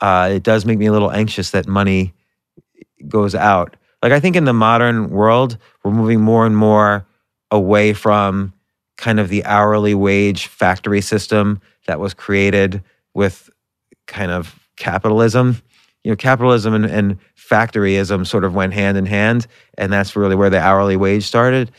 uh, 0.00 0.30
it 0.32 0.42
does 0.42 0.66
make 0.66 0.78
me 0.78 0.86
a 0.86 0.92
little 0.92 1.10
anxious 1.10 1.50
that 1.52 1.66
money 1.66 2.12
goes 3.08 3.34
out. 3.34 3.76
Like 4.02 4.12
I 4.12 4.20
think 4.20 4.36
in 4.36 4.44
the 4.44 4.52
modern 4.52 5.10
world, 5.10 5.56
we're 5.82 5.92
moving 5.92 6.20
more 6.20 6.44
and 6.44 6.56
more 6.56 7.06
away 7.50 7.94
from 7.94 8.52
kind 8.96 9.18
of 9.20 9.28
the 9.28 9.44
hourly 9.44 9.94
wage 9.94 10.46
factory 10.46 11.00
system 11.00 11.60
that 11.86 12.00
was 12.00 12.14
created 12.14 12.82
with 13.14 13.50
kind 14.06 14.30
of 14.30 14.58
capitalism. 14.76 15.60
You 16.04 16.12
know, 16.12 16.16
capitalism 16.16 16.74
and, 16.74 16.84
and 16.84 17.18
factoryism 17.36 18.26
sort 18.26 18.44
of 18.44 18.54
went 18.54 18.74
hand 18.74 18.98
in 18.98 19.06
hand, 19.06 19.46
and 19.78 19.92
that's 19.92 20.14
really 20.16 20.36
where 20.36 20.50
the 20.50 20.60
hourly 20.60 20.96
wage 20.96 21.24
started. 21.24 21.70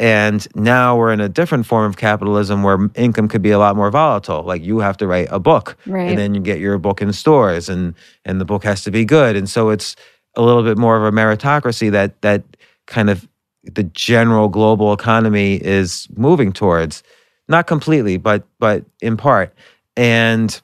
And 0.00 0.46
now 0.54 0.96
we're 0.96 1.12
in 1.12 1.20
a 1.20 1.28
different 1.28 1.66
form 1.66 1.84
of 1.88 1.96
capitalism 1.96 2.62
where 2.62 2.78
income 2.94 3.26
could 3.28 3.42
be 3.42 3.50
a 3.50 3.58
lot 3.58 3.74
more 3.76 3.90
volatile. 3.90 4.42
Like 4.44 4.62
you 4.62 4.78
have 4.78 4.96
to 4.98 5.06
write 5.08 5.28
a 5.30 5.40
book, 5.40 5.76
Right. 5.86 6.08
and 6.08 6.18
then 6.18 6.34
you 6.34 6.40
get 6.40 6.58
your 6.60 6.78
book 6.78 7.00
in 7.02 7.12
stores, 7.12 7.68
and 7.68 7.94
and 8.24 8.40
the 8.40 8.44
book 8.44 8.64
has 8.64 8.82
to 8.84 8.90
be 8.90 9.04
good. 9.04 9.36
And 9.36 9.48
so 9.48 9.70
it's 9.70 9.96
a 10.36 10.42
little 10.42 10.62
bit 10.62 10.78
more 10.78 10.96
of 10.96 11.02
a 11.02 11.10
meritocracy 11.16 11.90
that 11.92 12.20
that 12.22 12.42
kind 12.86 13.10
of 13.10 13.28
the 13.74 13.84
general 13.84 14.48
global 14.48 14.92
economy 14.92 15.56
is 15.56 16.08
moving 16.16 16.52
towards 16.52 17.02
not 17.48 17.66
completely 17.66 18.16
but 18.16 18.46
but 18.58 18.84
in 19.00 19.16
part. 19.16 19.54
And 19.96 20.60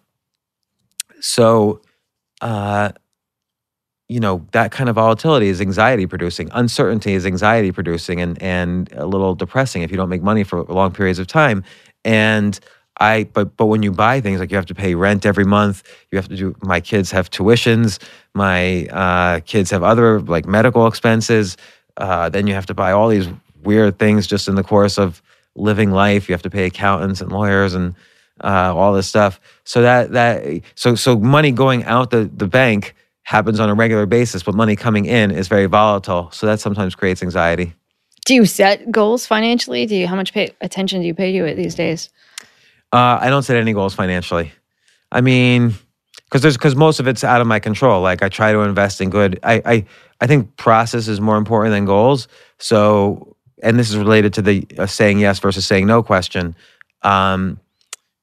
so 1.20 1.80
uh 2.40 2.92
you 4.08 4.20
know 4.20 4.46
that 4.52 4.70
kind 4.70 4.88
of 4.90 4.96
volatility 4.96 5.48
is 5.48 5.60
anxiety 5.60 6.06
producing 6.06 6.50
uncertainty 6.52 7.14
is 7.14 7.24
anxiety 7.24 7.72
producing 7.72 8.20
and 8.20 8.40
and 8.42 8.92
a 8.92 9.06
little 9.06 9.34
depressing 9.34 9.82
if 9.82 9.90
you 9.90 9.96
don't 9.96 10.10
make 10.10 10.22
money 10.22 10.44
for 10.44 10.62
long 10.64 10.92
periods 10.92 11.18
of 11.18 11.26
time. 11.26 11.64
And 12.04 12.58
i 13.00 13.24
but 13.32 13.56
but 13.56 13.66
when 13.66 13.82
you 13.82 13.90
buy 13.90 14.20
things 14.20 14.38
like 14.38 14.50
you 14.50 14.56
have 14.56 14.66
to 14.66 14.74
pay 14.74 14.94
rent 14.94 15.26
every 15.26 15.44
month 15.44 15.82
you 16.12 16.16
have 16.16 16.28
to 16.28 16.36
do 16.36 16.54
my 16.62 16.80
kids 16.80 17.10
have 17.10 17.28
tuitions 17.30 17.98
my 18.34 18.86
uh, 18.86 19.40
kids 19.40 19.70
have 19.70 19.82
other 19.82 20.20
like 20.20 20.46
medical 20.46 20.86
expenses 20.86 21.56
uh, 21.96 22.28
then 22.28 22.46
you 22.46 22.54
have 22.54 22.66
to 22.66 22.74
buy 22.74 22.92
all 22.92 23.08
these 23.08 23.28
weird 23.62 23.98
things 23.98 24.26
just 24.26 24.48
in 24.48 24.54
the 24.54 24.64
course 24.64 24.98
of 24.98 25.22
living 25.54 25.90
life. 25.90 26.28
You 26.28 26.32
have 26.34 26.42
to 26.42 26.50
pay 26.50 26.66
accountants 26.66 27.20
and 27.20 27.30
lawyers 27.32 27.74
and 27.74 27.94
uh, 28.42 28.74
all 28.74 28.92
this 28.92 29.06
stuff. 29.06 29.40
So 29.64 29.82
that 29.82 30.12
that 30.12 30.62
so 30.74 30.94
so 30.94 31.18
money 31.18 31.52
going 31.52 31.84
out 31.84 32.10
the 32.10 32.30
the 32.34 32.46
bank 32.46 32.94
happens 33.22 33.58
on 33.58 33.70
a 33.70 33.74
regular 33.74 34.06
basis, 34.06 34.42
but 34.42 34.54
money 34.54 34.76
coming 34.76 35.06
in 35.06 35.30
is 35.30 35.48
very 35.48 35.66
volatile. 35.66 36.30
So 36.32 36.46
that 36.46 36.60
sometimes 36.60 36.94
creates 36.94 37.22
anxiety. 37.22 37.74
Do 38.26 38.34
you 38.34 38.46
set 38.46 38.90
goals 38.90 39.26
financially? 39.26 39.86
Do 39.86 39.96
you 39.96 40.06
how 40.06 40.16
much 40.16 40.32
pay, 40.32 40.50
attention 40.60 41.00
do 41.00 41.06
you 41.06 41.14
pay 41.14 41.32
to 41.32 41.44
it 41.44 41.54
these 41.54 41.74
days? 41.74 42.10
Uh, 42.92 43.18
I 43.20 43.28
don't 43.28 43.42
set 43.42 43.56
any 43.56 43.72
goals 43.72 43.94
financially. 43.94 44.52
I 45.10 45.20
mean, 45.20 45.74
because 46.34 46.42
there's 46.42 46.56
because 46.56 46.74
most 46.74 46.98
of 46.98 47.06
it's 47.06 47.22
out 47.22 47.40
of 47.40 47.46
my 47.46 47.60
control. 47.60 48.02
Like 48.02 48.20
I 48.20 48.28
try 48.28 48.50
to 48.50 48.58
invest 48.62 49.00
in 49.00 49.08
good. 49.08 49.38
I 49.44 49.62
I 49.64 49.84
I 50.20 50.26
think 50.26 50.56
process 50.56 51.06
is 51.06 51.20
more 51.20 51.36
important 51.36 51.72
than 51.72 51.84
goals. 51.84 52.26
So, 52.58 53.36
and 53.62 53.78
this 53.78 53.88
is 53.88 53.96
related 53.96 54.34
to 54.34 54.42
the 54.42 54.66
uh, 54.76 54.86
saying 54.86 55.20
yes 55.20 55.38
versus 55.38 55.64
saying 55.64 55.86
no 55.86 56.02
question. 56.02 56.56
Um, 57.02 57.60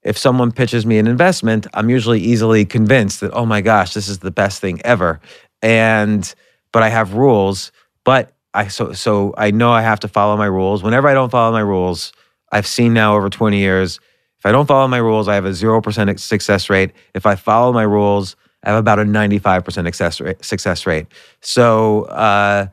if 0.04 0.18
someone 0.18 0.52
pitches 0.52 0.86
me 0.86 0.98
an 0.98 1.08
investment, 1.08 1.68
I'm 1.74 1.90
usually 1.90 2.20
easily 2.20 2.66
convinced 2.66 3.22
that 3.22 3.32
oh 3.32 3.46
my 3.46 3.62
gosh, 3.62 3.94
this 3.94 4.10
is 4.10 4.20
the 4.20 4.32
best 4.32 4.60
thing 4.60 4.82
ever. 4.84 5.22
And 5.62 6.36
but 6.74 6.84
I 6.84 6.90
have 6.90 7.14
rules. 7.14 7.72
But 8.04 8.34
I 8.54 8.68
so 8.68 8.92
so 8.92 9.34
I 9.38 9.52
know 9.52 9.72
I 9.72 9.84
have 9.84 10.02
to 10.02 10.10
follow 10.10 10.36
my 10.36 10.48
rules. 10.48 10.84
Whenever 10.84 11.08
I 11.08 11.14
don't 11.14 11.30
follow 11.30 11.54
my 11.54 11.62
rules, 11.62 12.12
I've 12.52 12.68
seen 12.68 12.94
now 12.94 13.16
over 13.16 13.30
20 13.30 13.58
years. 13.58 14.02
If 14.42 14.48
I 14.48 14.52
don't 14.52 14.66
follow 14.66 14.88
my 14.88 14.98
rules, 14.98 15.28
I 15.28 15.36
have 15.36 15.46
a 15.46 15.54
zero 15.54 15.82
percent 15.82 16.20
success 16.20 16.68
rate. 16.68 16.94
If 17.14 17.28
I 17.28 17.36
follow 17.36 17.72
my 17.72 17.84
rules, 17.84 18.36
I 18.64 18.72
have 18.72 18.80
about 18.80 18.98
a 18.98 19.04
95% 19.04 19.72
success 19.72 20.20
rate. 20.20 20.44
Success 20.44 20.88
rate. 20.88 21.06
So 21.42 22.06
uh, 22.06 22.66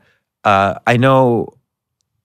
uh, 0.43 0.79
I 0.87 0.97
know 0.97 1.49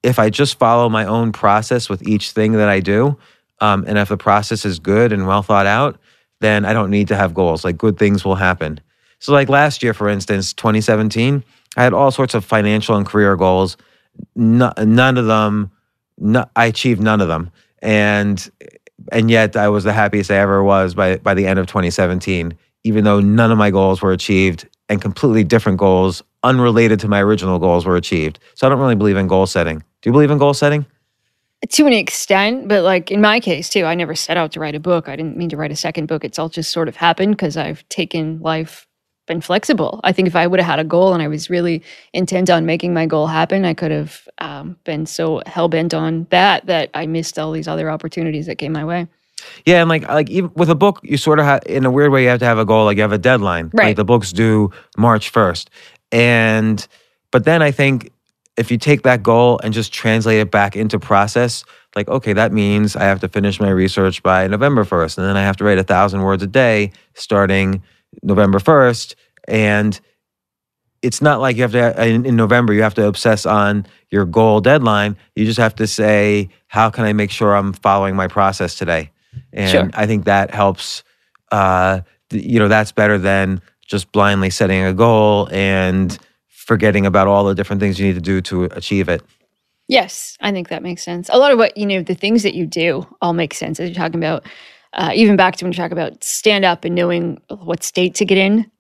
if 0.03 0.19
I 0.19 0.31
just 0.31 0.59
follow 0.59 0.89
my 0.89 1.05
own 1.05 1.31
process 1.31 1.91
with 1.91 2.09
each 2.09 2.31
thing 2.31 2.53
that 2.53 2.71
I 2.71 2.81
do, 2.81 3.19
um, 3.61 3.85
and 3.87 3.99
if 3.99 4.09
the 4.09 4.17
process 4.17 4.65
is 4.65 4.79
good 4.79 5.13
and 5.13 5.27
well 5.27 5.43
thought 5.43 5.67
out, 5.67 5.99
then 6.41 6.65
I 6.65 6.73
don't 6.73 6.91
need 6.91 7.09
to 7.09 7.17
have 7.17 7.35
goals. 7.35 7.67
Like 7.67 7.77
good 7.77 7.99
things 7.99 8.25
will 8.25 8.37
happen. 8.37 8.81
So, 9.19 9.35
like 9.35 9.51
last 9.51 9.83
year, 9.83 9.93
for 9.93 10.09
instance, 10.09 10.55
2017, 10.55 11.45
I 11.77 11.83
had 11.83 11.93
all 11.93 12.11
sorts 12.11 12.33
of 12.33 12.47
financial 12.47 12.97
and 12.97 13.05
career 13.05 13.37
goals. 13.37 13.77
No, 14.35 14.73
none 14.79 15.19
of 15.19 15.27
them, 15.27 15.71
no, 16.17 16.47
I 16.57 16.65
achieved 16.65 17.03
none 17.03 17.21
of 17.21 17.29
them, 17.29 17.51
and 17.83 18.51
and 19.13 19.31
yet 19.31 19.57
I 19.57 19.69
was 19.69 19.85
the 19.85 19.93
happiest 19.93 20.31
I 20.31 20.37
ever 20.37 20.63
was 20.63 20.95
by 20.95 21.17
by 21.17 21.35
the 21.35 21.47
end 21.47 21.59
of 21.59 21.67
2017. 21.67 22.57
Even 22.87 23.05
though 23.05 23.21
none 23.21 23.51
of 23.51 23.57
my 23.57 23.71
goals 23.71 24.03
were 24.03 24.13
achieved, 24.13 24.69
and 24.89 25.01
completely 25.01 25.45
different 25.45 25.79
goals, 25.79 26.23
unrelated 26.43 27.01
to 27.01 27.09
my 27.09 27.23
original 27.23 27.59
goals, 27.59 27.87
were 27.87 27.97
achieved. 27.97 28.39
So 28.55 28.67
I 28.67 28.71
don't 28.71 28.79
really 28.79 28.95
believe 28.95 29.17
in 29.17 29.27
goal 29.27 29.47
setting. 29.47 29.79
Do 29.79 30.09
you 30.11 30.13
believe 30.13 30.31
in 30.31 30.39
goal 30.39 30.55
setting? 30.55 30.85
To 31.67 31.87
an 31.87 31.95
extent, 31.95 32.69
but 32.69 32.85
like 32.85 33.11
in 33.11 33.23
my 33.23 33.41
case 33.41 33.71
too, 33.71 33.85
I 33.85 33.95
never 33.95 34.15
set 34.15 34.37
out 34.37 34.53
to 34.53 34.61
write 34.61 34.75
a 34.75 34.81
book. 34.81 35.09
I 35.09 35.17
didn't 35.17 35.39
mean 35.39 35.49
to 35.49 35.57
write 35.57 35.73
a 35.73 35.77
second 35.77 36.07
book. 36.07 36.23
It's 36.23 36.39
all 36.39 36.51
just 36.51 36.71
sort 36.71 36.89
of 36.89 36.97
happened 36.97 37.37
because 37.37 37.57
I've 37.57 37.89
taken 37.89 38.39
life 38.41 38.87
been 39.27 39.41
flexible. 39.41 40.01
I 40.05 40.13
think 40.13 40.29
if 40.29 40.37
I 40.37 40.47
would 40.47 40.61
have 40.61 40.67
had 40.67 40.79
a 40.79 40.85
goal 40.85 41.13
and 41.15 41.23
I 41.23 41.29
was 41.29 41.49
really 41.49 41.83
intent 42.13 42.51
on 42.51 42.67
making 42.67 42.95
my 42.95 43.07
goal 43.07 43.27
happen, 43.27 43.65
I 43.65 43.75
could 43.75 43.91
have 43.91 44.29
um, 44.39 44.77
been 44.85 45.07
so 45.07 45.43
hell 45.47 45.69
bent 45.69 45.95
on 45.95 46.27
that 46.31 46.67
that 46.67 46.91
I 46.95 47.07
missed 47.07 47.39
all 47.39 47.53
these 47.53 47.69
other 47.69 47.91
opportunities 47.91 48.47
that 48.47 48.57
came 48.57 48.73
my 48.73 48.85
way. 48.85 49.09
Yeah, 49.67 49.81
and 49.81 49.89
like 49.89 50.09
like 50.09 50.31
even 50.31 50.51
with 50.55 50.71
a 50.71 50.75
book, 50.75 51.01
you 51.03 51.17
sort 51.17 51.39
of 51.39 51.45
have 51.45 51.63
in 51.67 51.85
a 51.85 51.91
weird 51.91 52.13
way 52.13 52.23
you 52.23 52.29
have 52.29 52.41
to 52.41 52.45
have 52.45 52.59
a 52.59 52.65
goal. 52.65 52.85
Like 52.85 52.97
you 52.97 53.03
have 53.03 53.13
a 53.13 53.19
deadline. 53.19 53.71
Right. 53.73 53.89
Like 53.89 53.97
the 53.97 54.05
book's 54.05 54.33
due 54.33 54.71
March 54.97 55.31
first, 55.31 55.71
and 56.13 56.87
but 57.31 57.45
then 57.45 57.63
I 57.63 57.71
think 57.71 58.11
if 58.57 58.71
you 58.71 58.79
take 58.79 59.03
that 59.03 59.23
goal 59.23 59.61
and 59.65 59.75
just 59.75 59.93
translate 59.93 60.39
it 60.39 60.51
back 60.51 60.77
into 60.77 60.99
process, 60.99 61.65
like 61.97 62.09
okay, 62.09 62.33
that 62.33 62.53
means 62.53 62.97
I 62.97 63.05
have 63.05 63.21
to 63.21 63.29
finish 63.29 63.61
my 63.61 63.71
research 63.71 64.23
by 64.23 64.47
November 64.47 64.85
first, 64.85 65.19
and 65.19 65.27
then 65.27 65.37
I 65.37 65.43
have 65.43 65.57
to 65.59 65.65
write 65.65 65.79
a 65.79 65.85
thousand 65.85 66.23
words 66.23 66.43
a 66.43 66.47
day 66.47 66.93
starting 67.15 67.83
November 68.23 68.59
1st. 68.59 69.15
And 69.49 69.99
it's 71.03 71.21
not 71.21 71.41
like 71.41 71.57
you 71.57 71.63
have 71.63 71.73
to, 71.73 72.07
in, 72.07 72.25
in, 72.25 72.37
November, 72.37 72.73
you 72.73 72.83
have 72.83 72.95
to 72.95 73.07
obsess 73.07 73.45
on 73.45 73.87
your 74.11 74.25
goal 74.25 74.61
deadline. 74.61 75.17
You 75.37 75.45
just 75.45 75.59
have 75.59 75.75
to 75.77 75.87
say, 75.87 76.49
how 76.67 76.89
can 76.91 77.05
I 77.05 77.13
make 77.13 77.31
sure 77.31 77.55
I'm 77.55 77.73
following 77.75 78.17
my 78.17 78.27
process 78.27 78.77
today? 78.77 79.11
And 79.53 79.71
sure. 79.71 79.91
I 79.95 80.07
think 80.07 80.25
that 80.25 80.53
helps, 80.53 81.05
uh, 81.53 82.01
you 82.31 82.59
know, 82.59 82.69
that's 82.69 82.93
better 82.93 83.19
than 83.19 83.61
just 83.87 84.13
blindly 84.13 84.51
setting 84.51 84.83
a 84.83 84.95
goal 84.95 85.49
and 85.53 86.19
forgetting 86.49 87.05
about 87.05 87.27
all 87.27 87.45
the 87.45 87.55
different 87.55 87.81
things 87.81 88.01
you 88.01 88.07
need 88.07 88.15
to 88.15 88.21
do 88.21 88.41
to 88.41 88.65
achieve 88.65 89.09
it. 89.09 89.23
Yes, 89.87 90.39
I 90.41 90.51
think 90.51 90.71
that 90.71 90.83
makes 90.83 91.03
sense. 91.03 91.29
A 91.31 91.39
lot 91.39 91.53
of 91.53 91.59
what, 91.59 91.77
you 91.77 91.85
know, 91.85 92.03
the 92.03 92.15
things 92.15 92.43
that 92.43 92.55
you 92.55 92.67
do 92.67 93.07
all 93.21 93.35
make 93.35 93.53
sense 93.53 93.79
as 93.79 93.91
you're 93.91 93.95
talking 93.95 94.19
about 94.19 94.45
uh, 94.95 95.13
even 95.15 95.37
back 95.37 95.57
to 95.57 95.65
when 95.65 95.73
you 95.73 95.77
talk 95.77 95.93
about 95.93 96.23
stand 96.23 96.65
up 96.65 96.85
and 96.85 96.95
knowing 96.95 97.41
what 97.49 97.83
state 97.83 98.15
to 98.17 98.25
get 98.25 98.39
in. 98.39 98.71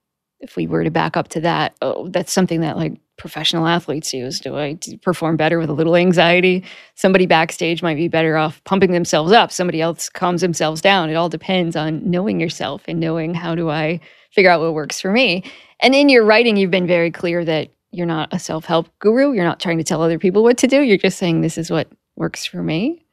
If 0.41 0.57
we 0.57 0.67
were 0.67 0.85
to 0.85 0.91
back 0.91 1.17
up 1.17 1.29
to 1.29 1.41
that, 1.41 1.75
oh, 1.81 2.09
that's 2.09 2.33
something 2.33 2.61
that 2.61 2.77
like 2.77 2.99
professional 3.17 3.67
athletes 3.67 4.13
use. 4.13 4.41
Do 4.41 4.57
I 4.57 4.79
perform 5.03 5.37
better 5.37 5.59
with 5.59 5.71
a 5.71 5.75
little 5.75 5.97
anxiety? 5.97 6.65
Somebody 6.97 7.27
backstage 7.27 7.83
might 7.83 7.97
be 7.97 8.09
better 8.09 8.37
off 8.37 8.63
pumping 8.65 8.93
themselves 8.93 9.33
up. 9.33 9.53
Somebody 9.53 9.81
else 9.81 10.09
calms 10.09 10.41
themselves 10.41 10.81
down. 10.81 11.11
It 11.11 11.15
all 11.15 11.29
depends 11.29 11.77
on 11.77 12.09
knowing 12.09 12.41
yourself 12.41 12.83
and 12.87 13.01
knowing 13.01 13.35
how 13.35 13.55
do 13.55 13.71
I 13.71 14.01
figure 14.33 14.51
out 14.51 14.61
what 14.61 14.75
works 14.75 15.01
for 15.01 15.13
me. 15.13 15.45
And 15.81 15.95
in 15.95 16.09
your 16.09 16.25
writing, 16.25 16.57
you've 16.57 16.71
been 16.71 16.87
very 16.87 17.11
clear 17.11 17.45
that 17.45 17.71
you're 17.93 18.07
not 18.07 18.33
a 18.33 18.39
self 18.39 18.65
help 18.65 18.89
guru. 18.99 19.33
You're 19.33 19.45
not 19.45 19.61
trying 19.61 19.79
to 19.79 19.85
tell 19.85 20.03
other 20.03 20.19
people 20.19 20.43
what 20.43 20.59
to 20.59 20.67
do. 20.67 20.83
You're 20.83 20.99
just 20.99 21.19
saying 21.19 21.41
this 21.41 21.57
is 21.57 21.71
what 21.71 21.89
works 22.17 22.45
for 22.45 22.63
me. 22.63 23.04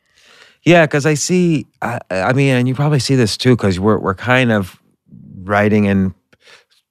Yeah, 0.64 0.86
because 0.86 1.05
I 1.05 1.16
see. 1.16 1.66
I, 1.82 1.99
I, 2.09 2.34
mean, 2.34 2.55
and 2.55 2.68
you 2.68 2.76
probably 2.76 2.99
see 2.99 3.16
this 3.16 3.36
too, 3.38 3.55
because 3.55 3.80
we're 3.80 3.97
we're 3.97 4.14
kind 4.14 4.51
of 4.51 4.80
writing 5.43 5.86
in 5.86 6.14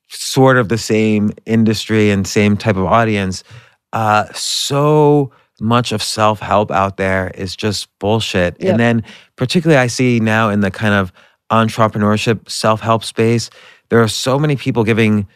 sort 0.08 0.56
of 0.56 0.68
the 0.68 0.78
same 0.78 1.30
industry 1.46 2.10
and 2.10 2.26
same 2.26 2.56
type 2.56 2.76
of 2.76 2.84
audience. 2.84 3.44
Uh, 3.92 4.26
so 4.32 5.32
much 5.60 5.92
of 5.92 6.02
self 6.02 6.40
help 6.40 6.70
out 6.70 6.96
there 6.96 7.30
is 7.34 7.54
just 7.54 7.86
bullshit. 7.98 8.56
Yep. 8.60 8.70
And 8.70 8.80
then, 8.80 9.04
particularly, 9.36 9.78
I 9.78 9.86
see 9.86 10.18
now 10.18 10.48
in 10.48 10.60
the 10.60 10.70
kind 10.70 10.94
of 10.94 11.12
entrepreneurship 11.50 12.50
self 12.50 12.80
help 12.80 13.04
space, 13.04 13.50
there 13.88 14.02
are 14.02 14.08
so 14.08 14.38
many 14.38 14.56
people 14.56 14.84
giving 14.84 15.28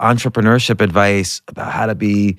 entrepreneurship 0.00 0.80
advice 0.80 1.40
about 1.48 1.70
how 1.72 1.86
to 1.86 1.94
be, 1.94 2.36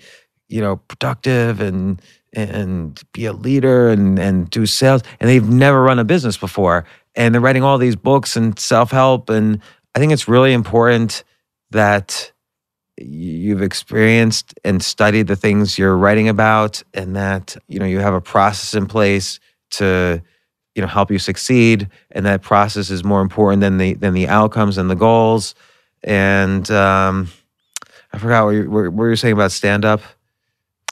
you 0.50 0.62
know, 0.62 0.76
productive 0.76 1.62
and 1.62 2.02
and 2.36 3.02
be 3.14 3.26
a 3.26 3.34
leader 3.34 3.90
and 3.90 4.20
and 4.20 4.50
do 4.50 4.66
sales 4.66 5.02
and 5.20 5.30
they've 5.30 5.48
never 5.48 5.82
run 5.82 6.00
a 6.00 6.04
business 6.04 6.38
before 6.38 6.86
and 7.16 7.34
they're 7.34 7.42
writing 7.42 7.64
all 7.64 7.78
these 7.78 7.96
books 7.96 8.36
and 8.36 8.60
self-help 8.60 9.30
and 9.30 9.62
I 9.96 10.00
think 10.00 10.12
it's 10.12 10.28
really 10.28 10.54
important 10.54 11.24
that 11.72 12.32
you've 12.98 13.62
experienced 13.62 14.54
and 14.64 14.84
studied 14.84 15.28
the 15.28 15.36
things 15.36 15.78
you're 15.78 15.98
writing 15.98 16.30
about 16.30 16.84
and 16.94 17.16
that 17.16 17.56
you 17.68 17.80
know 17.80 17.86
you 17.86 18.00
have 18.00 18.14
a 18.14 18.22
process 18.22 18.74
in 18.74 18.86
place 18.86 19.40
to 19.72 20.22
you 20.76 20.82
know 20.82 20.88
help 20.88 21.12
you 21.12 21.20
succeed 21.20 21.90
and 22.12 22.26
that 22.26 22.42
process 22.42 22.90
is 22.90 23.04
more 23.04 23.22
important 23.22 23.62
than 23.62 23.78
the 23.78 23.94
than 23.96 24.14
the 24.14 24.28
outcomes 24.28 24.78
and 24.78 24.90
the 24.90 24.96
goals. 24.96 25.56
And 26.04 26.70
um 26.72 27.30
I 28.14 28.18
forgot 28.18 28.46
what 28.46 28.52
you, 28.52 28.70
what, 28.70 28.84
you 28.84 28.92
were 28.92 29.16
saying 29.18 29.34
about 29.34 29.52
stand 29.52 29.84
up 29.84 30.02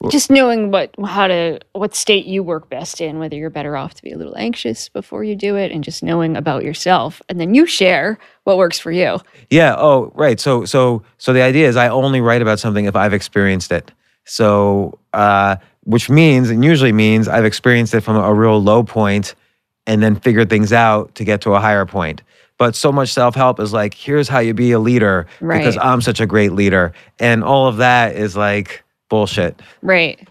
just 0.09 0.29
knowing 0.29 0.71
what 0.71 0.93
how 1.05 1.27
to 1.27 1.59
what 1.73 1.95
state 1.95 2.25
you 2.25 2.43
work 2.43 2.69
best 2.69 2.99
in 2.99 3.19
whether 3.19 3.35
you're 3.35 3.49
better 3.49 3.77
off 3.77 3.93
to 3.93 4.03
be 4.03 4.11
a 4.11 4.17
little 4.17 4.35
anxious 4.37 4.89
before 4.89 5.23
you 5.23 5.35
do 5.35 5.55
it 5.55 5.71
and 5.71 5.83
just 5.83 6.03
knowing 6.03 6.35
about 6.35 6.63
yourself 6.63 7.21
and 7.29 7.39
then 7.39 7.53
you 7.53 7.65
share 7.65 8.17
what 8.43 8.57
works 8.57 8.79
for 8.79 8.91
you. 8.91 9.19
Yeah 9.49 9.75
oh 9.77 10.11
right. 10.15 10.39
So 10.39 10.65
so 10.65 11.03
so 11.17 11.33
the 11.33 11.41
idea 11.41 11.67
is 11.67 11.75
i 11.75 11.87
only 11.87 12.21
write 12.21 12.41
about 12.41 12.59
something 12.59 12.85
if 12.85 12.95
i've 12.95 13.13
experienced 13.13 13.71
it. 13.71 13.91
So 14.25 14.99
uh 15.13 15.57
which 15.83 16.09
means 16.09 16.49
and 16.49 16.63
usually 16.63 16.93
means 16.93 17.27
i've 17.27 17.45
experienced 17.45 17.93
it 17.93 18.01
from 18.01 18.15
a 18.15 18.33
real 18.33 18.61
low 18.61 18.83
point 18.83 19.35
and 19.85 20.01
then 20.01 20.15
figured 20.15 20.49
things 20.49 20.71
out 20.71 21.13
to 21.15 21.25
get 21.25 21.41
to 21.41 21.53
a 21.53 21.59
higher 21.59 21.85
point. 21.85 22.21
But 22.57 22.75
so 22.75 22.91
much 22.91 23.11
self-help 23.11 23.59
is 23.59 23.73
like 23.73 23.93
here's 23.93 24.27
how 24.27 24.39
you 24.39 24.53
be 24.53 24.71
a 24.71 24.79
leader 24.79 25.27
right. 25.41 25.57
because 25.57 25.77
i'm 25.77 26.01
such 26.01 26.19
a 26.19 26.25
great 26.25 26.51
leader. 26.53 26.93
And 27.19 27.43
all 27.43 27.67
of 27.67 27.77
that 27.77 28.15
is 28.15 28.35
like 28.35 28.82
bullshit. 29.13 29.61
Right. 29.83 30.27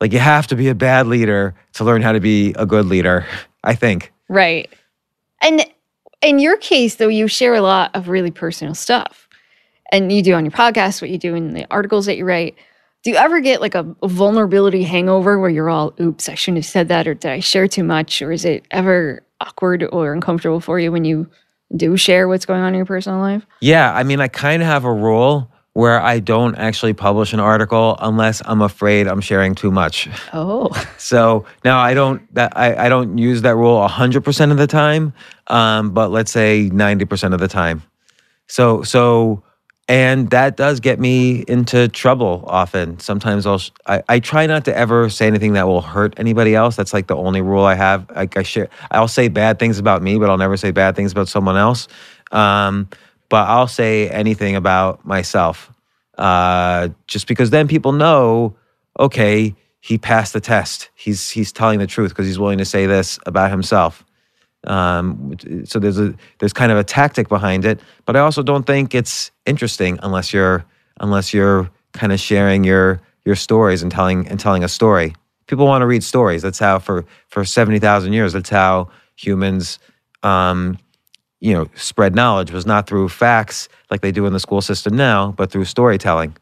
Like 0.00 0.14
you 0.14 0.18
have 0.18 0.46
to 0.46 0.56
be 0.56 0.70
a 0.70 0.74
bad 0.74 1.06
leader 1.06 1.54
to 1.74 1.84
learn 1.84 2.00
how 2.00 2.12
to 2.12 2.18
be 2.18 2.54
a 2.56 2.64
good 2.64 2.86
leader, 2.86 3.26
I 3.62 3.74
think. 3.74 4.10
Right. 4.30 4.72
And 5.42 5.66
in 6.22 6.38
your 6.38 6.56
case, 6.56 6.94
though, 6.94 7.08
you 7.08 7.28
share 7.28 7.54
a 7.54 7.60
lot 7.60 7.94
of 7.94 8.08
really 8.08 8.30
personal 8.30 8.74
stuff. 8.74 9.28
And 9.92 10.10
you 10.10 10.22
do 10.22 10.32
on 10.32 10.46
your 10.46 10.52
podcast, 10.52 11.02
what 11.02 11.10
you 11.10 11.18
do 11.18 11.34
in 11.34 11.52
the 11.52 11.66
articles 11.70 12.06
that 12.06 12.16
you 12.16 12.24
write. 12.24 12.56
Do 13.02 13.10
you 13.10 13.16
ever 13.16 13.40
get 13.40 13.60
like 13.60 13.74
a, 13.74 13.82
vulnerability 14.02 14.82
hangover 14.82 15.38
where 15.38 15.50
you're 15.50 15.68
all, 15.68 15.92
oops, 16.00 16.30
I 16.30 16.34
shouldn't 16.34 16.64
have 16.64 16.70
said 16.70 16.88
that, 16.88 17.06
or 17.06 17.12
did 17.12 17.30
I 17.30 17.40
share 17.40 17.68
too 17.68 17.84
much? 17.84 18.22
Or 18.22 18.32
is 18.32 18.46
it 18.46 18.64
ever 18.70 19.22
awkward 19.42 19.86
or 19.92 20.14
uncomfortable 20.14 20.60
for 20.60 20.80
you 20.80 20.90
when 20.90 21.04
you 21.04 21.28
do 21.76 21.98
share 21.98 22.28
what's 22.28 22.46
going 22.46 22.62
on 22.62 22.68
in 22.68 22.76
your 22.76 22.86
personal 22.86 23.18
life? 23.18 23.44
Yeah. 23.60 23.92
I 23.92 24.04
mean, 24.04 24.20
I 24.20 24.28
kind 24.28 24.62
of 24.62 24.68
have 24.68 24.86
a 24.86 24.92
rule 24.92 25.51
where 25.74 26.00
I 26.00 26.18
don't 26.18 26.54
actually 26.56 26.92
publish 26.92 27.32
an 27.32 27.40
article 27.40 27.96
unless 28.00 28.42
I'm 28.44 28.60
afraid 28.60 29.06
I'm 29.06 29.20
sharing 29.20 29.54
too 29.54 29.70
much. 29.70 30.08
Oh. 30.32 30.70
So 31.02 31.44
now 31.64 31.80
I 31.80 31.94
don't 31.94 32.32
that 32.34 32.56
I, 32.56 32.86
I 32.86 32.88
don't 32.88 33.18
use 33.18 33.42
that 33.42 33.56
rule 33.56 33.86
hundred 33.88 34.22
percent 34.22 34.52
of 34.52 34.56
the 34.56 34.68
time, 34.68 35.12
um, 35.48 35.90
but 35.90 36.10
let's 36.10 36.30
say 36.30 36.70
ninety 36.72 37.04
percent 37.04 37.34
of 37.34 37.40
the 37.40 37.48
time. 37.48 37.82
So 38.46 38.82
so 38.82 39.42
and 39.88 40.30
that 40.30 40.56
does 40.56 40.80
get 40.80 41.00
me 41.00 41.44
into 41.48 41.88
trouble 41.88 42.44
often. 42.46 43.00
Sometimes 43.00 43.46
I'll 43.46 43.58
sh- 43.58 43.72
I, 43.86 44.02
I 44.08 44.20
try 44.20 44.46
not 44.46 44.64
to 44.66 44.76
ever 44.76 45.10
say 45.10 45.26
anything 45.26 45.54
that 45.54 45.66
will 45.66 45.82
hurt 45.82 46.14
anybody 46.18 46.54
else. 46.54 46.76
That's 46.76 46.94
like 46.94 47.08
the 47.08 47.16
only 47.16 47.42
rule 47.42 47.64
I 47.64 47.74
have. 47.74 48.08
Like 48.14 48.36
I 48.36 48.42
share, 48.42 48.68
I'll 48.92 49.08
say 49.08 49.28
bad 49.28 49.58
things 49.58 49.78
about 49.78 50.02
me, 50.02 50.18
but 50.18 50.30
I'll 50.30 50.38
never 50.38 50.56
say 50.56 50.70
bad 50.70 50.94
things 50.94 51.10
about 51.10 51.28
someone 51.28 51.56
else. 51.56 51.88
Um, 52.30 52.88
but 53.32 53.48
I'll 53.48 53.66
say 53.66 54.10
anything 54.10 54.56
about 54.56 55.06
myself, 55.06 55.72
uh, 56.18 56.90
just 57.06 57.26
because 57.26 57.48
then 57.48 57.66
people 57.66 57.92
know, 57.92 58.54
okay, 59.00 59.54
he 59.80 59.96
passed 59.96 60.34
the 60.34 60.40
test. 60.40 60.90
He's 60.94 61.30
he's 61.30 61.50
telling 61.50 61.78
the 61.78 61.86
truth 61.86 62.10
because 62.10 62.26
he's 62.26 62.38
willing 62.38 62.58
to 62.58 62.66
say 62.66 62.84
this 62.84 63.18
about 63.24 63.50
himself. 63.50 64.04
Um, 64.64 65.34
so 65.64 65.78
there's 65.78 65.98
a 65.98 66.14
there's 66.40 66.52
kind 66.52 66.70
of 66.70 66.76
a 66.76 66.84
tactic 66.84 67.30
behind 67.30 67.64
it, 67.64 67.80
but 68.04 68.16
I 68.16 68.20
also 68.20 68.42
don't 68.42 68.66
think 68.66 68.94
it's 68.94 69.30
interesting 69.46 69.98
unless 70.02 70.34
you're 70.34 70.66
unless 71.00 71.32
you're 71.32 71.70
kind 71.94 72.12
of 72.12 72.20
sharing 72.20 72.64
your 72.64 73.00
your 73.24 73.34
stories 73.34 73.82
and 73.82 73.90
telling 73.90 74.28
and 74.28 74.38
telling 74.38 74.62
a 74.62 74.68
story. 74.68 75.14
People 75.46 75.64
want 75.64 75.80
to 75.80 75.86
read 75.86 76.04
stories. 76.04 76.42
That's 76.42 76.58
how 76.58 76.80
for 76.80 77.06
for 77.28 77.46
seventy 77.46 77.78
thousand 77.78 78.12
years. 78.12 78.34
That's 78.34 78.50
how 78.50 78.90
humans, 79.16 79.78
um, 80.22 80.76
you 81.42 81.52
know, 81.52 81.66
spread 81.74 82.14
knowledge 82.14 82.52
was 82.52 82.64
not 82.66 82.86
through 82.86 83.08
facts 83.08 83.68
like 83.90 84.00
they 84.00 84.12
do 84.12 84.26
in 84.26 84.32
the 84.32 84.38
school 84.38 84.62
system 84.62 84.96
now, 84.96 85.32
but 85.32 85.50
through 85.50 85.64
storytelling. 85.64 86.36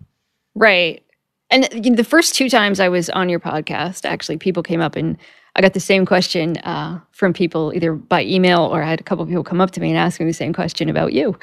Right. 0.55 1.03
And 1.51 1.65
the 1.97 2.05
first 2.05 2.35
two 2.35 2.51
times 2.51 2.79
I 2.79 2.91
was 2.91 3.09
on 3.09 3.31
your 3.31 3.41
podcast, 3.41 4.05
actually, 4.05 4.37
people 4.37 4.63
came 4.63 4.83
up 4.83 4.97
and 4.97 5.17
I 5.57 5.63
got 5.63 5.73
the 5.73 5.81
same 5.81 6.05
question 6.05 6.59
uh, 6.59 7.01
from 7.13 7.33
people 7.33 7.73
either 7.75 7.95
by 7.95 8.23
email 8.25 8.61
or 8.61 8.83
I 8.83 8.91
had 8.91 9.01
a 9.01 9.03
couple 9.03 9.23
of 9.23 9.29
people 9.29 9.43
come 9.43 9.61
up 9.61 9.71
to 9.73 9.81
me 9.81 9.89
and 9.89 9.97
ask 9.97 10.21
me 10.21 10.27
the 10.27 10.35
same 10.35 10.53
question 10.53 10.91
about 10.91 11.15
you. 11.15 11.37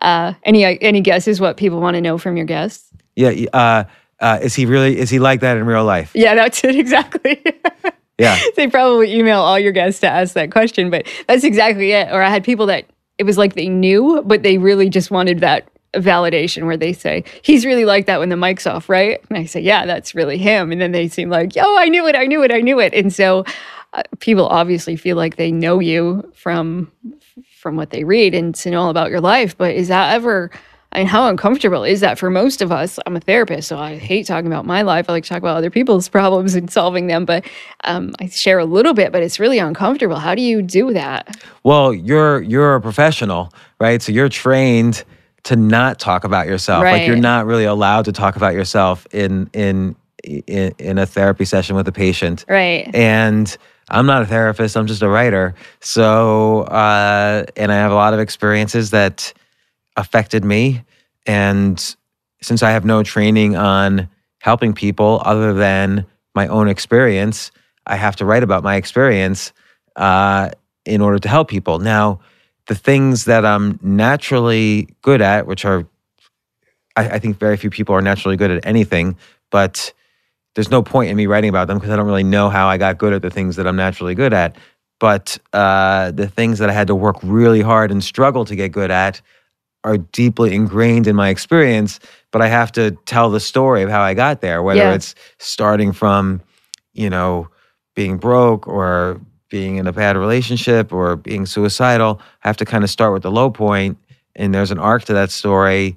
Uh, 0.00 0.34
any 0.44 0.64
any 0.80 1.00
guesses 1.00 1.40
what 1.40 1.56
people 1.56 1.80
want 1.80 1.96
to 1.96 2.00
know 2.00 2.18
from 2.18 2.36
your 2.36 2.46
guests? 2.46 2.88
Yeah. 3.16 3.30
Uh, 3.52 3.84
uh, 4.20 4.38
is 4.40 4.54
he 4.54 4.64
really? 4.64 4.96
Is 4.96 5.10
he 5.10 5.18
like 5.18 5.40
that 5.40 5.56
in 5.56 5.66
real 5.66 5.84
life? 5.84 6.12
Yeah, 6.14 6.36
that's 6.36 6.62
it 6.62 6.76
exactly. 6.84 7.42
Yeah. 8.18 8.38
they 8.56 8.68
probably 8.68 9.14
email 9.14 9.40
all 9.40 9.58
your 9.58 9.72
guests 9.72 10.00
to 10.00 10.08
ask 10.08 10.34
that 10.34 10.52
question, 10.52 10.90
but 10.90 11.06
that's 11.26 11.44
exactly 11.44 11.90
it. 11.92 12.08
Or 12.12 12.22
I 12.22 12.28
had 12.28 12.44
people 12.44 12.66
that 12.66 12.86
it 13.18 13.24
was 13.24 13.38
like 13.38 13.54
they 13.54 13.68
knew, 13.68 14.22
but 14.24 14.42
they 14.42 14.58
really 14.58 14.88
just 14.88 15.10
wanted 15.10 15.40
that 15.40 15.68
validation 15.94 16.64
where 16.64 16.76
they 16.76 16.92
say, 16.92 17.24
he's 17.42 17.66
really 17.66 17.84
like 17.84 18.06
that 18.06 18.18
when 18.18 18.30
the 18.30 18.36
mic's 18.36 18.66
off, 18.66 18.88
right? 18.88 19.22
And 19.28 19.38
I 19.38 19.44
say, 19.44 19.60
yeah, 19.60 19.86
that's 19.86 20.14
really 20.14 20.38
him. 20.38 20.72
And 20.72 20.80
then 20.80 20.92
they 20.92 21.08
seem 21.08 21.28
like, 21.28 21.54
yo, 21.54 21.76
I 21.76 21.88
knew 21.88 22.06
it, 22.06 22.16
I 22.16 22.24
knew 22.24 22.42
it, 22.42 22.50
I 22.50 22.60
knew 22.60 22.80
it. 22.80 22.94
And 22.94 23.12
so 23.12 23.44
uh, 23.92 24.02
people 24.20 24.46
obviously 24.46 24.96
feel 24.96 25.16
like 25.16 25.36
they 25.36 25.52
know 25.52 25.78
you 25.78 26.30
from 26.34 26.90
from 27.58 27.76
what 27.76 27.90
they 27.90 28.02
read 28.02 28.34
and 28.34 28.54
to 28.56 28.70
know 28.70 28.80
all 28.80 28.90
about 28.90 29.10
your 29.10 29.20
life. 29.20 29.56
But 29.56 29.74
is 29.74 29.88
that 29.88 30.14
ever 30.14 30.50
I 30.92 30.98
mean, 30.98 31.06
how 31.06 31.26
uncomfortable 31.26 31.84
is 31.84 32.00
that 32.00 32.18
for 32.18 32.28
most 32.28 32.60
of 32.60 32.70
us? 32.70 32.98
I'm 33.06 33.16
a 33.16 33.20
therapist, 33.20 33.68
so 33.68 33.78
I 33.78 33.96
hate 33.96 34.26
talking 34.26 34.46
about 34.46 34.66
my 34.66 34.82
life. 34.82 35.08
I 35.08 35.12
like 35.12 35.24
to 35.24 35.28
talk 35.30 35.38
about 35.38 35.56
other 35.56 35.70
people's 35.70 36.08
problems 36.18 36.54
and 36.54 36.70
solving 36.70 37.06
them, 37.06 37.24
but 37.24 37.46
um, 37.84 38.14
I 38.20 38.26
share 38.28 38.58
a 38.58 38.64
little 38.64 38.92
bit, 38.92 39.10
but 39.10 39.22
it's 39.22 39.40
really 39.40 39.58
uncomfortable. 39.58 40.16
How 40.16 40.34
do 40.34 40.42
you 40.42 40.60
do 40.60 40.92
that? 40.92 41.36
Well, 41.64 41.94
you're 41.94 42.42
you're 42.42 42.74
a 42.74 42.80
professional, 42.80 43.52
right? 43.80 44.02
So 44.02 44.12
you're 44.12 44.28
trained 44.28 45.04
to 45.44 45.56
not 45.56 45.98
talk 45.98 46.24
about 46.24 46.46
yourself. 46.46 46.84
Right. 46.84 46.98
Like 46.98 47.06
you're 47.06 47.16
not 47.16 47.46
really 47.46 47.64
allowed 47.64 48.04
to 48.04 48.12
talk 48.12 48.36
about 48.36 48.54
yourself 48.54 49.06
in 49.12 49.48
in 49.52 49.96
in, 50.22 50.74
in 50.78 50.98
a 50.98 51.06
therapy 51.06 51.44
session 51.44 51.74
with 51.74 51.88
a 51.88 51.92
patient. 51.92 52.44
Right. 52.48 52.88
And 52.94 53.56
I'm 53.88 54.06
not 54.06 54.22
a 54.22 54.26
therapist. 54.26 54.76
I'm 54.76 54.86
just 54.86 55.02
a 55.02 55.08
writer. 55.08 55.54
So, 55.80 56.62
uh, 56.62 57.44
and 57.56 57.72
I 57.72 57.76
have 57.76 57.90
a 57.90 57.96
lot 57.96 58.14
of 58.14 58.20
experiences 58.20 58.90
that 58.90 59.32
affected 59.96 60.44
me. 60.44 60.82
And 61.26 61.78
since 62.40 62.62
I 62.62 62.70
have 62.70 62.84
no 62.84 63.02
training 63.02 63.56
on 63.56 64.08
helping 64.40 64.72
people 64.72 65.22
other 65.24 65.52
than 65.52 66.06
my 66.34 66.48
own 66.48 66.68
experience, 66.68 67.50
I 67.86 67.96
have 67.96 68.16
to 68.16 68.24
write 68.24 68.42
about 68.42 68.62
my 68.62 68.76
experience 68.76 69.52
uh, 69.96 70.50
in 70.84 71.00
order 71.00 71.18
to 71.18 71.28
help 71.28 71.48
people. 71.48 71.78
Now, 71.78 72.20
the 72.66 72.74
things 72.74 73.24
that 73.26 73.44
I'm 73.44 73.78
naturally 73.82 74.88
good 75.02 75.20
at, 75.20 75.46
which 75.46 75.64
are, 75.64 75.86
I, 76.96 77.10
I 77.10 77.18
think 77.18 77.38
very 77.38 77.56
few 77.56 77.70
people 77.70 77.94
are 77.94 78.02
naturally 78.02 78.36
good 78.36 78.50
at 78.50 78.64
anything, 78.64 79.16
but 79.50 79.92
there's 80.54 80.70
no 80.70 80.82
point 80.82 81.10
in 81.10 81.16
me 81.16 81.26
writing 81.26 81.50
about 81.50 81.66
them 81.66 81.78
because 81.78 81.90
I 81.90 81.96
don't 81.96 82.06
really 82.06 82.22
know 82.24 82.48
how 82.48 82.66
I 82.66 82.76
got 82.76 82.98
good 82.98 83.12
at 83.12 83.22
the 83.22 83.30
things 83.30 83.56
that 83.56 83.66
I'm 83.66 83.76
naturally 83.76 84.14
good 84.14 84.32
at. 84.32 84.56
But 85.00 85.38
uh, 85.52 86.12
the 86.12 86.28
things 86.28 86.58
that 86.60 86.70
I 86.70 86.72
had 86.72 86.86
to 86.86 86.94
work 86.94 87.16
really 87.22 87.60
hard 87.60 87.90
and 87.90 88.04
struggle 88.04 88.44
to 88.44 88.54
get 88.54 88.70
good 88.70 88.90
at 88.90 89.20
are 89.84 89.98
deeply 89.98 90.54
ingrained 90.54 91.06
in 91.06 91.16
my 91.16 91.28
experience. 91.28 91.98
But 92.30 92.42
I 92.42 92.48
have 92.48 92.72
to 92.72 92.92
tell 93.06 93.30
the 93.30 93.40
story 93.40 93.82
of 93.82 93.90
how 93.90 94.00
I 94.02 94.14
got 94.14 94.40
there, 94.40 94.62
whether 94.62 94.80
Yeah. 94.80 94.94
it's 94.94 95.14
starting 95.38 95.92
from, 95.92 96.40
you 96.92 97.10
know, 97.10 97.48
being 97.94 98.16
broke 98.18 98.66
or 98.66 99.20
being 99.50 99.76
in 99.76 99.86
a 99.86 99.92
bad 99.92 100.16
relationship 100.16 100.92
or 100.92 101.16
being 101.16 101.44
suicidal. 101.46 102.20
I 102.42 102.48
have 102.48 102.56
to 102.58 102.64
kind 102.64 102.84
of 102.84 102.90
start 102.90 103.12
with 103.12 103.22
the 103.22 103.30
low 103.30 103.50
point, 103.50 103.98
and 104.34 104.54
there's 104.54 104.70
an 104.70 104.78
arc 104.78 105.04
to 105.04 105.12
that 105.14 105.30
story 105.30 105.96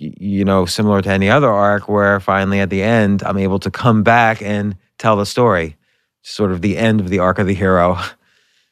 you 0.00 0.44
know, 0.44 0.64
similar 0.64 1.02
to 1.02 1.10
any 1.10 1.28
other 1.28 1.50
arc, 1.50 1.88
where 1.88 2.20
finally 2.20 2.60
at 2.60 2.70
the 2.70 2.82
end, 2.84 3.20
I'm 3.24 3.36
able 3.38 3.58
to 3.58 3.68
come 3.70 4.04
back 4.04 4.40
and 4.40 4.76
tell 4.98 5.16
the 5.16 5.26
story. 5.26 5.76
Sort 6.22 6.52
of 6.52 6.62
the 6.62 6.76
end 6.76 7.00
of 7.00 7.08
the 7.08 7.18
arc 7.18 7.38
of 7.40 7.46
the 7.48 7.54
hero. 7.54 7.98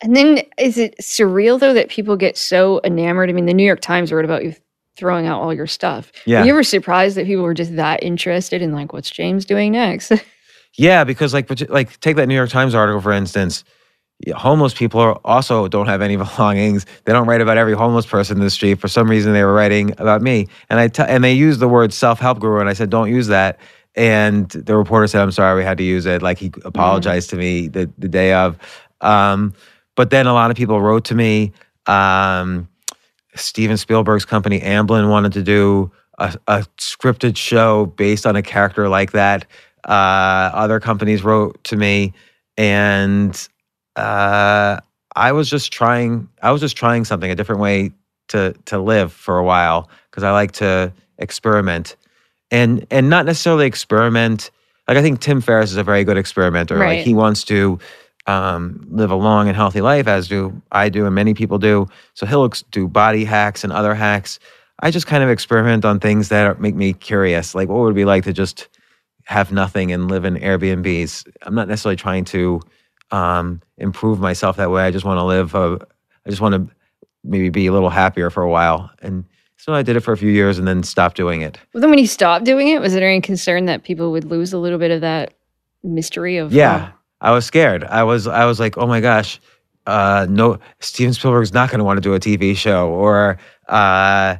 And 0.03 0.14
then 0.14 0.42
is 0.59 0.78
it 0.78 0.97
surreal 1.01 1.59
though 1.59 1.74
that 1.74 1.88
people 1.88 2.16
get 2.16 2.36
so 2.36 2.80
enamored? 2.84 3.30
I 3.30 3.32
mean, 3.32 3.47
the 3.47 3.55
New 3.55 3.64
York 3.64 3.80
Times 3.80 4.12
wrote 4.12 4.24
about 4.24 4.44
you 4.44 4.55
throwing 4.97 5.26
out 5.26 5.40
all 5.40 5.53
your 5.53 5.66
stuff. 5.66 6.11
Yeah. 6.24 6.40
Were 6.40 6.47
you 6.47 6.53
ever 6.53 6.62
surprised 6.62 7.16
that 7.16 7.26
people 7.26 7.44
were 7.44 7.55
just 7.55 7.76
that 7.76 8.03
interested 8.03 8.62
in 8.62 8.72
like 8.72 8.92
what's 8.92 9.11
James 9.11 9.44
doing 9.44 9.72
next? 9.72 10.12
Yeah, 10.78 11.05
because 11.05 11.32
like, 11.32 11.49
like 11.70 11.99
take 12.01 12.16
that 12.16 12.26
New 12.26 12.34
York 12.34 12.51
Times 12.51 12.74
article 12.74 13.01
for 13.01 13.12
instance. 13.12 13.64
Homeless 14.34 14.72
people 14.72 15.01
are 15.01 15.18
also 15.24 15.68
don't 15.68 15.86
have 15.86 16.03
any 16.03 16.16
belongings. 16.16 16.86
They 17.05 17.12
don't 17.12 17.26
write 17.26 17.40
about 17.40 17.59
every 17.59 17.74
homeless 17.74 18.07
person 18.07 18.38
in 18.38 18.44
the 18.44 18.51
street. 18.51 18.74
For 18.78 18.88
some 18.88 19.11
reason, 19.11 19.32
they 19.32 19.42
were 19.42 19.53
writing 19.53 19.92
about 19.99 20.22
me, 20.22 20.49
and 20.70 20.78
I 20.78 20.88
t- 20.88 21.03
and 21.03 21.22
they 21.24 21.32
used 21.32 21.61
the 21.61 21.68
word 21.68 21.92
self 21.92 22.18
help 22.18 22.40
guru, 22.40 22.61
and 22.61 22.68
I 22.68 22.72
said 22.72 22.90
don't 22.90 23.11
use 23.11 23.26
that. 23.28 23.59
And 23.94 24.49
the 24.51 24.76
reporter 24.76 25.07
said, 25.07 25.22
"I'm 25.22 25.32
sorry, 25.32 25.57
we 25.57 25.64
had 25.64 25.78
to 25.78 25.84
use 25.84 26.07
it." 26.07 26.22
Like 26.22 26.38
he 26.38 26.53
apologized 26.64 27.30
to 27.30 27.36
me 27.36 27.68
the 27.68 27.90
the 27.99 28.09
day 28.09 28.32
of. 28.32 28.59
Um, 29.03 29.55
but 29.97 30.11
then 30.11 30.26
a 30.26 30.32
lot 30.32 30.51
of 30.51 30.57
people 30.57 30.80
wrote 30.80 31.05
to 31.07 31.14
me. 31.14 31.53
Um, 31.86 32.68
Steven 33.34 33.76
Spielberg's 33.76 34.24
company 34.24 34.61
Amblin 34.61 35.11
wanted 35.11 35.32
to 35.32 35.42
do 35.42 35.90
a, 36.18 36.36
a 36.47 36.66
scripted 36.78 37.36
show 37.36 37.86
based 37.86 38.26
on 38.26 38.36
a 38.36 38.42
character 38.42 38.88
like 38.88 39.12
that. 39.12 39.47
Uh, 39.84 40.51
other 40.53 40.80
companies 40.80 41.22
wrote 41.22 41.62
to 41.64 41.76
me, 41.76 42.12
and 42.57 43.49
uh, 43.97 44.80
I 45.14 45.32
was 45.32 45.49
just 45.49 45.72
trying. 45.72 46.28
I 46.42 46.51
was 46.53 46.61
just 46.61 46.76
trying 46.76 47.05
something, 47.05 47.30
a 47.30 47.34
different 47.34 47.61
way 47.61 47.92
to 48.28 48.55
to 48.66 48.78
live 48.78 49.12
for 49.12 49.38
a 49.38 49.44
while 49.44 49.88
because 50.11 50.24
I 50.24 50.32
like 50.32 50.53
to 50.53 50.92
experiment, 51.18 51.97
and 52.51 52.86
and 52.90 53.09
not 53.09 53.26
necessarily 53.26 53.66
experiment. 53.66 54.51
Like 54.88 54.97
I 54.97 55.03
think 55.03 55.20
Tim 55.20 55.40
Ferriss 55.40 55.70
is 55.70 55.76
a 55.76 55.84
very 55.84 56.05
good 56.05 56.16
experimenter. 56.16 56.76
Right. 56.76 56.99
Like 56.99 57.07
he 57.07 57.14
wants 57.14 57.44
to 57.44 57.78
um, 58.27 58.87
live 58.91 59.11
a 59.11 59.14
long 59.16 59.49
and 59.49 59.57
healthy 59.57 59.81
life, 59.81 60.07
as 60.07 60.29
do 60.29 60.61
I 60.72 60.89
do, 60.89 61.07
and 61.07 61.14
many 61.14 61.35
people 61.35 61.59
do. 61.59 61.87
So 62.14 62.27
he'll 62.27 62.49
do 62.70 62.89
body 62.89 63.24
hacks 63.24 63.64
and 63.64 63.72
other 63.72 63.95
hacks. 63.95 64.39
I 64.81 64.91
just 64.91 65.07
kind 65.07 65.22
of 65.22 65.31
experiment 65.31 65.85
on 65.85 66.01
things 66.01 66.29
that 66.29 66.47
are, 66.47 66.55
make 66.57 66.74
me 66.74 66.93
curious. 66.93 67.55
Like, 67.55 67.68
what 67.68 67.79
would 67.79 67.93
it 67.93 67.95
be 67.95 68.05
like 68.05 68.24
to 68.24 68.33
just 68.33 68.68
have 69.24 69.53
nothing 69.53 69.93
and 69.93 70.11
live 70.11 70.24
in 70.24 70.35
Airbnbs? 70.35 71.27
I'm 71.43 71.55
not 71.55 71.68
necessarily 71.68 71.97
trying 71.97 72.24
to 72.27 72.61
um, 73.11 73.62
improve 73.79 74.20
myself 74.20 74.57
that 74.57 74.70
way. 74.70 74.83
I 74.83 74.91
just 74.91 75.05
want 75.05 75.18
to 75.18 75.24
live. 75.24 75.55
A, 75.55 75.79
I 76.27 76.31
just 76.31 76.43
want 76.43 76.55
to 76.55 76.74
maybe 77.24 77.49
be 77.49 77.66
a 77.66 77.72
little 77.72 77.91
happier 77.91 78.31
for 78.31 78.43
a 78.43 78.51
while. 78.51 78.91
And 79.01 79.24
so 79.57 79.72
I 79.72 79.83
did 79.83 79.97
it 79.97 80.01
for 80.01 80.12
a 80.12 80.16
few 80.16 80.31
years 80.31 80.59
and 80.59 80.66
then 80.66 80.83
stopped 80.83 81.16
doing 81.16 81.41
it. 81.43 81.59
well, 81.72 81.81
then 81.81 81.91
when 81.91 81.99
you 81.99 82.07
stopped 82.07 82.45
doing 82.45 82.68
it, 82.68 82.81
was 82.81 82.93
there 82.93 83.09
any 83.09 83.20
concern 83.20 83.66
that 83.66 83.85
people 83.85 84.12
would 84.12 84.24
lose 84.24 84.53
a 84.53 84.59
little 84.59 84.79
bit 84.79 84.91
of 84.91 85.01
that 85.01 85.35
mystery 85.83 86.37
of 86.37 86.53
Yeah, 86.53 86.93
I 87.21 87.33
was 87.33 87.45
scared. 87.47 87.85
I 87.85 88.03
was 88.03 88.27
I 88.27 88.45
was 88.45 88.61
like, 88.61 88.77
oh 88.77 88.87
my 88.87 89.01
gosh, 89.01 89.41
uh, 89.87 90.27
no, 90.29 90.59
Steven 90.81 91.14
Spielberg's 91.14 91.53
not 91.53 91.71
going 91.71 91.79
to 91.79 91.85
want 91.85 91.97
to 91.97 92.01
do 92.01 92.14
a 92.14 92.21
TV 92.21 92.57
show, 92.57 92.89
or 92.89 93.39
uh, 93.69 94.37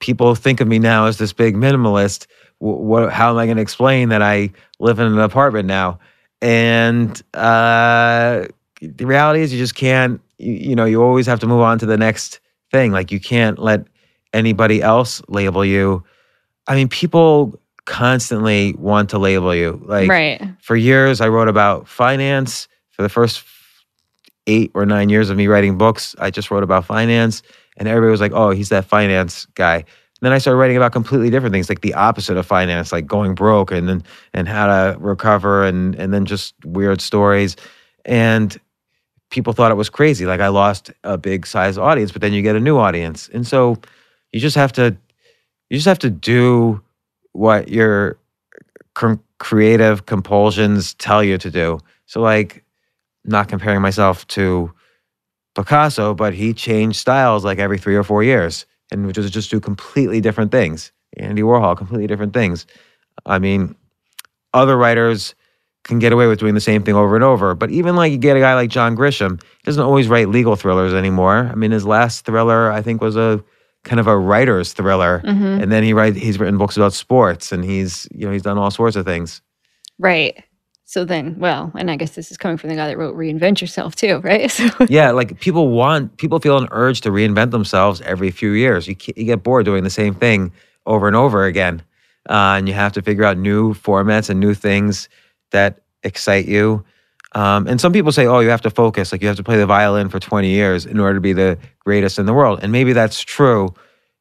people 0.00 0.34
think 0.34 0.60
of 0.60 0.68
me 0.68 0.78
now 0.78 1.06
as 1.06 1.18
this 1.18 1.32
big 1.32 1.54
minimalist. 1.54 2.26
What? 2.58 3.12
How 3.12 3.30
am 3.30 3.38
I 3.38 3.46
going 3.46 3.56
to 3.56 3.62
explain 3.62 4.08
that 4.08 4.22
I 4.22 4.50
live 4.80 4.98
in 4.98 5.06
an 5.06 5.18
apartment 5.18 5.66
now? 5.66 5.98
And 6.40 7.20
uh, 7.34 8.46
the 8.80 9.04
reality 9.04 9.42
is, 9.42 9.52
you 9.52 9.58
just 9.58 9.74
can't. 9.74 10.20
You, 10.38 10.52
you 10.52 10.76
know, 10.76 10.84
you 10.84 11.02
always 11.02 11.26
have 11.26 11.40
to 11.40 11.46
move 11.46 11.60
on 11.60 11.78
to 11.78 11.86
the 11.86 11.96
next 11.96 12.40
thing. 12.72 12.90
Like 12.92 13.12
you 13.12 13.20
can't 13.20 13.58
let 13.58 13.86
anybody 14.32 14.82
else 14.82 15.22
label 15.28 15.64
you. 15.64 16.02
I 16.66 16.74
mean, 16.74 16.88
people 16.88 17.60
constantly 17.88 18.74
want 18.74 19.10
to 19.10 19.18
label 19.18 19.54
you. 19.54 19.80
Like 19.84 20.08
right. 20.08 20.42
for 20.60 20.76
years 20.76 21.20
i 21.20 21.28
wrote 21.28 21.48
about 21.48 21.88
finance 21.88 22.68
for 22.90 23.02
the 23.02 23.08
first 23.08 23.42
eight 24.46 24.70
or 24.74 24.86
nine 24.86 25.08
years 25.08 25.30
of 25.30 25.36
me 25.36 25.46
writing 25.46 25.78
books 25.78 26.14
i 26.18 26.30
just 26.30 26.50
wrote 26.50 26.62
about 26.62 26.84
finance 26.84 27.42
and 27.76 27.88
everybody 27.88 28.10
was 28.10 28.20
like 28.20 28.32
oh 28.32 28.50
he's 28.50 28.68
that 28.68 28.84
finance 28.84 29.46
guy 29.54 29.84
And 30.20 30.26
then 30.26 30.32
I 30.32 30.38
started 30.38 30.58
writing 30.58 30.76
about 30.76 30.92
completely 30.92 31.30
different 31.30 31.52
things, 31.52 31.68
like 31.68 31.80
the 31.80 31.94
opposite 31.94 32.36
of 32.36 32.44
finance, 32.44 32.90
like 32.90 33.06
going 33.06 33.34
broke 33.36 33.70
and 33.70 33.88
then 33.88 34.02
and 34.34 34.48
how 34.48 34.66
to 34.66 34.98
recover 34.98 35.64
and 35.64 35.94
and 35.94 36.12
then 36.12 36.24
just 36.26 36.54
weird 36.64 37.00
stories. 37.00 37.54
And 38.04 38.58
people 39.30 39.52
thought 39.52 39.70
it 39.70 39.76
was 39.76 39.90
crazy. 39.90 40.26
Like 40.26 40.40
I 40.40 40.48
lost 40.48 40.90
a 41.04 41.16
big 41.16 41.46
size 41.46 41.78
audience, 41.78 42.10
but 42.10 42.20
then 42.20 42.32
you 42.32 42.42
get 42.42 42.56
a 42.56 42.60
new 42.60 42.78
audience. 42.78 43.30
And 43.32 43.46
so 43.46 43.76
you 44.32 44.40
just 44.40 44.56
have 44.56 44.72
to 44.72 44.96
you 45.70 45.76
just 45.76 45.86
have 45.86 46.00
to 46.00 46.10
do 46.10 46.82
what 47.32 47.68
your 47.68 48.18
cr- 48.94 49.14
creative 49.38 50.06
compulsions 50.06 50.94
tell 50.94 51.22
you 51.22 51.38
to 51.38 51.50
do. 51.50 51.78
So 52.06 52.20
like 52.20 52.64
not 53.24 53.48
comparing 53.48 53.82
myself 53.82 54.26
to 54.28 54.72
Picasso, 55.54 56.14
but 56.14 56.34
he 56.34 56.54
changed 56.54 56.98
styles 56.98 57.44
like 57.44 57.58
every 57.58 57.78
3 57.78 57.96
or 57.96 58.04
4 58.04 58.22
years 58.22 58.66
and 58.90 59.06
which 59.06 59.18
was 59.18 59.30
just 59.30 59.50
do 59.50 59.60
completely 59.60 60.20
different 60.20 60.50
things. 60.50 60.92
Andy 61.16 61.42
Warhol, 61.42 61.76
completely 61.76 62.06
different 62.06 62.32
things. 62.32 62.66
I 63.26 63.38
mean, 63.38 63.74
other 64.54 64.76
writers 64.76 65.34
can 65.84 65.98
get 65.98 66.12
away 66.12 66.26
with 66.26 66.38
doing 66.38 66.54
the 66.54 66.60
same 66.60 66.82
thing 66.82 66.94
over 66.94 67.14
and 67.14 67.24
over. 67.24 67.54
But 67.54 67.70
even 67.70 67.96
like 67.96 68.12
you 68.12 68.18
get 68.18 68.36
a 68.36 68.40
guy 68.40 68.54
like 68.54 68.70
John 68.70 68.96
Grisham, 68.96 69.40
he 69.40 69.64
doesn't 69.64 69.82
always 69.82 70.08
write 70.08 70.28
legal 70.28 70.56
thrillers 70.56 70.94
anymore. 70.94 71.48
I 71.50 71.54
mean, 71.54 71.70
his 71.70 71.86
last 71.86 72.24
thriller, 72.24 72.70
I 72.70 72.82
think, 72.82 73.00
was 73.00 73.16
a 73.16 73.42
kind 73.84 74.00
of 74.00 74.06
a 74.06 74.18
writer's 74.18 74.72
thriller. 74.72 75.22
Mhm. 75.24 75.62
And 75.62 75.72
then 75.72 75.82
he 75.82 75.92
write 75.92 76.16
he's 76.16 76.38
written 76.38 76.58
books 76.58 76.76
about 76.76 76.92
sports 76.92 77.52
and 77.52 77.64
he's 77.64 78.06
you 78.12 78.26
know, 78.26 78.32
he's 78.32 78.42
done 78.42 78.58
all 78.58 78.70
sorts 78.70 78.96
of 78.96 79.04
things. 79.06 79.40
Right. 79.98 80.42
So 80.84 81.04
then, 81.04 81.36
well, 81.38 81.70
and 81.76 81.90
I 81.90 81.96
guess 81.96 82.12
this 82.12 82.30
is 82.30 82.38
coming 82.38 82.56
from 82.56 82.70
the 82.70 82.76
guy 82.76 82.88
that 82.88 82.96
wrote 82.96 83.14
Reinvent 83.14 83.60
Yourself 83.60 83.94
too, 83.94 84.20
right? 84.24 84.50
So 84.58 84.68
yeah, 84.88 85.10
like 85.10 85.38
people 85.40 85.68
want 85.68 86.16
people 86.16 86.38
feel 86.40 86.56
an 86.56 86.68
urge 86.70 87.02
to 87.02 87.10
reinvent 87.10 87.50
themselves 87.50 88.00
every 88.02 88.30
few 88.30 88.52
years. 88.52 88.88
You 88.88 88.96
you 89.16 89.24
get 89.24 89.42
bored 89.42 89.64
doing 89.66 89.84
the 89.84 89.90
same 89.90 90.14
thing 90.14 90.50
over 90.86 91.06
and 91.06 91.14
over 91.16 91.44
again, 91.44 91.82
uh, 92.30 92.56
and 92.56 92.66
you 92.68 92.74
have 92.74 92.92
to 92.94 93.02
figure 93.02 93.24
out 93.24 93.36
new 93.36 93.74
formats 93.74 94.30
and 94.30 94.40
new 94.40 94.54
things 94.54 95.08
that 95.50 95.82
excite 96.02 96.46
you. 96.46 96.84
Um, 97.34 97.66
and 97.66 97.80
some 97.80 97.92
people 97.92 98.10
say, 98.12 98.26
"Oh, 98.26 98.40
you 98.40 98.48
have 98.50 98.62
to 98.62 98.70
focus. 98.70 99.12
Like 99.12 99.20
you 99.22 99.28
have 99.28 99.36
to 99.36 99.42
play 99.42 99.56
the 99.58 99.66
violin 99.66 100.08
for 100.08 100.18
20 100.18 100.48
years 100.48 100.86
in 100.86 100.98
order 100.98 101.14
to 101.14 101.20
be 101.20 101.32
the 101.32 101.58
greatest 101.80 102.18
in 102.18 102.26
the 102.26 102.32
world." 102.34 102.60
And 102.62 102.72
maybe 102.72 102.92
that's 102.92 103.20
true, 103.20 103.74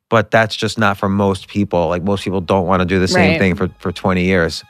but 0.09 0.29
that's 0.31 0.55
just 0.55 0.77
not 0.77 0.97
for 0.97 1.07
most 1.09 1.47
people. 1.47 1.87
Like 1.87 2.03
most 2.03 2.23
people 2.23 2.41
don't 2.41 2.67
want 2.67 2.81
to 2.81 2.85
do 2.85 2.99
the 2.99 3.07
same 3.07 3.31
Right. 3.31 3.39
thing 3.39 3.55
for 3.55 3.69
for 3.79 3.91
20 3.91 4.23
years. 4.23 4.63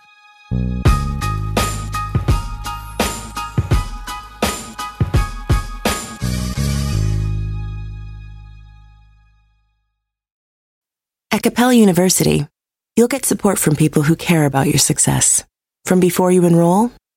At 11.32 11.44
Capella 11.44 11.74
University, 11.74 12.48
you'll 12.96 13.08
get 13.08 13.26
support 13.26 13.60
from 13.60 13.76
people 13.76 14.04
who 14.04 14.16
care 14.16 14.46
about 14.46 14.68
your 14.68 14.80
success. 14.80 15.44
From 15.86 16.00
before 16.00 16.32
you 16.32 16.46
enroll 16.46 16.92